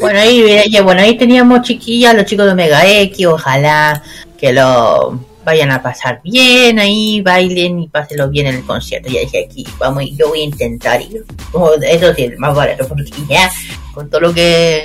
[0.00, 4.02] Bueno, ahí, ya, bueno, ahí teníamos chiquillas, los chicos de Omega X, ojalá
[4.38, 9.08] que lo vayan a pasar bien ahí, bailen y pásenlo bien en el concierto.
[9.10, 11.24] Ya dije aquí, vamos, yo voy a intentar ir.
[11.52, 13.50] Como, eso sí, el más barato, porque ya,
[13.92, 14.84] con todo lo que...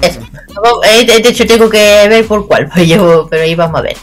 [0.00, 0.20] Eso.
[0.54, 3.82] Vamos, eh, De hecho, tengo que ver por cuál, pero, yo- pero ahí vamos a
[3.82, 3.96] ver.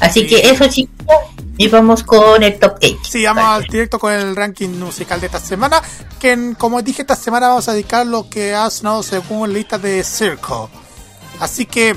[0.00, 0.94] Así que eso, chicos,
[1.56, 2.98] y vamos con el top cake.
[3.02, 5.80] Sí, vamos al directo con el ranking musical de esta semana.
[6.20, 9.78] Que como dije, esta semana vamos a dedicar lo que ha sonado según la lista
[9.78, 10.68] de Circle.
[11.40, 11.96] Así que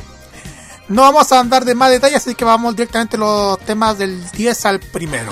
[0.90, 4.30] no vamos a andar de más detalles, así que vamos directamente a los temas del
[4.32, 5.32] 10 al primero.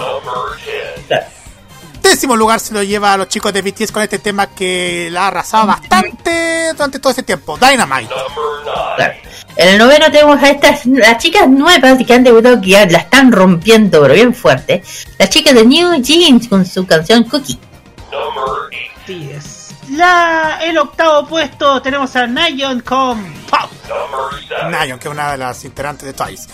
[2.02, 5.24] Décimo lugar se lo lleva a los chicos de BTS con este tema que la
[5.24, 7.58] ha arrasado bastante durante todo ese tiempo.
[7.58, 8.14] Dynamite.
[9.58, 13.00] En el noveno tenemos a estas las chicas nuevas que han debutado que ya la
[13.00, 14.84] están rompiendo pero bien fuerte.
[15.18, 17.60] Las chicas de New Jeans con su canción Cookie.
[19.04, 19.57] Así es.
[19.92, 23.72] La, el octavo puesto tenemos a Nayon con Pop.
[24.70, 26.50] Nayon, que es una de las integrantes de Twice.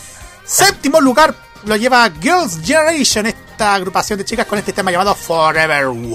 [0.45, 1.34] Séptimo lugar
[1.65, 6.11] lo lleva Girls' Generation, esta agrupación de chicas con este tema llamado Forever One.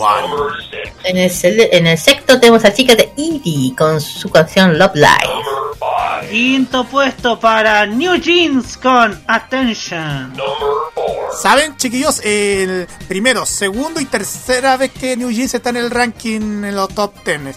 [1.04, 4.94] En el, sele- en el sexto tenemos a chicas de Edie con su canción Love
[4.96, 6.28] Life.
[6.30, 10.34] Quinto puesto para New Jeans con Attention.
[11.40, 12.20] ¿Saben, chiquillos?
[12.24, 16.88] El primero, segundo y tercera vez que New Jeans está en el ranking en los
[16.94, 17.56] top 10.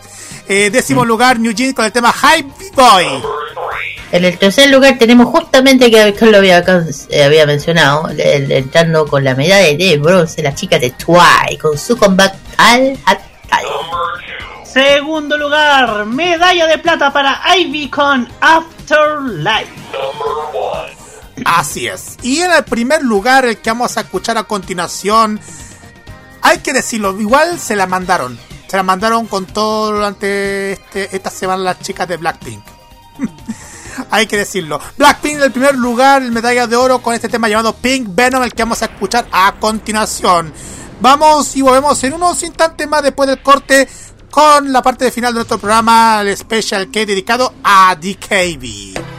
[0.53, 3.05] Eh, décimo lugar, New Jeans con el tema High Boy.
[4.11, 6.57] En el tercer lugar tenemos justamente que que lo había,
[7.09, 11.77] eh, había mencionado, el- entrando con la medalla de bronce, las chicas de Twice con
[11.77, 13.19] su comeback al Hat
[14.65, 19.71] Segundo lugar, medalla de plata para Ivy con Afterlife.
[21.45, 22.17] Así es.
[22.23, 25.39] Y en el primer lugar, el que vamos a escuchar a continuación,
[26.41, 28.37] hay que decirlo, igual se la mandaron.
[28.71, 32.63] Se las mandaron con todo durante este, esta semana las chicas de Blackpink.
[34.09, 34.79] Hay que decirlo.
[34.97, 38.53] Blackpink en el primer lugar, medalla de oro con este tema llamado Pink Venom, el
[38.53, 40.53] que vamos a escuchar a continuación.
[41.01, 43.89] Vamos y volvemos en unos instantes más después del corte
[44.29, 49.10] con la parte final de nuestro programa, el Special K dedicado a DKB.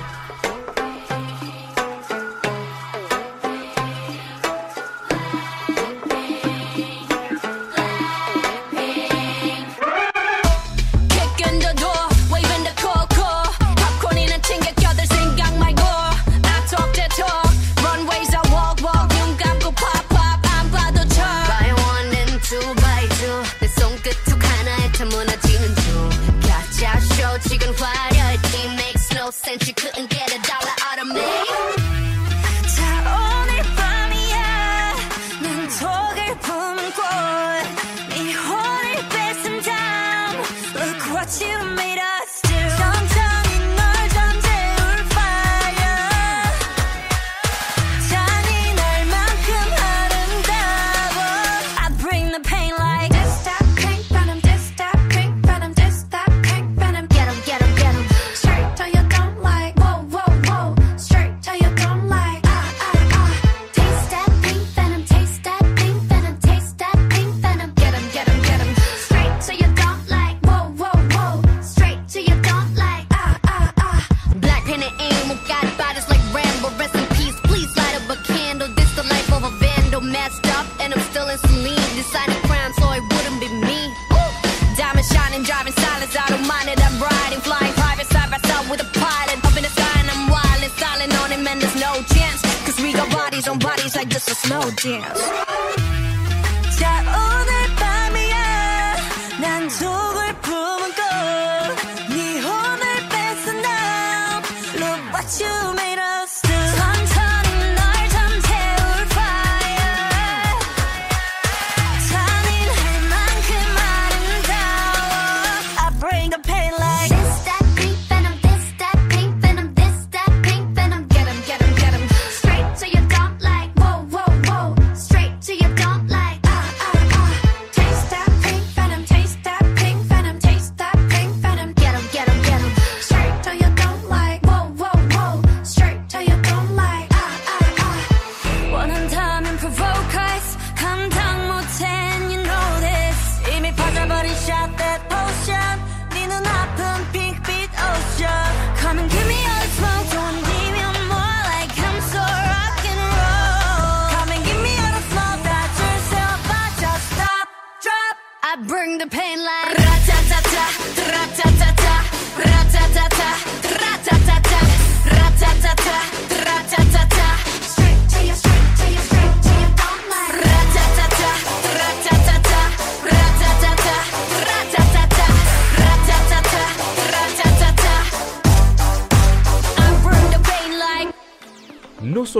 [29.44, 30.21] said you couldn't get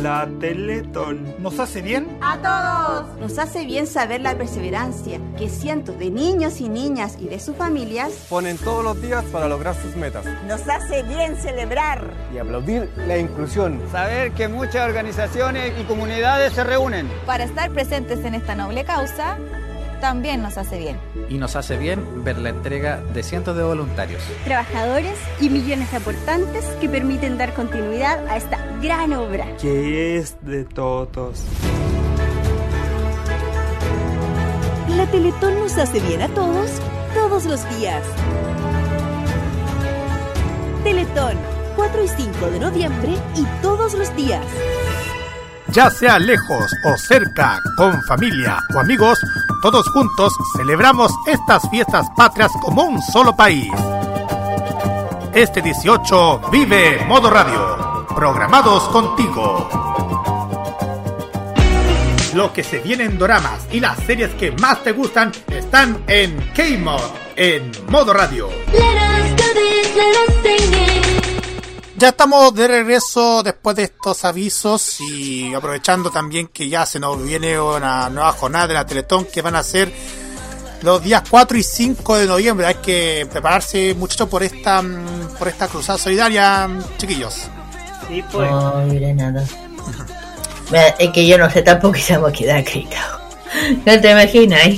[0.00, 1.34] La Teletón.
[1.38, 2.16] ¿Nos hace bien?
[2.22, 3.18] A todos.
[3.20, 7.56] Nos hace bien saber la perseverancia que cientos de niños y niñas y de sus
[7.56, 10.24] familias Ponen todos los días para lograr sus metas.
[10.48, 12.02] nos hace bien celebrar.
[12.34, 13.80] Y aplaudir la inclusión.
[13.90, 17.08] Saber que muchas organizaciones y comunidades se reúnen.
[17.26, 19.36] Para estar presentes en esta noble causa,
[20.02, 20.98] también nos hace bien.
[21.28, 24.20] Y nos hace bien ver la entrega de cientos de voluntarios.
[24.42, 29.46] Trabajadores y millones de aportantes que permiten dar continuidad a esta gran obra.
[29.58, 31.44] Que es de todos.
[34.88, 36.68] La Teletón nos hace bien a todos,
[37.14, 38.02] todos los días.
[40.82, 41.36] Teletón,
[41.76, 44.44] 4 y 5 de noviembre y todos los días.
[45.72, 49.18] Ya sea lejos o cerca, con familia o amigos,
[49.62, 53.72] todos juntos celebramos estas fiestas patrias como un solo país.
[55.32, 58.06] Este 18 vive Modo Radio.
[58.14, 59.66] Programados contigo.
[62.34, 66.36] Lo que se viene en doramas y las series que más te gustan están en
[66.54, 67.00] K-Mod,
[67.34, 68.50] en Modo Radio.
[72.02, 77.22] Ya estamos de regreso después de estos avisos y aprovechando también que ya se nos
[77.22, 79.92] viene una nueva jornada de la Teletón que van a ser
[80.82, 82.66] los días 4 y 5 de noviembre.
[82.66, 87.34] Hay que prepararse muchachos por esta mm, por esta cruzada solidaria, mm, chiquillos.
[88.08, 88.50] Sí, pues.
[88.50, 89.46] No diré nada.
[90.72, 93.22] Mira, Es que yo no sé tampoco si vamos a quedar acreditados.
[93.86, 94.70] No te imaginas.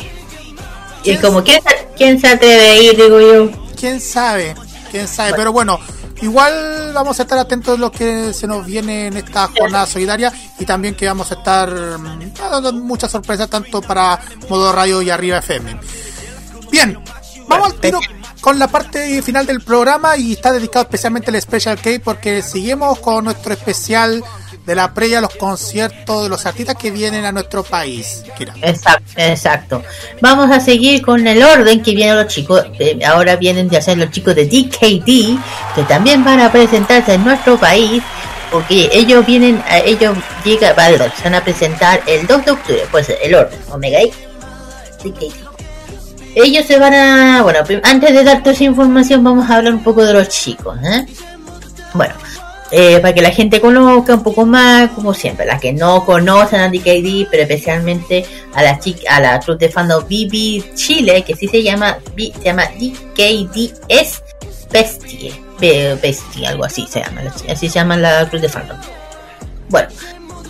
[1.04, 1.62] Y como, ¿quién,
[1.96, 3.50] ¿quién se atreve a ir, digo yo?
[3.80, 4.54] ¿Quién sabe?
[4.90, 5.32] ¿Quién sabe?
[5.34, 5.80] Pero bueno,
[6.24, 10.32] igual vamos a estar atentos de lo que se nos viene en esta jornada solidaria
[10.58, 14.18] y también que vamos a estar mm, dando muchas sorpresas tanto para
[14.48, 15.78] Modo Radio y Arriba FM.
[16.70, 16.98] Bien,
[17.46, 18.00] vamos al tiro
[18.40, 22.98] con la parte final del programa y está dedicado especialmente al Special K porque seguimos
[23.00, 24.24] con nuestro especial
[24.66, 28.22] de la previa a los conciertos de los artistas que vienen a nuestro país.
[28.62, 29.82] Exacto, exacto.
[30.22, 32.64] Vamos a seguir con el orden que vienen los chicos.
[32.78, 35.38] eh, ahora vienen de hacer los chicos de DKD,
[35.74, 38.02] que también van a presentarse en nuestro país.
[38.50, 43.12] Porque ellos vienen, a- ellos llegan, vale, van a presentar el 2 de octubre, pues
[43.22, 44.14] el orden, Omega X,
[45.02, 45.34] DKD.
[46.36, 49.82] Ellos se van a, bueno, antes de dar toda esa información vamos a hablar un
[49.82, 51.06] poco de los chicos, ¿eh?
[51.94, 52.14] Bueno,
[52.76, 56.60] eh, para que la gente conozca un poco más, como siempre, las que no conocen
[56.60, 61.36] a DKD, pero especialmente a la chica, a la club de fandom BB Chile, que
[61.36, 64.22] sí se llama, se llama DKDS
[64.72, 68.76] Bestie, Be- Bestie, algo así se llama, así se llama la club de fandom.
[69.68, 69.88] Bueno,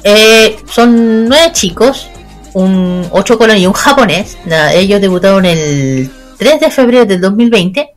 [0.02, 2.08] eh, son nueve chicos,
[2.54, 4.38] un ocho coreanos y un japonés.
[4.74, 7.90] Ellos debutaron el 3 de febrero del 2020.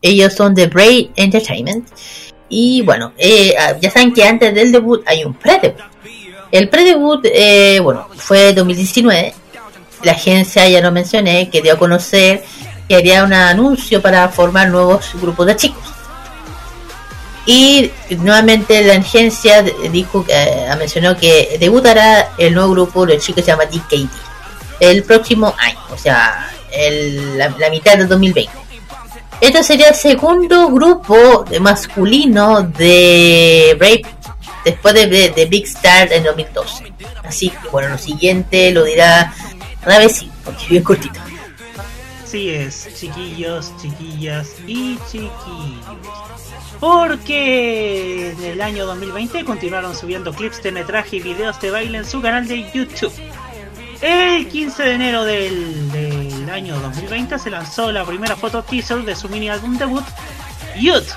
[0.00, 1.88] Ellos son de Bray Entertainment.
[2.48, 5.82] Y bueno, eh, ah, ya saben que antes del debut hay un pre-debut.
[6.50, 9.34] El pre-debut, eh, bueno, fue 2019.
[10.02, 12.42] La agencia, ya lo mencioné, que dio a conocer
[12.88, 15.84] que haría un anuncio para formar nuevos grupos de chicos.
[17.44, 23.50] Y nuevamente la agencia dijo, eh, mencionó que debutará el nuevo grupo, los chicos se
[23.50, 23.64] llama
[24.80, 26.50] el próximo año, o sea,
[27.36, 28.67] la, la mitad del 2020.
[29.40, 34.02] Este sería el segundo grupo de masculino de Brave
[34.64, 36.92] después de, de- de Big Star en 2012.
[37.24, 39.32] Así que bueno, lo siguiente lo dirá
[39.86, 41.20] una vez sí, porque es bien cortito.
[42.24, 45.86] Así es, chiquillos, chiquillas y chiquillos.
[46.80, 52.04] Porque en el año 2020 continuaron subiendo clips de metraje y videos de baile en
[52.04, 53.12] su canal de YouTube.
[54.00, 59.16] El 15 de enero del, del año 2020 se lanzó la primera foto teaser de
[59.16, 60.04] su mini álbum debut,
[60.78, 61.08] Youth,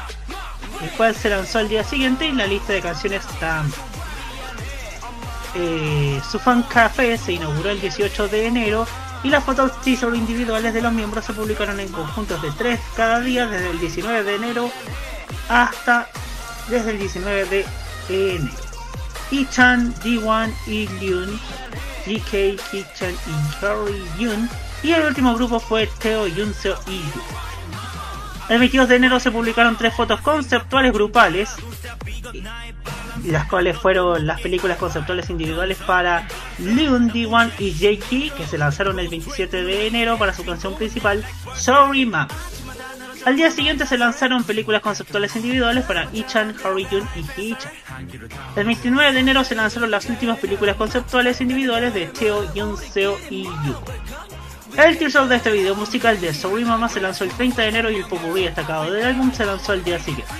[0.82, 3.64] el cual se lanzó al día siguiente y la lista de canciones está
[5.53, 8.88] eh, su fan café se inauguró el 18 de enero
[9.22, 13.20] y las fotos teaser individuales de los miembros se publicaron en conjuntos de 3 cada
[13.20, 14.72] día desde el 19 de enero
[15.49, 16.08] hasta
[16.70, 17.66] desde el 19 de
[18.10, 18.56] enero.
[19.32, 21.40] Ichan, D1 y Lyun,
[22.06, 24.49] GK, Kichan y Harry Yun
[24.84, 27.22] y el último grupo fue Teo, Yunseo y Yu.
[28.49, 31.56] El 22 de enero se publicaron tres fotos conceptuales grupales
[33.26, 36.28] las cuales fueron las películas conceptuales individuales para
[36.60, 41.23] Leon D1 y JK, que se lanzaron el 27 de enero para su canción principal,
[41.56, 42.28] Sorry Mom.
[43.26, 47.72] Al día siguiente se lanzaron películas conceptuales individuales para Ichan, Harry-jun y Hee-chan.
[48.56, 53.43] El 29 de enero se lanzaron las últimas películas conceptuales individuales de Teo, Yoon-seo y
[53.43, 53.76] Yu.
[54.76, 57.91] El teaser de este video musical de Sorry Mama se lanzó el 30 de enero
[57.91, 60.34] y el popurrí destacado del álbum se lanzó el día siguiente.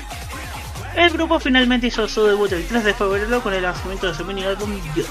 [0.96, 4.26] El grupo finalmente hizo su debut el 3 de febrero con el lanzamiento de su
[4.26, 5.08] mini álbum Youth.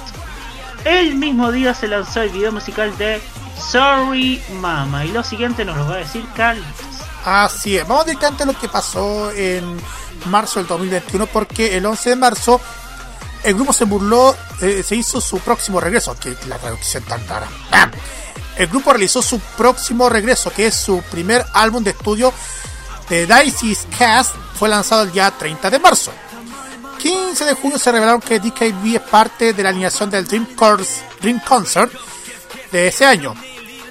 [0.85, 3.21] El mismo día se lanzó el video musical de
[3.59, 6.90] Sorry Mama y lo siguiente nos lo va a decir Carlos.
[7.25, 9.79] Así es, vamos directamente a lo que pasó en
[10.27, 12.61] marzo del 2021 porque el 11 de marzo
[13.43, 17.47] el grupo se burló, eh, se hizo su próximo regreso, que la traducción tan rara.
[17.71, 17.91] ¡Bam!
[18.57, 22.33] El grupo realizó su próximo regreso, que es su primer álbum de estudio
[23.09, 26.13] de Dicey's Cast, fue lanzado el día 30 de marzo.
[26.99, 31.03] 15 de junio se revelaron que DKB es parte de la alineación del Dream, Course-
[31.21, 31.91] Dream Concert
[32.71, 33.35] de ese año.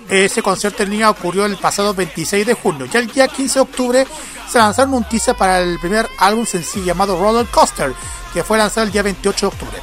[0.09, 2.85] Ese concierto en línea ocurrió el pasado 26 de junio.
[2.85, 4.07] Ya el día 15 de octubre
[4.49, 7.93] se lanzaron un teaser para el primer álbum sencillo llamado Roller Coaster,
[8.33, 9.81] que fue lanzado el día 28 de octubre.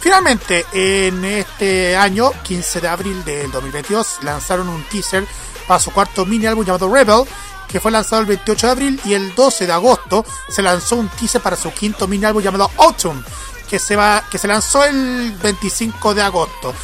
[0.00, 5.26] Finalmente, en este año, 15 de abril del 2022, lanzaron un teaser
[5.66, 7.24] para su cuarto mini álbum llamado Rebel,
[7.66, 11.08] que fue lanzado el 28 de abril, y el 12 de agosto se lanzó un
[11.08, 13.24] teaser para su quinto mini álbum llamado Autumn,
[13.68, 16.74] que se, va, que se lanzó el 25 de agosto.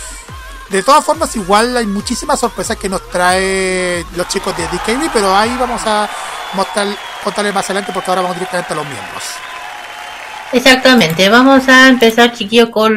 [0.74, 5.32] De todas formas, igual hay muchísimas sorpresas que nos trae los chicos de DKB, pero
[5.32, 6.08] ahí vamos a
[7.22, 9.22] contarles más adelante porque ahora vamos directamente a los miembros.
[10.50, 12.96] Exactamente, vamos a empezar chiquillo con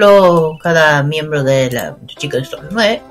[0.58, 1.96] cada miembro de la
[2.40, 3.04] de Sol 9.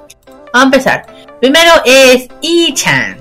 [0.52, 1.06] Vamos a empezar.
[1.40, 3.18] Primero es I-chan.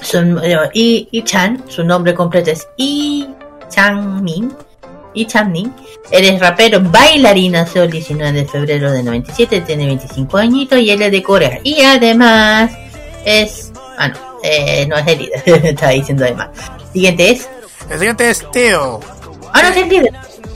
[0.00, 2.68] Su, eh, I- I-chan, su nombre completo es
[5.14, 5.66] I-chan-min.
[5.66, 5.74] I-chan-min.
[6.10, 10.90] Él es rapero, bailarín, nació el 19 de febrero de 97, tiene 25 añitos y
[10.90, 11.60] él es de Corea.
[11.62, 12.72] Y además
[13.24, 13.72] es...
[13.98, 16.48] Ah, no, eh, no es el líder, estaba diciendo además.
[16.92, 17.48] Siguiente es...
[17.88, 19.00] El siguiente es Teo.
[19.52, 20.12] Ah, no, es el líder.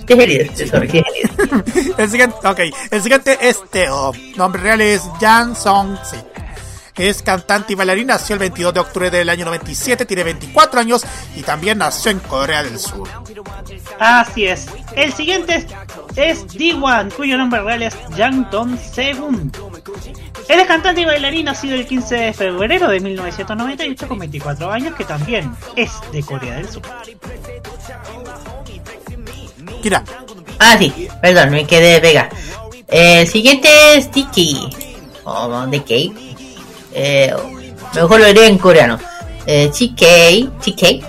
[0.06, 1.94] Es el líder, sorry, sí, es el líder.
[1.98, 2.60] el siguiente, ok,
[2.90, 4.12] el siguiente es Teo.
[4.36, 5.96] Nombre real es Jan Song
[6.96, 7.02] Si.
[7.02, 11.04] Es cantante y bailarín, nació el 22 de octubre del año 97, tiene 24 años
[11.36, 13.08] y también nació en Corea del Sur.
[13.98, 14.66] Así es.
[14.94, 15.66] El siguiente es,
[16.16, 19.50] es D1, cuyo nombre real es Jang Dong Segun.
[20.48, 24.94] Él es cantante y bailarín, nacido el 15 de febrero de 1998 con 24 años,
[24.94, 26.82] que también es de Corea del Sur.
[29.82, 30.04] Mira,
[30.58, 32.28] Ah, sí, perdón, me quedé Vega.
[32.88, 34.70] El siguiente es Tiki.
[35.24, 36.33] O DK.
[36.94, 37.34] Eh,
[37.94, 38.98] mejor lo diré en coreano.
[39.46, 39.70] Eh.
[39.70, 41.04] TK.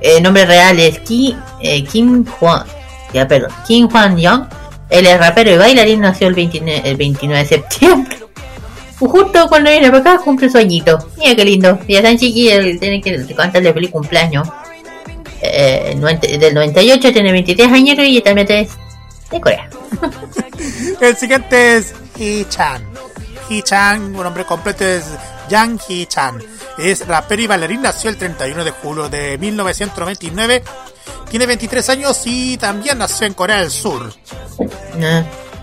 [0.00, 2.64] El nombre real es Ki, eh, Kim Hwan.
[3.12, 3.50] Ya, perdón.
[3.66, 4.44] Kim Hwan Young.
[4.88, 8.18] Él es rapero y bailarín, nació el 29, el 29 de septiembre.
[8.98, 10.98] Justo cuando viene para acá cumple su añito.
[11.18, 11.78] Mira qué lindo.
[11.88, 14.48] Ya tan chiquillo, tiene que cantarle feliz cumpleaños.
[15.42, 15.96] Eh,
[16.40, 18.70] del 98 tiene 23 años y también es
[19.30, 19.68] de Corea.
[21.00, 22.82] el siguiente es Hee-chan.
[23.48, 25.04] Hee-chan, un nombre completo es
[25.48, 26.42] Yang Hee-chan.
[26.78, 30.62] Es rapero y bailarín, nació el 31 de julio de 1999.
[31.30, 34.12] Tiene 23 años y también nació en Corea del Sur.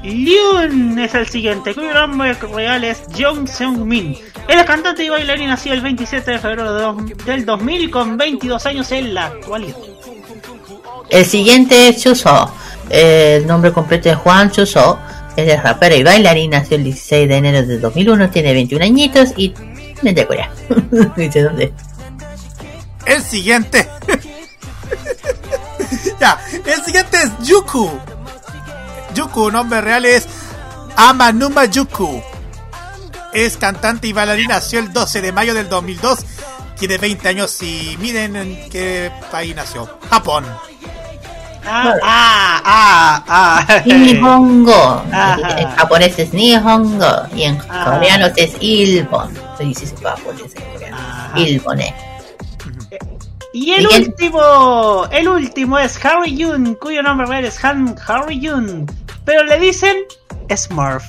[0.04, 4.18] Lyun es el siguiente, cuyo nombre real es Jong Seung Min.
[4.50, 8.18] Él es cantante y bailarín, nacido el 27 de febrero de dos- del 2000 con
[8.18, 9.78] 22 años en la actualidad.
[11.10, 12.54] El siguiente es Chuso.
[12.90, 15.00] El nombre completo es Juan Chuso.
[15.36, 19.52] Es rapero y bailarín, nació el 16 de enero de 2001, tiene 21 añitos y
[20.04, 20.52] es de Corea.
[21.18, 21.74] Dice dónde.
[23.06, 23.90] El siguiente.
[26.20, 27.90] ya, el siguiente es Yuku.
[29.16, 30.28] Yuku, nombre real es
[30.96, 32.22] Amanuma Yuku.
[33.34, 36.20] Es cantante y bailarín, nació el 12 de mayo del 2002.
[36.78, 40.00] Tiene 20 años y miren en qué país nació.
[40.10, 40.46] Japón.
[41.65, 43.81] Ah, ah, ah, ah.
[43.85, 45.03] Nihongo.
[45.11, 45.60] Ajá.
[45.60, 49.34] En japonés es Nihongo y en coreano es Ilbon.
[49.57, 50.98] Se dice en japonés en coreano.
[51.35, 51.95] Ilbone.
[53.56, 58.88] Y el último, el último es Harry Jun, cuyo nombre real es Han Harry Jun,
[59.26, 59.95] pero le dicen
[60.56, 61.06] Smurf.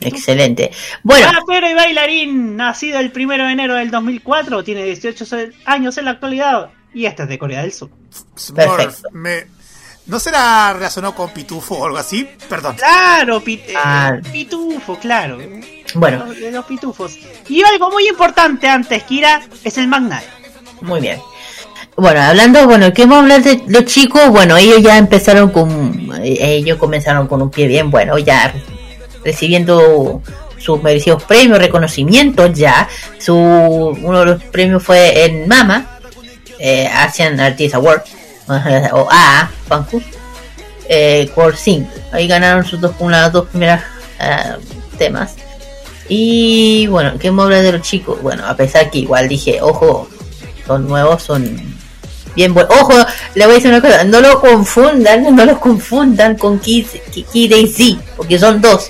[0.00, 0.70] Excelente.
[1.02, 5.96] Bueno, Rapero y bailarín, nacido el 1 de enero del 2004, tiene 18 se- años
[5.96, 7.90] en la actualidad y este es de Corea del Sur.
[8.36, 9.46] Smurf, me-
[10.04, 12.28] ¿No será relacionado con Pitufo o algo así?
[12.48, 12.74] Perdón.
[12.76, 14.18] Claro, pit- eh, Ah.
[14.32, 15.38] pitufo, claro.
[15.94, 16.24] Bueno.
[16.26, 17.16] Los- De los pitufos.
[17.48, 20.26] Y algo muy importante antes, Kira, es el Magnate.
[20.80, 21.20] Muy bien.
[21.96, 24.28] Bueno, hablando, bueno, ¿qué vamos a hablar de los chicos?
[24.30, 28.52] Bueno, ellos ya empezaron con, ellos comenzaron con un pie bien bueno, ya
[29.24, 30.20] recibiendo
[30.58, 32.88] sus merecidos premios, reconocimientos ya.
[33.18, 35.91] Su, uno de los premios fue en Mama,
[36.64, 38.02] eh, Asian Artist Award,
[38.92, 40.04] o AA, Fankus,
[40.88, 41.88] eh, Core Sync.
[42.12, 43.82] Ahí ganaron sus dos, unas dos primeras
[44.20, 44.54] eh,
[44.96, 45.34] temas.
[46.08, 48.22] Y bueno, ¿qué me de los chicos?
[48.22, 50.08] Bueno, a pesar que igual dije, ojo,
[50.64, 51.44] son nuevos, son
[52.36, 52.72] bien buenos.
[52.80, 52.94] Ojo,
[53.34, 58.00] le voy a decir una cosa, no lo confundan, no los confundan con Kid, Z,
[58.16, 58.88] porque son dos.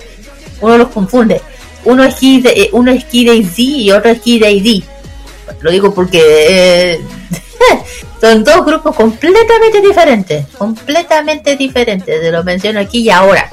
[0.61, 1.41] Uno los confunde.
[1.85, 5.55] Uno es Kid, eh, uno es Kid Z y otro es Kid AD.
[5.63, 7.01] Lo digo porque eh,
[8.21, 12.21] son dos grupos completamente diferentes, completamente diferentes.
[12.21, 13.49] Se lo menciono aquí y ahora,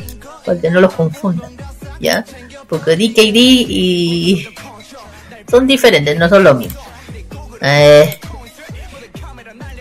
[0.46, 1.52] porque no los confundan,
[2.00, 2.24] ¿ya?
[2.68, 4.48] Porque DKD y
[5.50, 6.80] son diferentes, no son lo mismo.
[7.62, 8.20] Eh,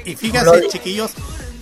[0.04, 1.10] Y fíjense, Lo- chiquillos,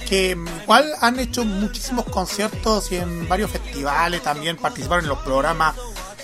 [0.08, 5.18] que mm, igual han hecho muchísimos conciertos y en varios festivales también participaron en los
[5.18, 5.74] programas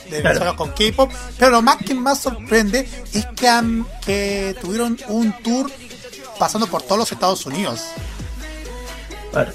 [0.09, 0.55] de Claro.
[0.57, 1.11] Con K-pop.
[1.39, 5.69] Pero lo más que más sorprende es que, han, que tuvieron un tour
[6.43, 7.85] pasando por todos los Estados Unidos.
[9.31, 9.53] Claro.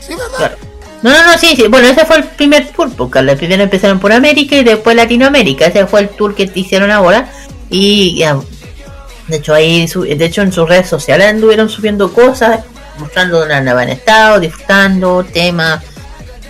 [0.00, 0.36] Sí, ¿verdad?
[0.38, 0.56] Claro.
[1.02, 1.68] No, no, no, sí, sí.
[1.68, 5.66] Bueno, ese fue el primer tour, porque la primero empezaron por América y después Latinoamérica.
[5.66, 7.30] Ese fue el tour que hicieron ahora.
[7.70, 8.40] Y ya,
[9.28, 12.64] de hecho, ahí, de hecho, en sus redes sociales anduvieron subiendo cosas,
[12.98, 15.84] mostrando dónde andaban estado, disfrutando temas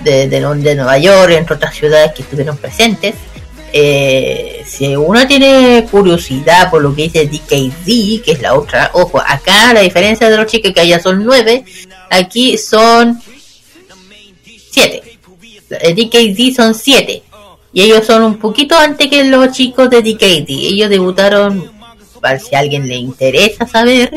[0.02, 3.14] de, de, de Nueva York, entre otras ciudades que estuvieron presentes.
[3.72, 9.20] Eh, si uno tiene curiosidad por lo que dice DKZ, que es la otra, ojo,
[9.20, 11.64] acá la diferencia de los chicos que allá son nueve,
[12.10, 13.20] aquí son
[14.70, 15.18] siete.
[15.68, 17.22] El DKZ son siete.
[17.72, 20.48] Y ellos son un poquito antes que los chicos de DKZ.
[20.48, 21.70] Ellos debutaron,
[22.20, 24.10] para si a alguien le interesa saber,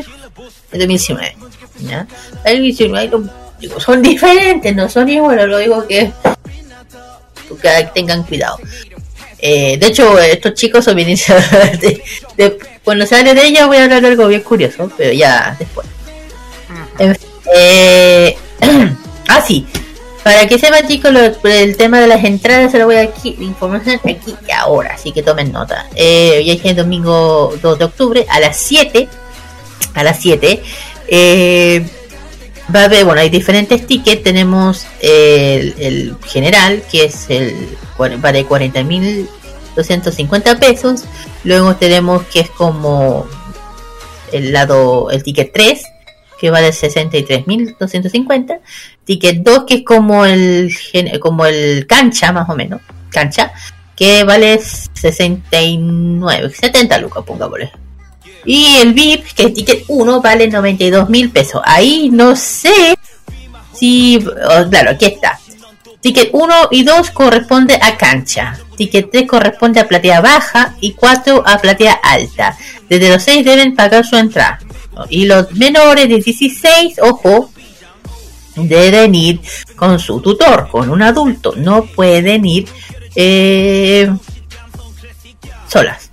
[0.72, 1.36] en 2019.
[1.80, 2.06] ¿ya?
[2.44, 6.10] El 2019 los chicos son diferentes, no son iguales, lo digo que,
[7.62, 8.58] que tengan cuidado.
[9.46, 12.02] Eh, de hecho, estos chicos son bien de,
[12.38, 15.54] de- cuando se hable de ella voy a hablar de algo bien curioso, pero ya
[15.58, 15.86] después.
[17.54, 18.36] Eh,
[19.28, 19.66] ah, sí.
[20.22, 23.36] Para que sepan chicos lo- el tema de las entradas se lo voy a aquí,
[23.40, 25.88] información aquí y ahora, así que tomen nota.
[25.94, 29.08] Eh, ya es el domingo 2 de octubre a las 7.
[29.92, 30.62] A las 7.
[31.08, 31.86] Eh,
[32.72, 34.22] va a haber, bueno, hay diferentes tickets.
[34.22, 41.04] Tenemos el, el general, que es el vale 40.250 pesos.
[41.44, 43.26] Luego tenemos que es como
[44.32, 45.84] el lado, el ticket 3,
[46.38, 48.60] que vale 63.250.
[49.04, 50.74] Ticket 2, que es como el,
[51.20, 52.80] como el cancha, más o menos.
[53.10, 53.52] Cancha,
[53.94, 57.70] que vale 69, 70 lucas, pongámosle.
[58.44, 61.62] Y el VIP, que es ticket 1, vale 92 mil pesos.
[61.64, 62.96] Ahí no sé
[63.72, 64.18] si.
[64.18, 65.38] oh, claro, aquí está.
[66.04, 68.58] Ticket 1 y 2 corresponde a cancha.
[68.76, 72.58] Ticket 3 corresponde a platea baja y 4 a platea alta.
[72.90, 74.58] Desde los 6 deben pagar su entrada.
[75.08, 77.50] Y los menores de 16, ojo,
[78.54, 79.40] deben ir
[79.76, 81.54] con su tutor, con un adulto.
[81.56, 82.68] No pueden ir
[83.16, 84.12] eh,
[85.66, 86.03] solas.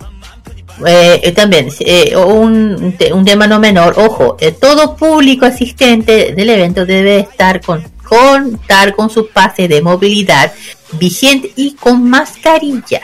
[0.86, 5.46] Eh, eh, también eh, un, un te- un tema no menor, ojo, eh, todo público
[5.46, 10.52] asistente del evento debe estar con contar con su pase de movilidad
[10.92, 13.00] vigente y con mascarilla.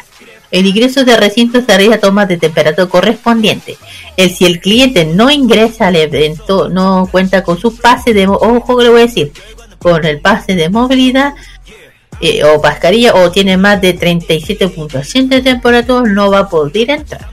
[0.51, 3.77] El ingreso de recinto se realiza a toma de temperatura correspondiente.
[4.17, 8.83] El, si el cliente no ingresa al evento, no cuenta con su pase de ojo
[8.83, 9.33] le voy a decir,
[9.79, 11.35] con el pase de movilidad
[12.21, 17.29] eh, o mascarilla o tiene más de 37.8 de temperatura, no va a poder entrar.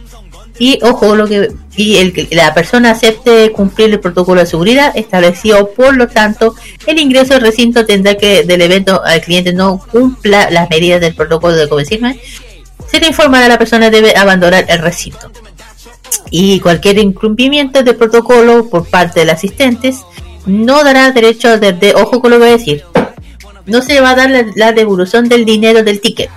[0.58, 4.96] Y ojo, lo que y el, que la persona acepte cumplir el protocolo de seguridad
[4.96, 6.56] establecido, por lo tanto,
[6.86, 11.14] el ingreso al recinto tendrá que del evento al cliente no cumpla las medidas del
[11.14, 12.20] protocolo de COVID-19.
[12.88, 15.30] Se le informará a la persona debe abandonar el recinto.
[16.32, 19.98] Y cualquier incumplimiento del protocolo por parte de los asistentes
[20.46, 22.84] no dará derecho de, ojo con lo que voy a decir,
[23.66, 26.30] no se va a dar la devolución del dinero del ticket.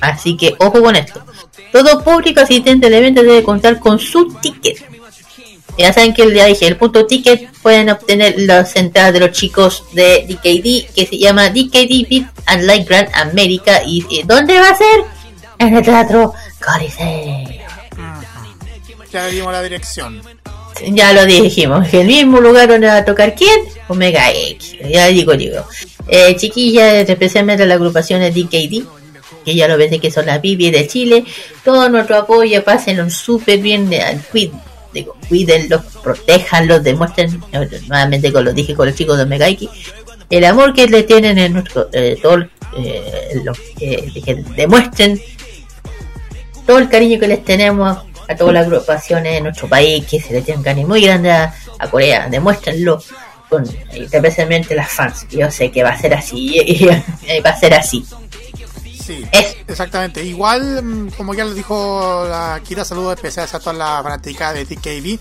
[0.00, 1.22] Así que ojo con esto.
[1.78, 4.84] Todo público asistente al evento debe contar con su ticket.
[5.78, 9.84] Ya saben que ya dije, el punto ticket pueden obtener las entradas de los chicos
[9.92, 13.80] de DKD que se llama DKD Beat and Light Grand America.
[13.86, 15.04] ¿Y eh, dónde va a ser?
[15.60, 17.60] En el teatro Coliseo.
[19.12, 20.20] Ya le dimos la dirección.
[20.84, 23.60] Ya lo dijimos, el mismo lugar donde va a tocar quién?
[23.86, 24.78] Omega X.
[24.90, 25.64] Ya digo, digo.
[26.08, 28.84] Eh, chiquillas, especialmente las agrupaciones DKD,
[29.48, 31.24] que ya lo ves que son las Bibi de Chile,
[31.64, 34.20] todo nuestro apoyo, pásenlo súper bien, eh,
[34.92, 39.70] digo, cuídenlos, protéjanlos, demuestren, eh, nuevamente como lo dije con los chicos de X,
[40.28, 45.18] el amor que le tienen en nuestro, eh, todo, lo que, demuestren
[46.66, 47.96] todo el cariño que les tenemos
[48.28, 51.54] a todas las agrupaciones de nuestro país, que se le tienen cariño muy grande a,
[51.90, 53.02] Corea, demuéstrenlo
[53.48, 53.64] con
[53.94, 55.26] especialmente las fans.
[55.30, 56.86] Yo sé que va a ser así,
[57.46, 58.04] va a ser así.
[59.08, 59.24] Sí,
[59.66, 60.22] exactamente.
[60.22, 64.66] Igual, mm, como ya lo dijo la Kira, saludos especiales a toda la fanática de
[64.66, 65.18] DKB.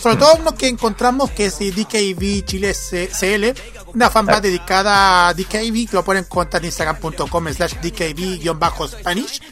[0.00, 3.52] Sobre todo lo que encontramos que es DKB Chile CL,
[3.94, 9.42] una fanpage dedicada a DKB, que lo pueden encontrar en instagram.com slash DKB-Spanish.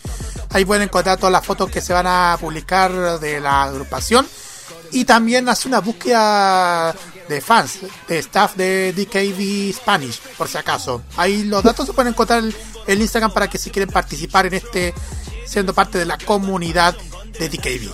[0.50, 4.24] Ahí pueden encontrar todas las fotos que se van a publicar de la agrupación.
[4.92, 6.94] Y también hace una búsqueda
[7.28, 11.02] de fans, de staff de DKB Spanish, por si acaso.
[11.16, 12.54] Ahí los datos se pueden encontrar en
[12.86, 14.94] el Instagram para que si quieren participar en este,
[15.46, 16.94] siendo parte de la comunidad
[17.38, 17.90] de DKB.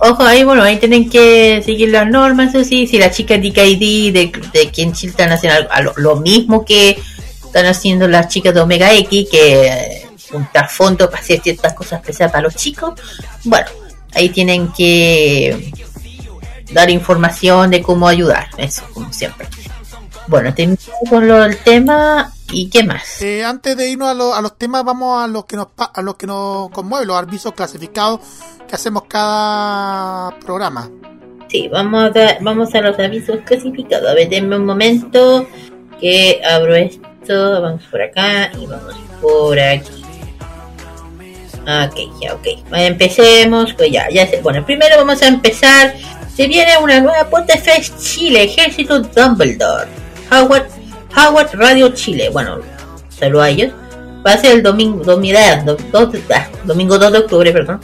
[0.00, 4.12] Ojo, ahí bueno, ahí tienen que seguir las normas, eso sí, si las chicas DKD,
[4.12, 6.96] de, de quien están haciendo lo, mismo que
[7.44, 12.00] están haciendo las chicas de Omega X, que eh, juntar fondos para hacer ciertas cosas
[12.00, 12.94] especiales para los chicos,
[13.42, 13.66] bueno,
[14.14, 15.72] ahí tienen que
[16.70, 19.48] dar información de cómo ayudar, eso, como siempre.
[20.28, 23.22] Bueno, terminamos con lo del tema y qué más.
[23.22, 26.02] Eh, antes de irnos a, lo- a los temas, vamos a lo que nos a
[26.02, 28.20] lo que nos conmueve, los avisos clasificados
[28.68, 30.90] que hacemos cada programa.
[31.48, 34.10] Sí, vamos a, vamos a los avisos clasificados.
[34.10, 35.46] A ver, denme un momento
[36.00, 37.02] que abro esto.
[37.62, 40.04] Vamos por acá y vamos por aquí.
[41.62, 42.46] Ok, ya, ok.
[42.72, 43.72] Empecemos.
[43.74, 44.40] Pues ya, ya sé.
[44.42, 45.94] Bueno, primero vamos a empezar.
[46.34, 49.88] Se viene una nueva Potefest Chile, Ejército Dumbledore.
[50.30, 50.66] Howard,
[51.16, 52.28] Howard Radio Chile.
[52.30, 52.58] Bueno,
[53.08, 53.72] saludo a ellos.
[54.26, 55.38] Va a ser el domingo, domingo,
[56.64, 57.80] domingo 2 de octubre, perdón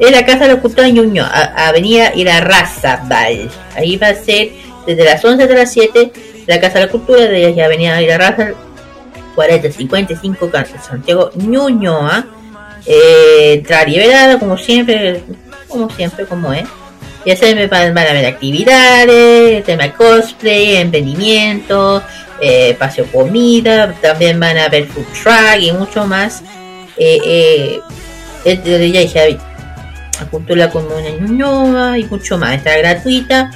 [0.00, 3.48] en la Casa de la Cultura de Ñuñoa, a- Avenida Irarrázaval.
[3.76, 4.50] Ahí va a ser
[4.86, 6.12] desde las 11 de las 7,
[6.48, 8.56] la Casa de la Cultura de la Avenida Irarrázaval,
[9.36, 12.26] 4055 Can- Santiago Ñuñoa.
[12.86, 15.22] Eh, liberada, como siempre,
[15.68, 16.64] como siempre, como es.
[17.24, 22.02] Ya se me van, a haber actividades, tema cosplay, emprendimiento,
[22.40, 26.42] eh, espacio comida, también van a haber food truck y mucho más.
[26.96, 27.80] Eh, eh,
[28.44, 29.38] ya dije,
[30.20, 32.54] la cultura común en Ñuñoa y mucho más.
[32.56, 33.50] Está gratuita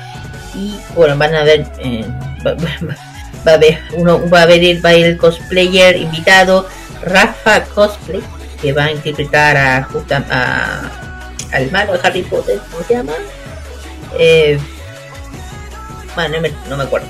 [0.54, 2.04] y bueno, van a ver, eh,
[2.46, 6.66] va, a haber uno, va a el, va a ir el cosplayer invitado
[7.02, 8.22] Rafa Cosplay
[8.60, 10.90] que va a interpretar a, justa- a
[11.52, 13.12] al malo de Harry Potter, ¿cómo se llama?
[14.14, 14.58] Eh,
[16.14, 17.06] bueno, no me, no me acuerdo.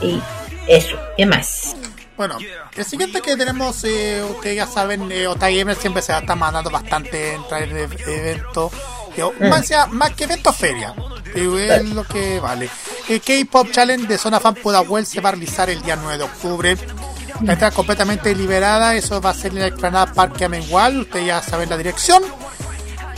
[0.00, 0.20] Y
[0.66, 1.76] eso, ¿qué más?
[2.16, 2.38] Bueno,
[2.76, 6.70] el siguiente que tenemos, eh, ustedes ya saben, eh, Otai Gamer siempre se está mandando
[6.70, 7.70] bastante en traer
[8.06, 8.70] eventos,
[9.16, 9.48] eh, Mm.
[9.48, 10.94] más, sea- más que eventos feria,
[11.34, 12.68] eh, es lo que vale.
[13.08, 16.24] El K-Pop Challenge de Zona Fan Pudahuel se va a realizar el día 9 de
[16.24, 16.76] octubre.
[17.40, 21.42] La entrada completamente liberada, eso va a ser en la explanada Parque Amengual, ustedes ya
[21.42, 22.22] saben la dirección.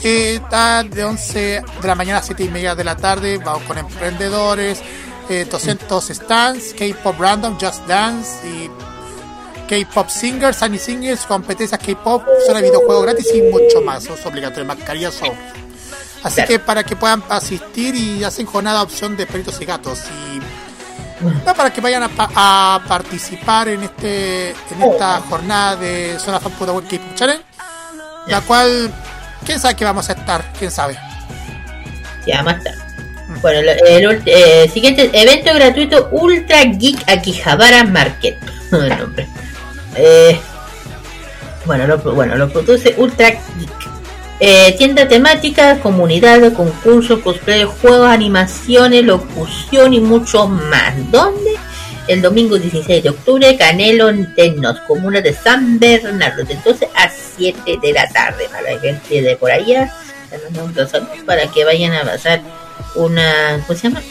[0.03, 1.39] Eh, está de 11
[1.81, 4.83] de la mañana a 7 y media de la tarde, vamos con emprendedores,
[5.31, 8.71] eh, 200 stands, K-Pop Random, Just Dance y
[9.69, 14.05] K-Pop Singers, Sunny Singers, competencias K-Pop, zona de videojuegos gratis y mucho más.
[14.05, 15.31] Es obligatorio, mascarillas son.
[16.23, 20.01] Así que para que puedan asistir y hacen jornada opción de peritos y gatos
[20.35, 20.41] y
[21.47, 26.41] no, para que vayan a, pa- a participar en este en esta jornada de Zona
[26.41, 27.43] Fan Puda Web K-Pop Challenge,
[28.27, 28.93] la cual
[29.45, 30.97] quién sabe que vamos a estar, quién sabe.
[32.27, 32.79] Ya, más tarde.
[33.41, 38.37] Bueno, el, eh, siguiente evento gratuito Ultra Geek Akihabara Market.
[38.73, 39.29] el nombre.
[39.97, 40.39] Eh,
[41.65, 43.95] bueno, lo, bueno, lo produce Ultra Geek.
[44.41, 50.95] Eh, tienda temática, comunidad, concursos, cosplay, juegos, animaciones, locución y mucho más.
[51.11, 51.53] ¿Dónde?
[52.07, 57.09] El domingo 16 de octubre, Canelo en Tecnos, comuna de San Bernardo, de 12 a
[57.37, 58.47] 7 de la tarde.
[58.51, 59.91] Para la gente de por allá,
[60.31, 60.93] saludos
[61.25, 62.41] para que vayan a pasar
[62.95, 64.03] una, ¿cómo se llama?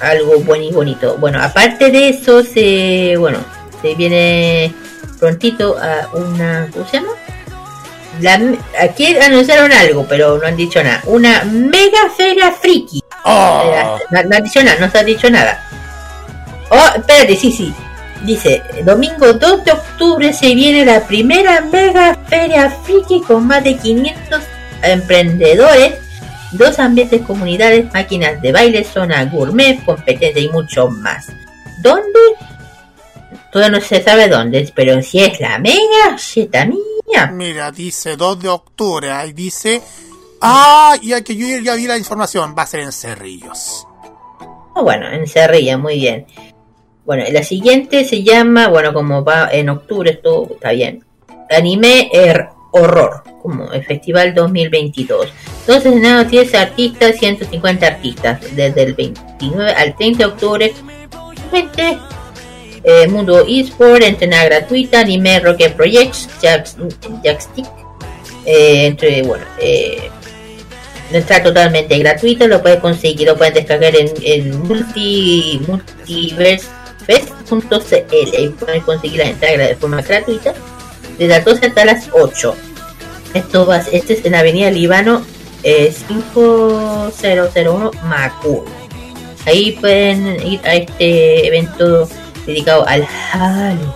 [0.00, 1.16] algo bueno y bonito.
[1.18, 3.38] Bueno, aparte de eso, se bueno,
[3.82, 4.74] se viene
[5.18, 7.08] prontito a una, ¿cómo se llama?
[8.20, 8.40] La,
[8.80, 11.02] aquí anunciaron algo, pero no han dicho nada.
[11.06, 12.98] Una mega feria friki.
[12.98, 15.68] Eh, No, no han dicho nada, no se ha dicho nada.
[16.70, 17.74] Oh, espérate, sí, sí.
[18.24, 23.76] Dice, domingo 2 de octubre se viene la primera mega feria friki con más de
[23.76, 24.42] 500
[24.82, 25.94] emprendedores,
[26.52, 31.26] dos ambientes comunidades, máquinas de baile, zona gourmet, competencia y mucho más.
[31.82, 32.18] ¿Dónde?
[33.52, 37.26] Todavía no se sabe dónde, pero si es la mega, sheta mía.
[37.32, 39.12] Mira, dice 2 de octubre.
[39.12, 39.82] Ahí dice.
[40.40, 42.54] Ah, y hay que yo ya vi la información.
[42.58, 43.86] Va a ser en Cerrillos.
[44.74, 46.26] Ah, Bueno, en Cerrilla, muy bien.
[47.04, 51.04] Bueno, la siguiente se llama, bueno, como va en octubre, esto está bien.
[51.50, 55.28] Anime er, Horror, como el Festival 2022.
[55.66, 60.72] Dos escenarios, 10 artistas, 150 artistas, desde el 29 al 30 de octubre.
[61.50, 61.98] Gente,
[62.82, 66.74] eh, Mundo eSport, entrenar gratuita, Anime Rocket Projects, Jack-
[67.22, 67.66] Jackstick,
[68.46, 70.08] eh, entre, bueno, eh,
[71.12, 75.60] está totalmente gratuito, lo puedes conseguir, lo puedes descargar en, en multi,
[77.08, 80.54] multiversefest.cl y puedes conseguir la entrada de forma gratuita
[81.18, 82.54] desde las 12 hasta las 8.
[83.34, 85.22] Esto va, este es en Avenida Líbano
[85.62, 88.64] eh, 5001 Macul.
[89.46, 92.08] Ahí pueden ir a este evento
[92.46, 93.92] dedicado al Halloween.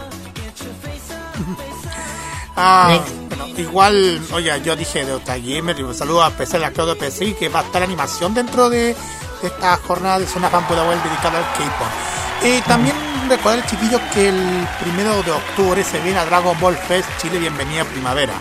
[2.60, 7.34] Ah, bueno, igual, oye, yo dije de Otagamer un saludo a especial a Claudio PC
[7.34, 8.96] que va a estar animación dentro de,
[9.42, 12.27] de esta jornada de Zona Fan Pudahuel dedicada al K-pop.
[12.42, 12.94] Eh, también
[13.28, 17.84] recordar, chiquillos, que el primero de octubre se viene a Dragon Ball Fest Chile Bienvenida
[17.84, 18.34] Primavera.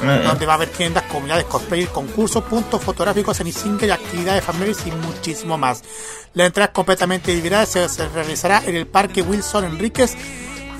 [0.00, 5.58] donde va a haber tiendas, comunidades, cosplay, concursos, puntos fotográficos y actividades familiares y muchísimo
[5.58, 5.82] más.
[6.32, 10.16] La entrada es completamente liberada, se, se realizará en el Parque Wilson Enríquez,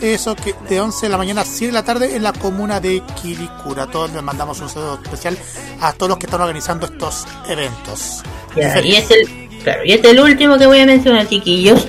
[0.01, 2.81] eso que de 11 de la mañana a 7 de la tarde en la comuna
[2.81, 3.87] de Quiricura.
[3.89, 5.37] Todos les mandamos un saludo especial
[5.83, 8.23] a todos los que están organizando estos eventos.
[8.57, 8.61] Y
[8.95, 11.87] es el, claro, y este es el último que voy a mencionar, chiquillos.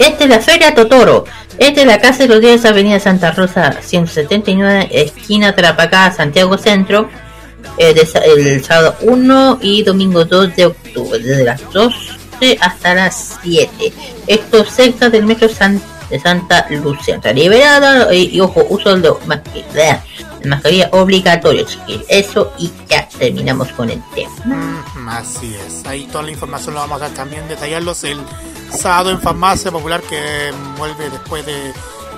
[0.00, 1.24] Este es la Feria Totoro.
[1.58, 7.08] Este es la Casa de los Días, Avenida Santa Rosa 179, esquina Tarapacá, Santiago Centro.
[7.76, 7.94] eh,
[8.24, 13.92] el sábado 1 y domingo 2 de octubre, desde las 12 hasta las 7.
[14.26, 17.16] Esto cerca del metro San- de Santa Lucía.
[17.16, 18.96] Está liberada y, y ojo, uso
[19.26, 22.04] masque- de mascarilla obligatorio, chiquillos.
[22.08, 24.34] Eso y ya terminamos con el tema.
[24.44, 28.18] Mm, Así es, ahí toda la información lo vamos a también detallarlos el
[28.70, 31.72] sábado en Farmacia Popular que vuelve después de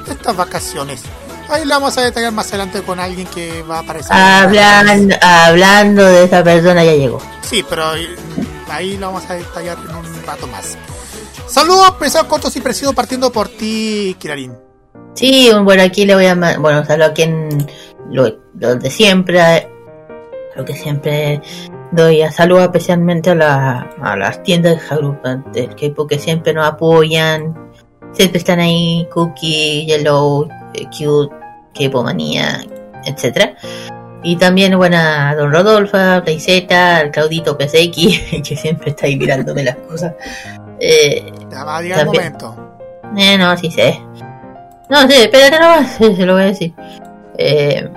[0.08, 1.02] estas vacaciones.
[1.48, 4.12] Ahí lo vamos a detallar más adelante con alguien que va a aparecer.
[4.14, 7.20] Hablando, hablando de esa persona ya llegó.
[7.42, 8.14] Sí, pero eh,
[8.70, 10.76] ahí lo vamos a detallar en un rato más.
[11.52, 14.56] Saludos, pesados, cortos y precisos, partiendo por ti, Kirarin.
[15.12, 17.66] Sí, bueno, aquí le voy a bueno, saludo a quien
[18.10, 19.68] lo, lo de siempre,
[20.56, 21.42] lo que siempre
[21.90, 27.54] doy a saludo especialmente a, la, a las tiendas agrupantes que porque siempre nos apoyan,
[28.12, 31.36] siempre están ahí, Cookie, Yellow, eh, Cute,
[31.74, 32.64] K-Manía,
[33.04, 33.56] etcétera.
[34.22, 39.16] Y también, bueno, a Don Rodolfo, a Playseta, al Claudito PSX, que siempre está ahí
[39.16, 40.14] mirándome las cosas.
[40.80, 42.78] Eh, Ya va a llegar el momento.
[43.16, 44.00] eh, no, sí sé.
[44.88, 46.74] No, sí, espérate nomás, se lo voy a decir.
[47.38, 47.88] Eh,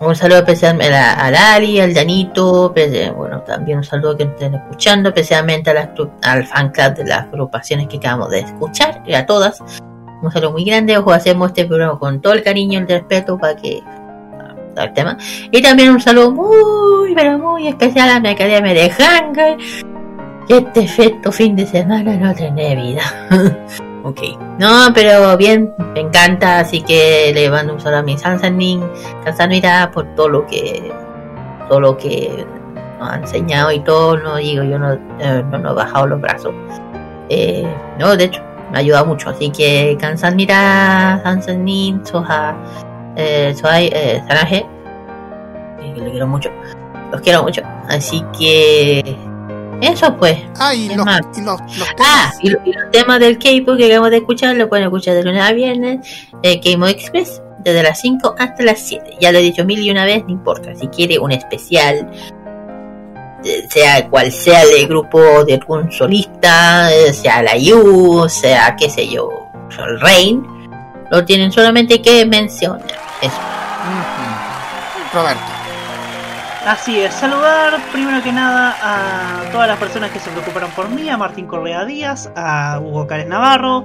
[0.00, 4.54] un saludo especial a, a Lali, al Danito, pues, bueno, también un saludo que estén
[4.54, 5.88] escuchando, especialmente a las
[6.22, 9.60] al fan club de las agrupaciones que acabamos de escuchar, y a todas.
[10.22, 13.36] Un saludo muy grande, ojo, hacemos este programa con todo el cariño y el respeto
[13.38, 15.16] para que ah, el tema.
[15.50, 19.56] Y también un saludo muy, pero muy especial a mi academia de Hangar,
[20.48, 23.02] este efecto fin de semana no tiene vida.
[24.04, 24.20] Ok.
[24.58, 28.82] No, pero bien, me encanta, así que le mando un saludo a mi Sansanin,
[29.24, 30.90] Sansanira por todo lo que
[31.68, 32.46] todo lo que
[32.98, 36.20] nos ha enseñado y todo, no digo, yo no, eh, no nos he bajado los
[36.20, 36.54] brazos.
[37.28, 37.66] Eh,
[37.98, 42.56] no, de hecho, me ha ayudado mucho, así que Sansanira, Sansanin, Soha,
[43.16, 44.64] eh, Sohai, eh, Sanaje,
[45.94, 46.50] que le quiero mucho,
[47.12, 49.16] los quiero mucho, así que
[49.80, 50.38] eso pues.
[50.58, 53.76] Ah, y ¿Qué los, y los, los Ah, y, lo- y los temas del K-pop
[53.76, 57.82] que acabamos de escuchar lo pueden escuchar de lunes a viernes, eh, K-Mo Express, desde
[57.82, 59.16] las 5 hasta las 7.
[59.20, 60.74] Ya lo he dicho mil y una vez, no importa.
[60.74, 62.10] Si quiere un especial,
[63.44, 68.88] eh, sea cual sea el grupo de algún solista, eh, sea la You, sea qué
[68.90, 69.30] sé yo,
[69.78, 70.46] el Rain,
[71.10, 72.82] lo tienen solamente que mencionar.
[73.22, 73.36] Eso.
[75.14, 75.40] Roberto.
[76.68, 81.08] Así es, saludar primero que nada a todas las personas que se preocuparon por mí,
[81.08, 83.84] a Martín Correa Díaz, a Hugo Cárez Navarro,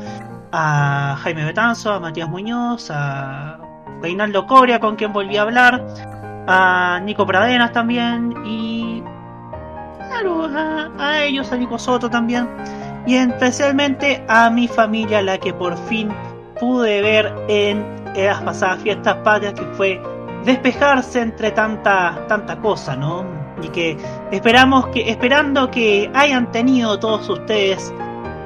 [0.52, 3.58] a Jaime Betanzo, a Matías Muñoz, a
[4.02, 5.82] Reinaldo Coria con quien volví a hablar,
[6.46, 9.02] a Nico Pradenas también y
[10.10, 12.50] claro, a, a ellos, a Nico Soto también
[13.06, 16.10] y especialmente a mi familia, la que por fin
[16.60, 20.02] pude ver en las pasadas fiestas patrias, que fue
[20.46, 23.26] despejarse entre tanta tanta cosa, ¿no?
[23.62, 23.98] Y que
[24.32, 27.94] esperamos que esperando que hayan tenido todos ustedes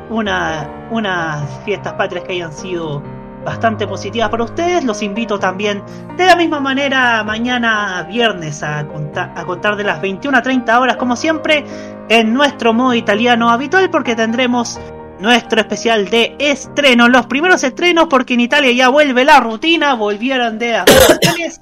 [0.10, 3.02] una unas fiestas patrias que hayan sido
[3.44, 4.84] bastante positivas para ustedes.
[4.84, 5.82] Los invito también
[6.18, 10.80] de la misma manera mañana viernes a contar, a contar de las 21 a 30
[10.80, 11.64] horas, como siempre,
[12.10, 14.80] en nuestro modo italiano habitual, porque tendremos
[15.20, 20.60] nuestro especial de estreno, los primeros estrenos, porque en Italia ya vuelve la rutina, volvieron
[20.60, 21.62] de vacaciones,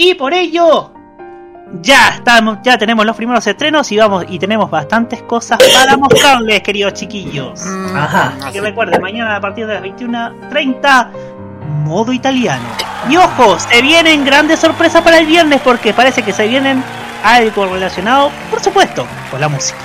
[0.00, 0.90] y por ello
[1.82, 6.62] ya estamos, ya tenemos los primeros estrenos y vamos y tenemos bastantes cosas para mostrarles,
[6.62, 7.60] queridos chiquillos.
[7.94, 8.32] Ajá.
[8.42, 11.10] Así que recuerden, mañana a partir de las 21.30,
[11.84, 12.64] modo italiano.
[13.10, 16.82] Y ojo, se vienen grandes sorpresas para el viernes porque parece que se vienen
[17.22, 19.78] algo relacionado, por supuesto, con la música.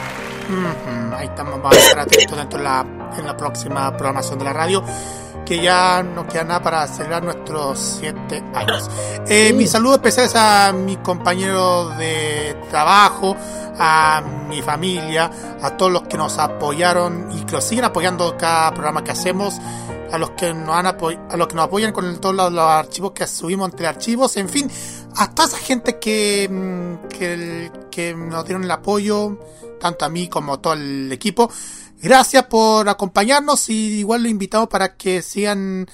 [1.17, 2.85] Ahí estamos, vamos a estar atentos dentro de la,
[3.17, 4.81] en la próxima programación de la radio,
[5.45, 8.89] que ya no queda nada para celebrar nuestros siete años.
[9.27, 13.35] Eh, Mis saludos especiales a mis compañeros de trabajo,
[13.77, 15.29] a mi familia,
[15.61, 19.59] a todos los que nos apoyaron y que nos siguen apoyando cada programa que hacemos,
[20.11, 23.11] a los que nos han a los que nos apoyan con todos los, los archivos
[23.11, 24.69] que subimos entre archivos, en fin,
[25.17, 29.37] a toda esa gente que, mm, que, que nos dieron el apoyo,
[29.79, 31.49] tanto a mí como a todo el equipo.
[32.01, 35.87] Gracias por acompañarnos y igual lo invitamos para que sigan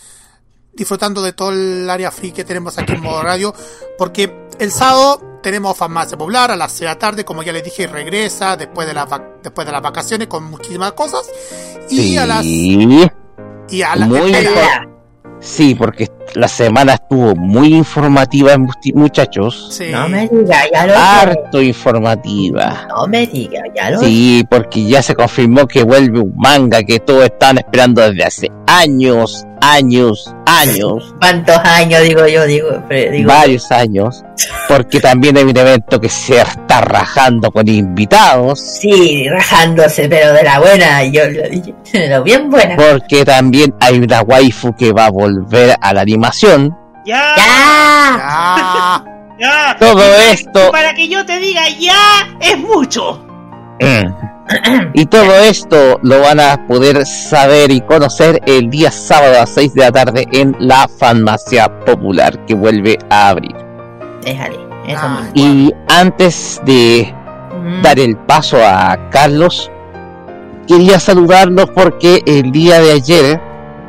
[0.73, 3.53] disfrutando de todo el área free que tenemos aquí en Modo Radio,
[3.97, 7.63] porque el sábado tenemos Farmacia Popular a las 6 de la tarde, como ya les
[7.63, 9.07] dije, regresa después de las
[9.43, 11.29] después de las vacaciones con muchísimas cosas
[11.89, 14.31] y a las y a las Muy
[15.41, 18.55] Sí, porque la semana estuvo muy informativa,
[18.93, 19.81] muchachos.
[19.91, 22.87] No me diga, ya lo Harto informativa.
[22.89, 26.99] No me diga, ya lo Sí, porque ya se confirmó que vuelve un manga que
[26.99, 32.45] todos están esperando desde hace años, años, años, ¿Cuántos años digo yo?
[32.45, 32.67] Digo,
[33.25, 34.23] varios años,
[34.67, 38.59] porque también hay un evento que se está rajando con invitados.
[38.59, 42.75] Sí, rajándose, pero de la buena, yo lo dije, de lo bien buena.
[42.75, 46.75] Porque también hay una waifu que va a volver a la animación.
[47.05, 47.33] ¡Ya!
[47.37, 49.03] ¡Ya!
[49.39, 49.75] ¡Ya!
[49.79, 53.25] Todo esto- Para que yo te diga ya, es mucho.
[54.93, 59.49] Y todo esto lo van a poder saber y conocer el día sábado a las
[59.51, 63.55] 6 de la tarde en la Farmacia Popular que vuelve a abrir.
[64.23, 64.57] Déjale,
[64.87, 65.31] eso mismo.
[65.35, 67.13] Y antes de
[67.81, 69.71] dar el paso a Carlos,
[70.67, 73.41] quería saludarlos porque el día de ayer,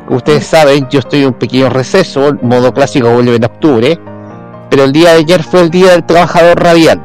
[0.07, 3.99] como ustedes saben, yo estoy en un pequeño receso, el modo clásico vuelve en octubre,
[4.70, 7.02] pero el día de ayer fue el Día del Trabajador Radial.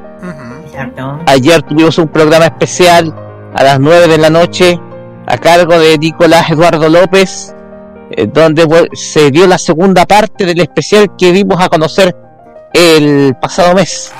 [0.65, 1.19] Exacto.
[1.25, 3.13] Ayer tuvimos un programa especial
[3.57, 4.79] a las 9 de la noche
[5.25, 7.55] a cargo de Nicolás Eduardo López,
[8.11, 12.15] eh, donde se dio la segunda parte del especial que dimos a conocer
[12.71, 14.13] el pasado mes.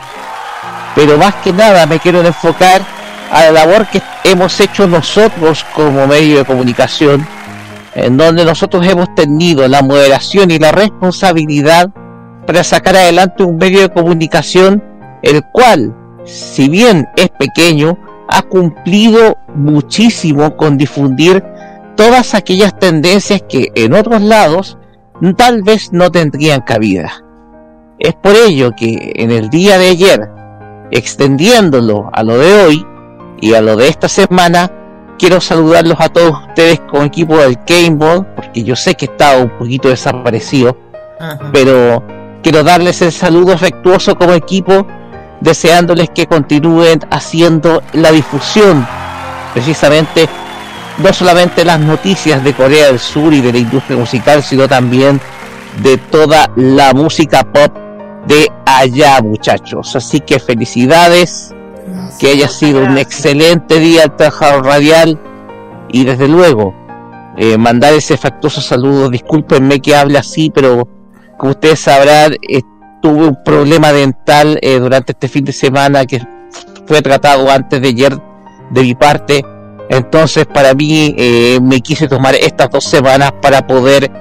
[0.96, 2.82] Pero más que nada me quiero enfocar
[3.32, 7.28] a la labor que hemos hecho nosotros como medio de comunicación,
[7.94, 11.90] en donde nosotros hemos tenido la moderación y la responsabilidad
[12.48, 14.84] para sacar adelante un medio de comunicación
[15.22, 15.94] el cual,
[16.26, 21.44] si bien es pequeño, ha cumplido muchísimo con difundir
[21.96, 24.78] todas aquellas tendencias que en otros lados
[25.36, 27.24] tal vez no tendrían cabida.
[28.00, 30.30] Es por ello que en el día de ayer,
[30.92, 32.86] extendiéndolo a lo de hoy
[33.42, 34.72] y a lo de esta semana,
[35.18, 39.58] quiero saludarlos a todos ustedes con equipo del Gameball, porque yo sé que estaba un
[39.58, 40.78] poquito desaparecido,
[41.52, 42.04] pero
[42.44, 44.86] quiero darles el saludo afectuoso como equipo,
[45.42, 48.88] deseándoles que continúen haciendo la difusión,
[49.54, 50.28] precisamente
[50.98, 55.22] no solamente las noticias de Corea del Sur y de la industria musical, sino también
[55.84, 57.72] de toda la música pop
[58.26, 59.96] de allá, muchachos.
[59.96, 61.54] Así que felicidades,
[62.20, 65.20] que haya sido un excelente día al trabajador radial
[65.90, 66.74] y desde luego
[67.38, 69.10] eh, mandar ese afectuoso saludo.
[69.10, 70.88] Discúlpenme que hable así, pero
[71.38, 72.62] como ustedes sabrán, eh,
[73.02, 76.22] tuve un problema dental eh, durante este fin de semana que
[76.86, 78.18] fue tratado antes de ayer
[78.72, 79.44] de mi parte.
[79.90, 84.12] Entonces, para mí, eh, me quise tomar estas dos semanas para poder,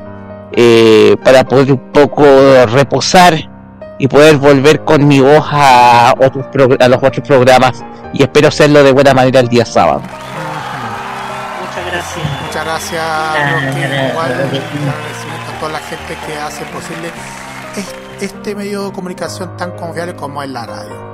[0.52, 2.24] eh, para poder un poco
[2.66, 3.34] reposar
[3.98, 6.46] y poder volver con mi voz a, otros
[6.78, 7.82] a los otros programas
[8.12, 10.02] y espero hacerlo de buena manera el día sábado.
[11.60, 12.42] Muchas gracias.
[12.46, 13.02] Muchas gracias.
[14.12, 17.08] Igual, agradecimiento a toda la gente que hace posible
[17.76, 21.06] es- este medio de comunicación tan confiable como es la radio.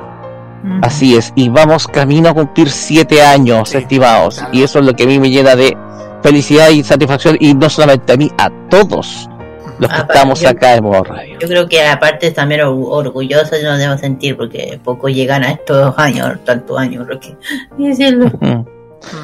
[0.82, 5.02] Así es, y vamos camino a cumplir siete años, estimados, y eso es lo que
[5.05, 5.76] a mí me llena de
[6.22, 9.28] felicidad y satisfacción, y no solamente a mí, a todos
[9.81, 11.36] los que Ah, estamos yo- acá en Modo Radio.
[11.40, 15.94] Yo creo que aparte también or- orgullosos nos debemos sentir porque pocos llegan a estos
[15.98, 17.36] años, tantos años, Roque.
[17.76, 18.26] Y decirlo.
[18.40, 18.64] Mm.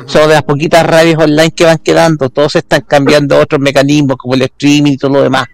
[0.06, 4.34] Son de las poquitas radios online que van quedando, todos están cambiando otros mecanismos como
[4.34, 5.46] el streaming y todo lo demás.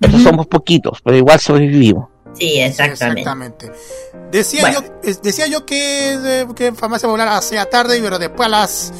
[0.00, 2.08] Pero somos poquitos, pero igual sobrevivimos.
[2.34, 3.20] Sí, exactamente.
[3.20, 3.72] Exactamente.
[4.30, 8.50] Decía yo, es- decía yo que, que en Farmacia Popular hacía tarde, pero después a
[8.50, 8.92] las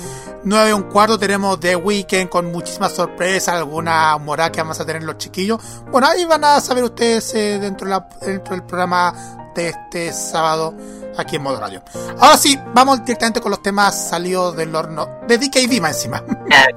[0.45, 5.03] 9 un cuarto tenemos The Weekend con muchísimas sorpresas, alguna morada que vamos a tener
[5.03, 5.61] los chiquillos.
[5.91, 9.13] Bueno, ahí van a saber ustedes eh, dentro, de la- dentro del programa
[9.55, 10.75] de este sábado
[11.19, 11.83] aquí en Modo Radio.
[12.19, 16.23] Ahora sí, vamos directamente con los temas salidos del horno de DKV más encima.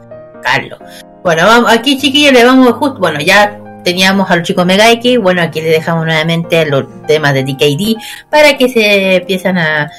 [0.44, 0.80] Carlos.
[1.24, 5.42] Bueno, vamos, aquí chiquillos le vamos justo, bueno, ya teníamos a los chicos Megaiki, bueno,
[5.42, 7.98] aquí le dejamos nuevamente los temas de DKD
[8.30, 9.92] para que se empiezan a,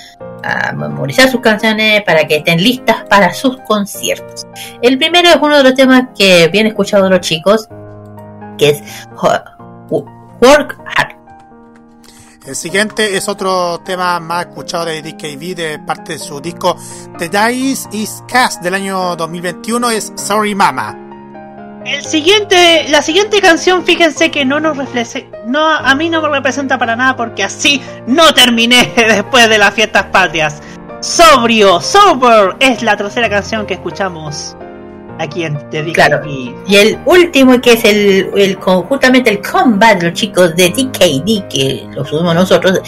[0.75, 4.47] memorizar sus canciones, para que estén listas para sus conciertos.
[4.81, 7.68] El primero es uno de los temas que bien escuchado de los chicos,
[8.57, 8.83] que es
[9.20, 11.20] Work Hard.
[12.47, 16.75] El siguiente es otro tema más escuchado de DKV de parte de su disco
[17.18, 21.10] The Dice is Cast del año 2021 es Sorry Mama.
[21.84, 26.28] El siguiente, la siguiente canción, fíjense que no nos refleje, no, a mí no me
[26.28, 30.62] representa para nada porque así no terminé después de las fiestas patrias.
[31.00, 34.55] Sobrio, Sober es la tercera canción que escuchamos
[35.18, 35.92] aquí en The.
[35.92, 36.20] Claro.
[36.26, 41.86] Y el último que es el, el justamente el combat los chicos de DKD que
[41.94, 42.81] lo subimos nosotros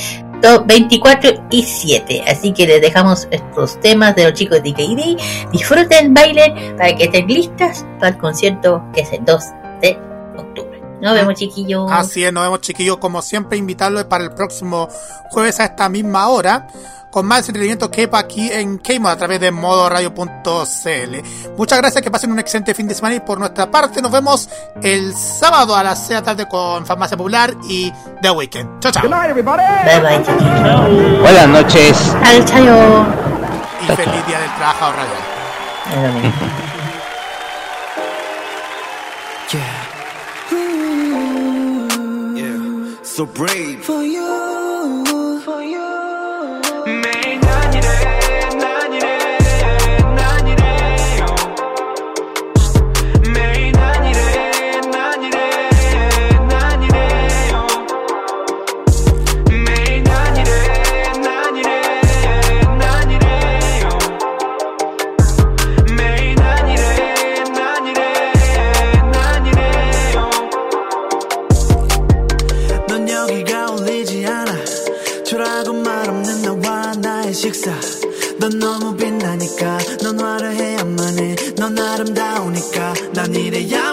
[0.67, 6.13] 24 y 7 así que les dejamos estos temas de los chicos de DKD disfruten
[6.15, 9.45] bailen para que estén listas para el concierto que es el 2
[9.81, 10.12] de
[11.03, 14.89] nos vemos chiquillos Así es, nos vemos chiquillos como siempre invitarlos para el próximo
[15.31, 16.69] jueves a esta misma hora
[17.13, 21.53] con más entretenimiento que aquí en K-Mod a través de modoradio.cl.
[21.59, 24.49] Muchas gracias, que pasen un excelente fin de semana y por nuestra parte nos vemos
[24.83, 28.81] el sábado a las 6 de la tarde con Farmacia Popular y The Weekend.
[28.81, 29.03] Chao, chao.
[29.11, 32.17] bye bye chiquillos Buenas noches.
[32.25, 33.05] al chayo
[33.83, 36.33] Y feliz día del trabajador radial.
[43.13, 43.85] So brave.
[43.85, 44.52] For you,
[78.43, 79.79] 넌 너무 빛나니까.
[80.03, 82.95] 넌 화려해야만 해넌 아름다우니까.
[83.15, 83.92] 난 이래야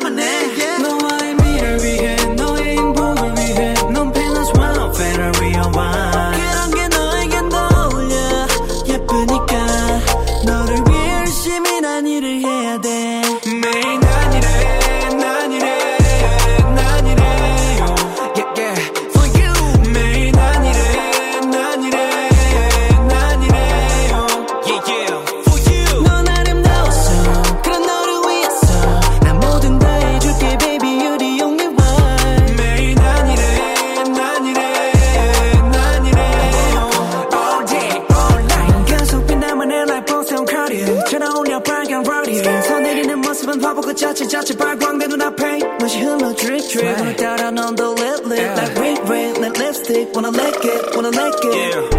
[50.13, 51.98] wanna lick it wanna lick it yeah.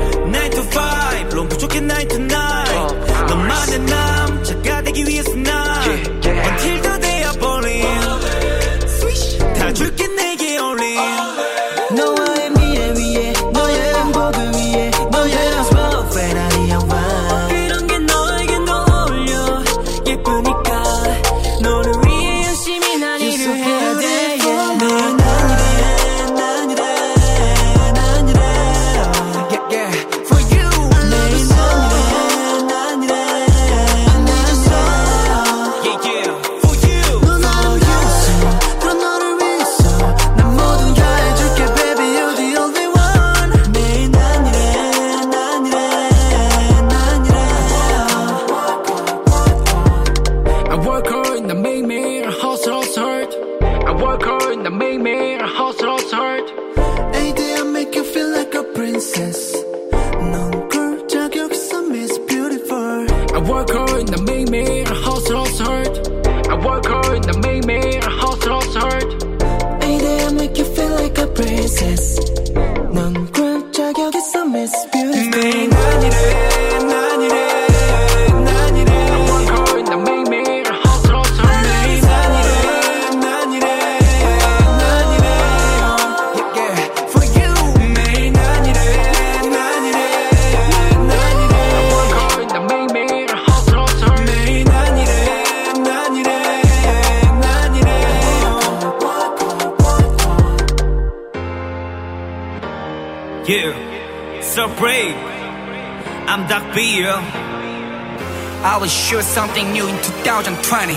[108.79, 110.93] will shoot something new in 2020.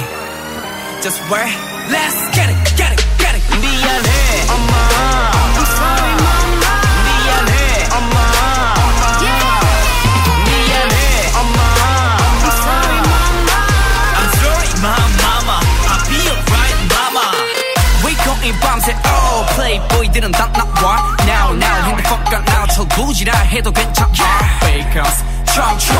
[1.02, 1.54] Just wait,
[1.90, 3.42] let's get it, get it, get it.
[3.60, 4.10] 미안해,
[4.50, 4.72] 엄마.
[5.54, 6.72] I'm sorry, mama.
[7.06, 7.52] 미안해,
[7.94, 8.18] 엄마.
[10.44, 10.96] 미안해,
[11.38, 11.60] 엄마.
[12.42, 13.58] I'm sorry, mama.
[14.18, 15.56] I'm sorry, mama.
[15.86, 17.26] I'll be alright, mama.
[18.04, 24.12] We going 밤새 oh playboy들은 다 나와 now now 핸드폰과 now 철부지라 해도 괜찮아
[24.64, 25.12] Wake up
[25.54, 25.96] 청춘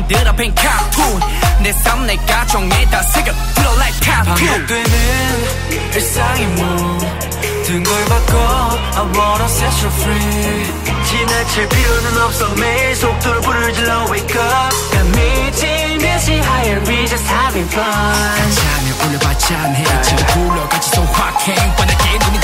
[0.00, 1.20] 고민들 앞엔 카툰
[1.60, 8.36] 내삶 내 가정에 다 새겨 들어 like tattoo 반복되는 일상이 뭐든걸 바꿔
[8.96, 10.72] I wanna set you free
[11.04, 18.52] 지나칠 필요는 없어 매일 속도를 부르질러 wake up 난 미치듯이 higher we just having fun
[18.52, 22.40] 잠을 올려봤자 해 지금 불러같이 소확행 뻔하게 눈이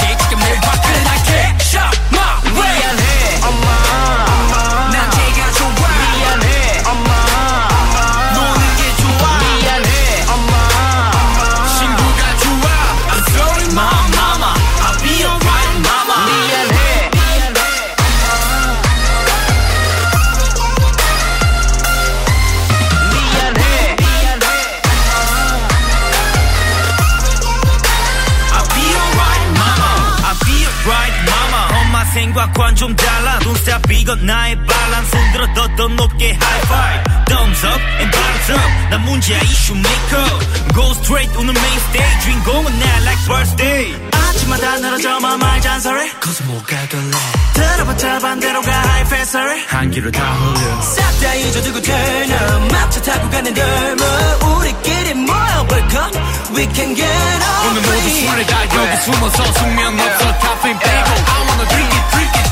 [32.56, 37.80] 생각과는 좀 달라 Don't stop 이건 나의 balance 흔들어 더 높게 high five Thumbs up
[38.00, 40.38] and bottoms up 난 문제야 이슈 maker
[40.74, 46.88] Go straight 오늘 main stage 주인공은 나 like birthday 아침마다 늘어져만 말 잔소리 Cause 뭐가
[46.88, 47.16] 될래
[47.54, 53.30] 들어봤자 반대로 가 high faster 한 귀로 다 흘려 싹다 잊어두고 turn up 막차 타고
[53.30, 56.10] 가는 덜머 우리끼리 모여볼까
[56.54, 61.46] We can get up 오늘 모두 술을 다 여기 숨어서 숙면 없어 카페인 빼고 I
[61.46, 62.45] wanna drink it drink it drink it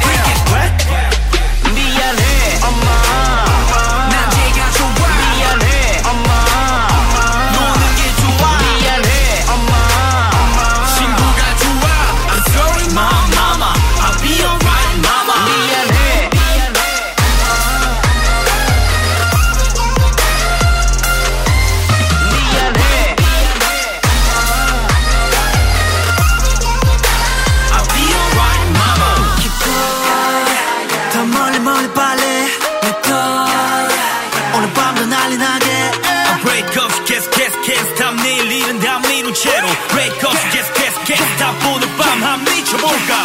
[42.78, 43.25] Shabuka.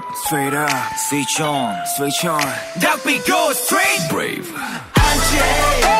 [0.00, 2.40] Up, straight up, switch on, switch on.
[2.80, 4.52] That we go straight Brave.
[4.52, 5.99] 네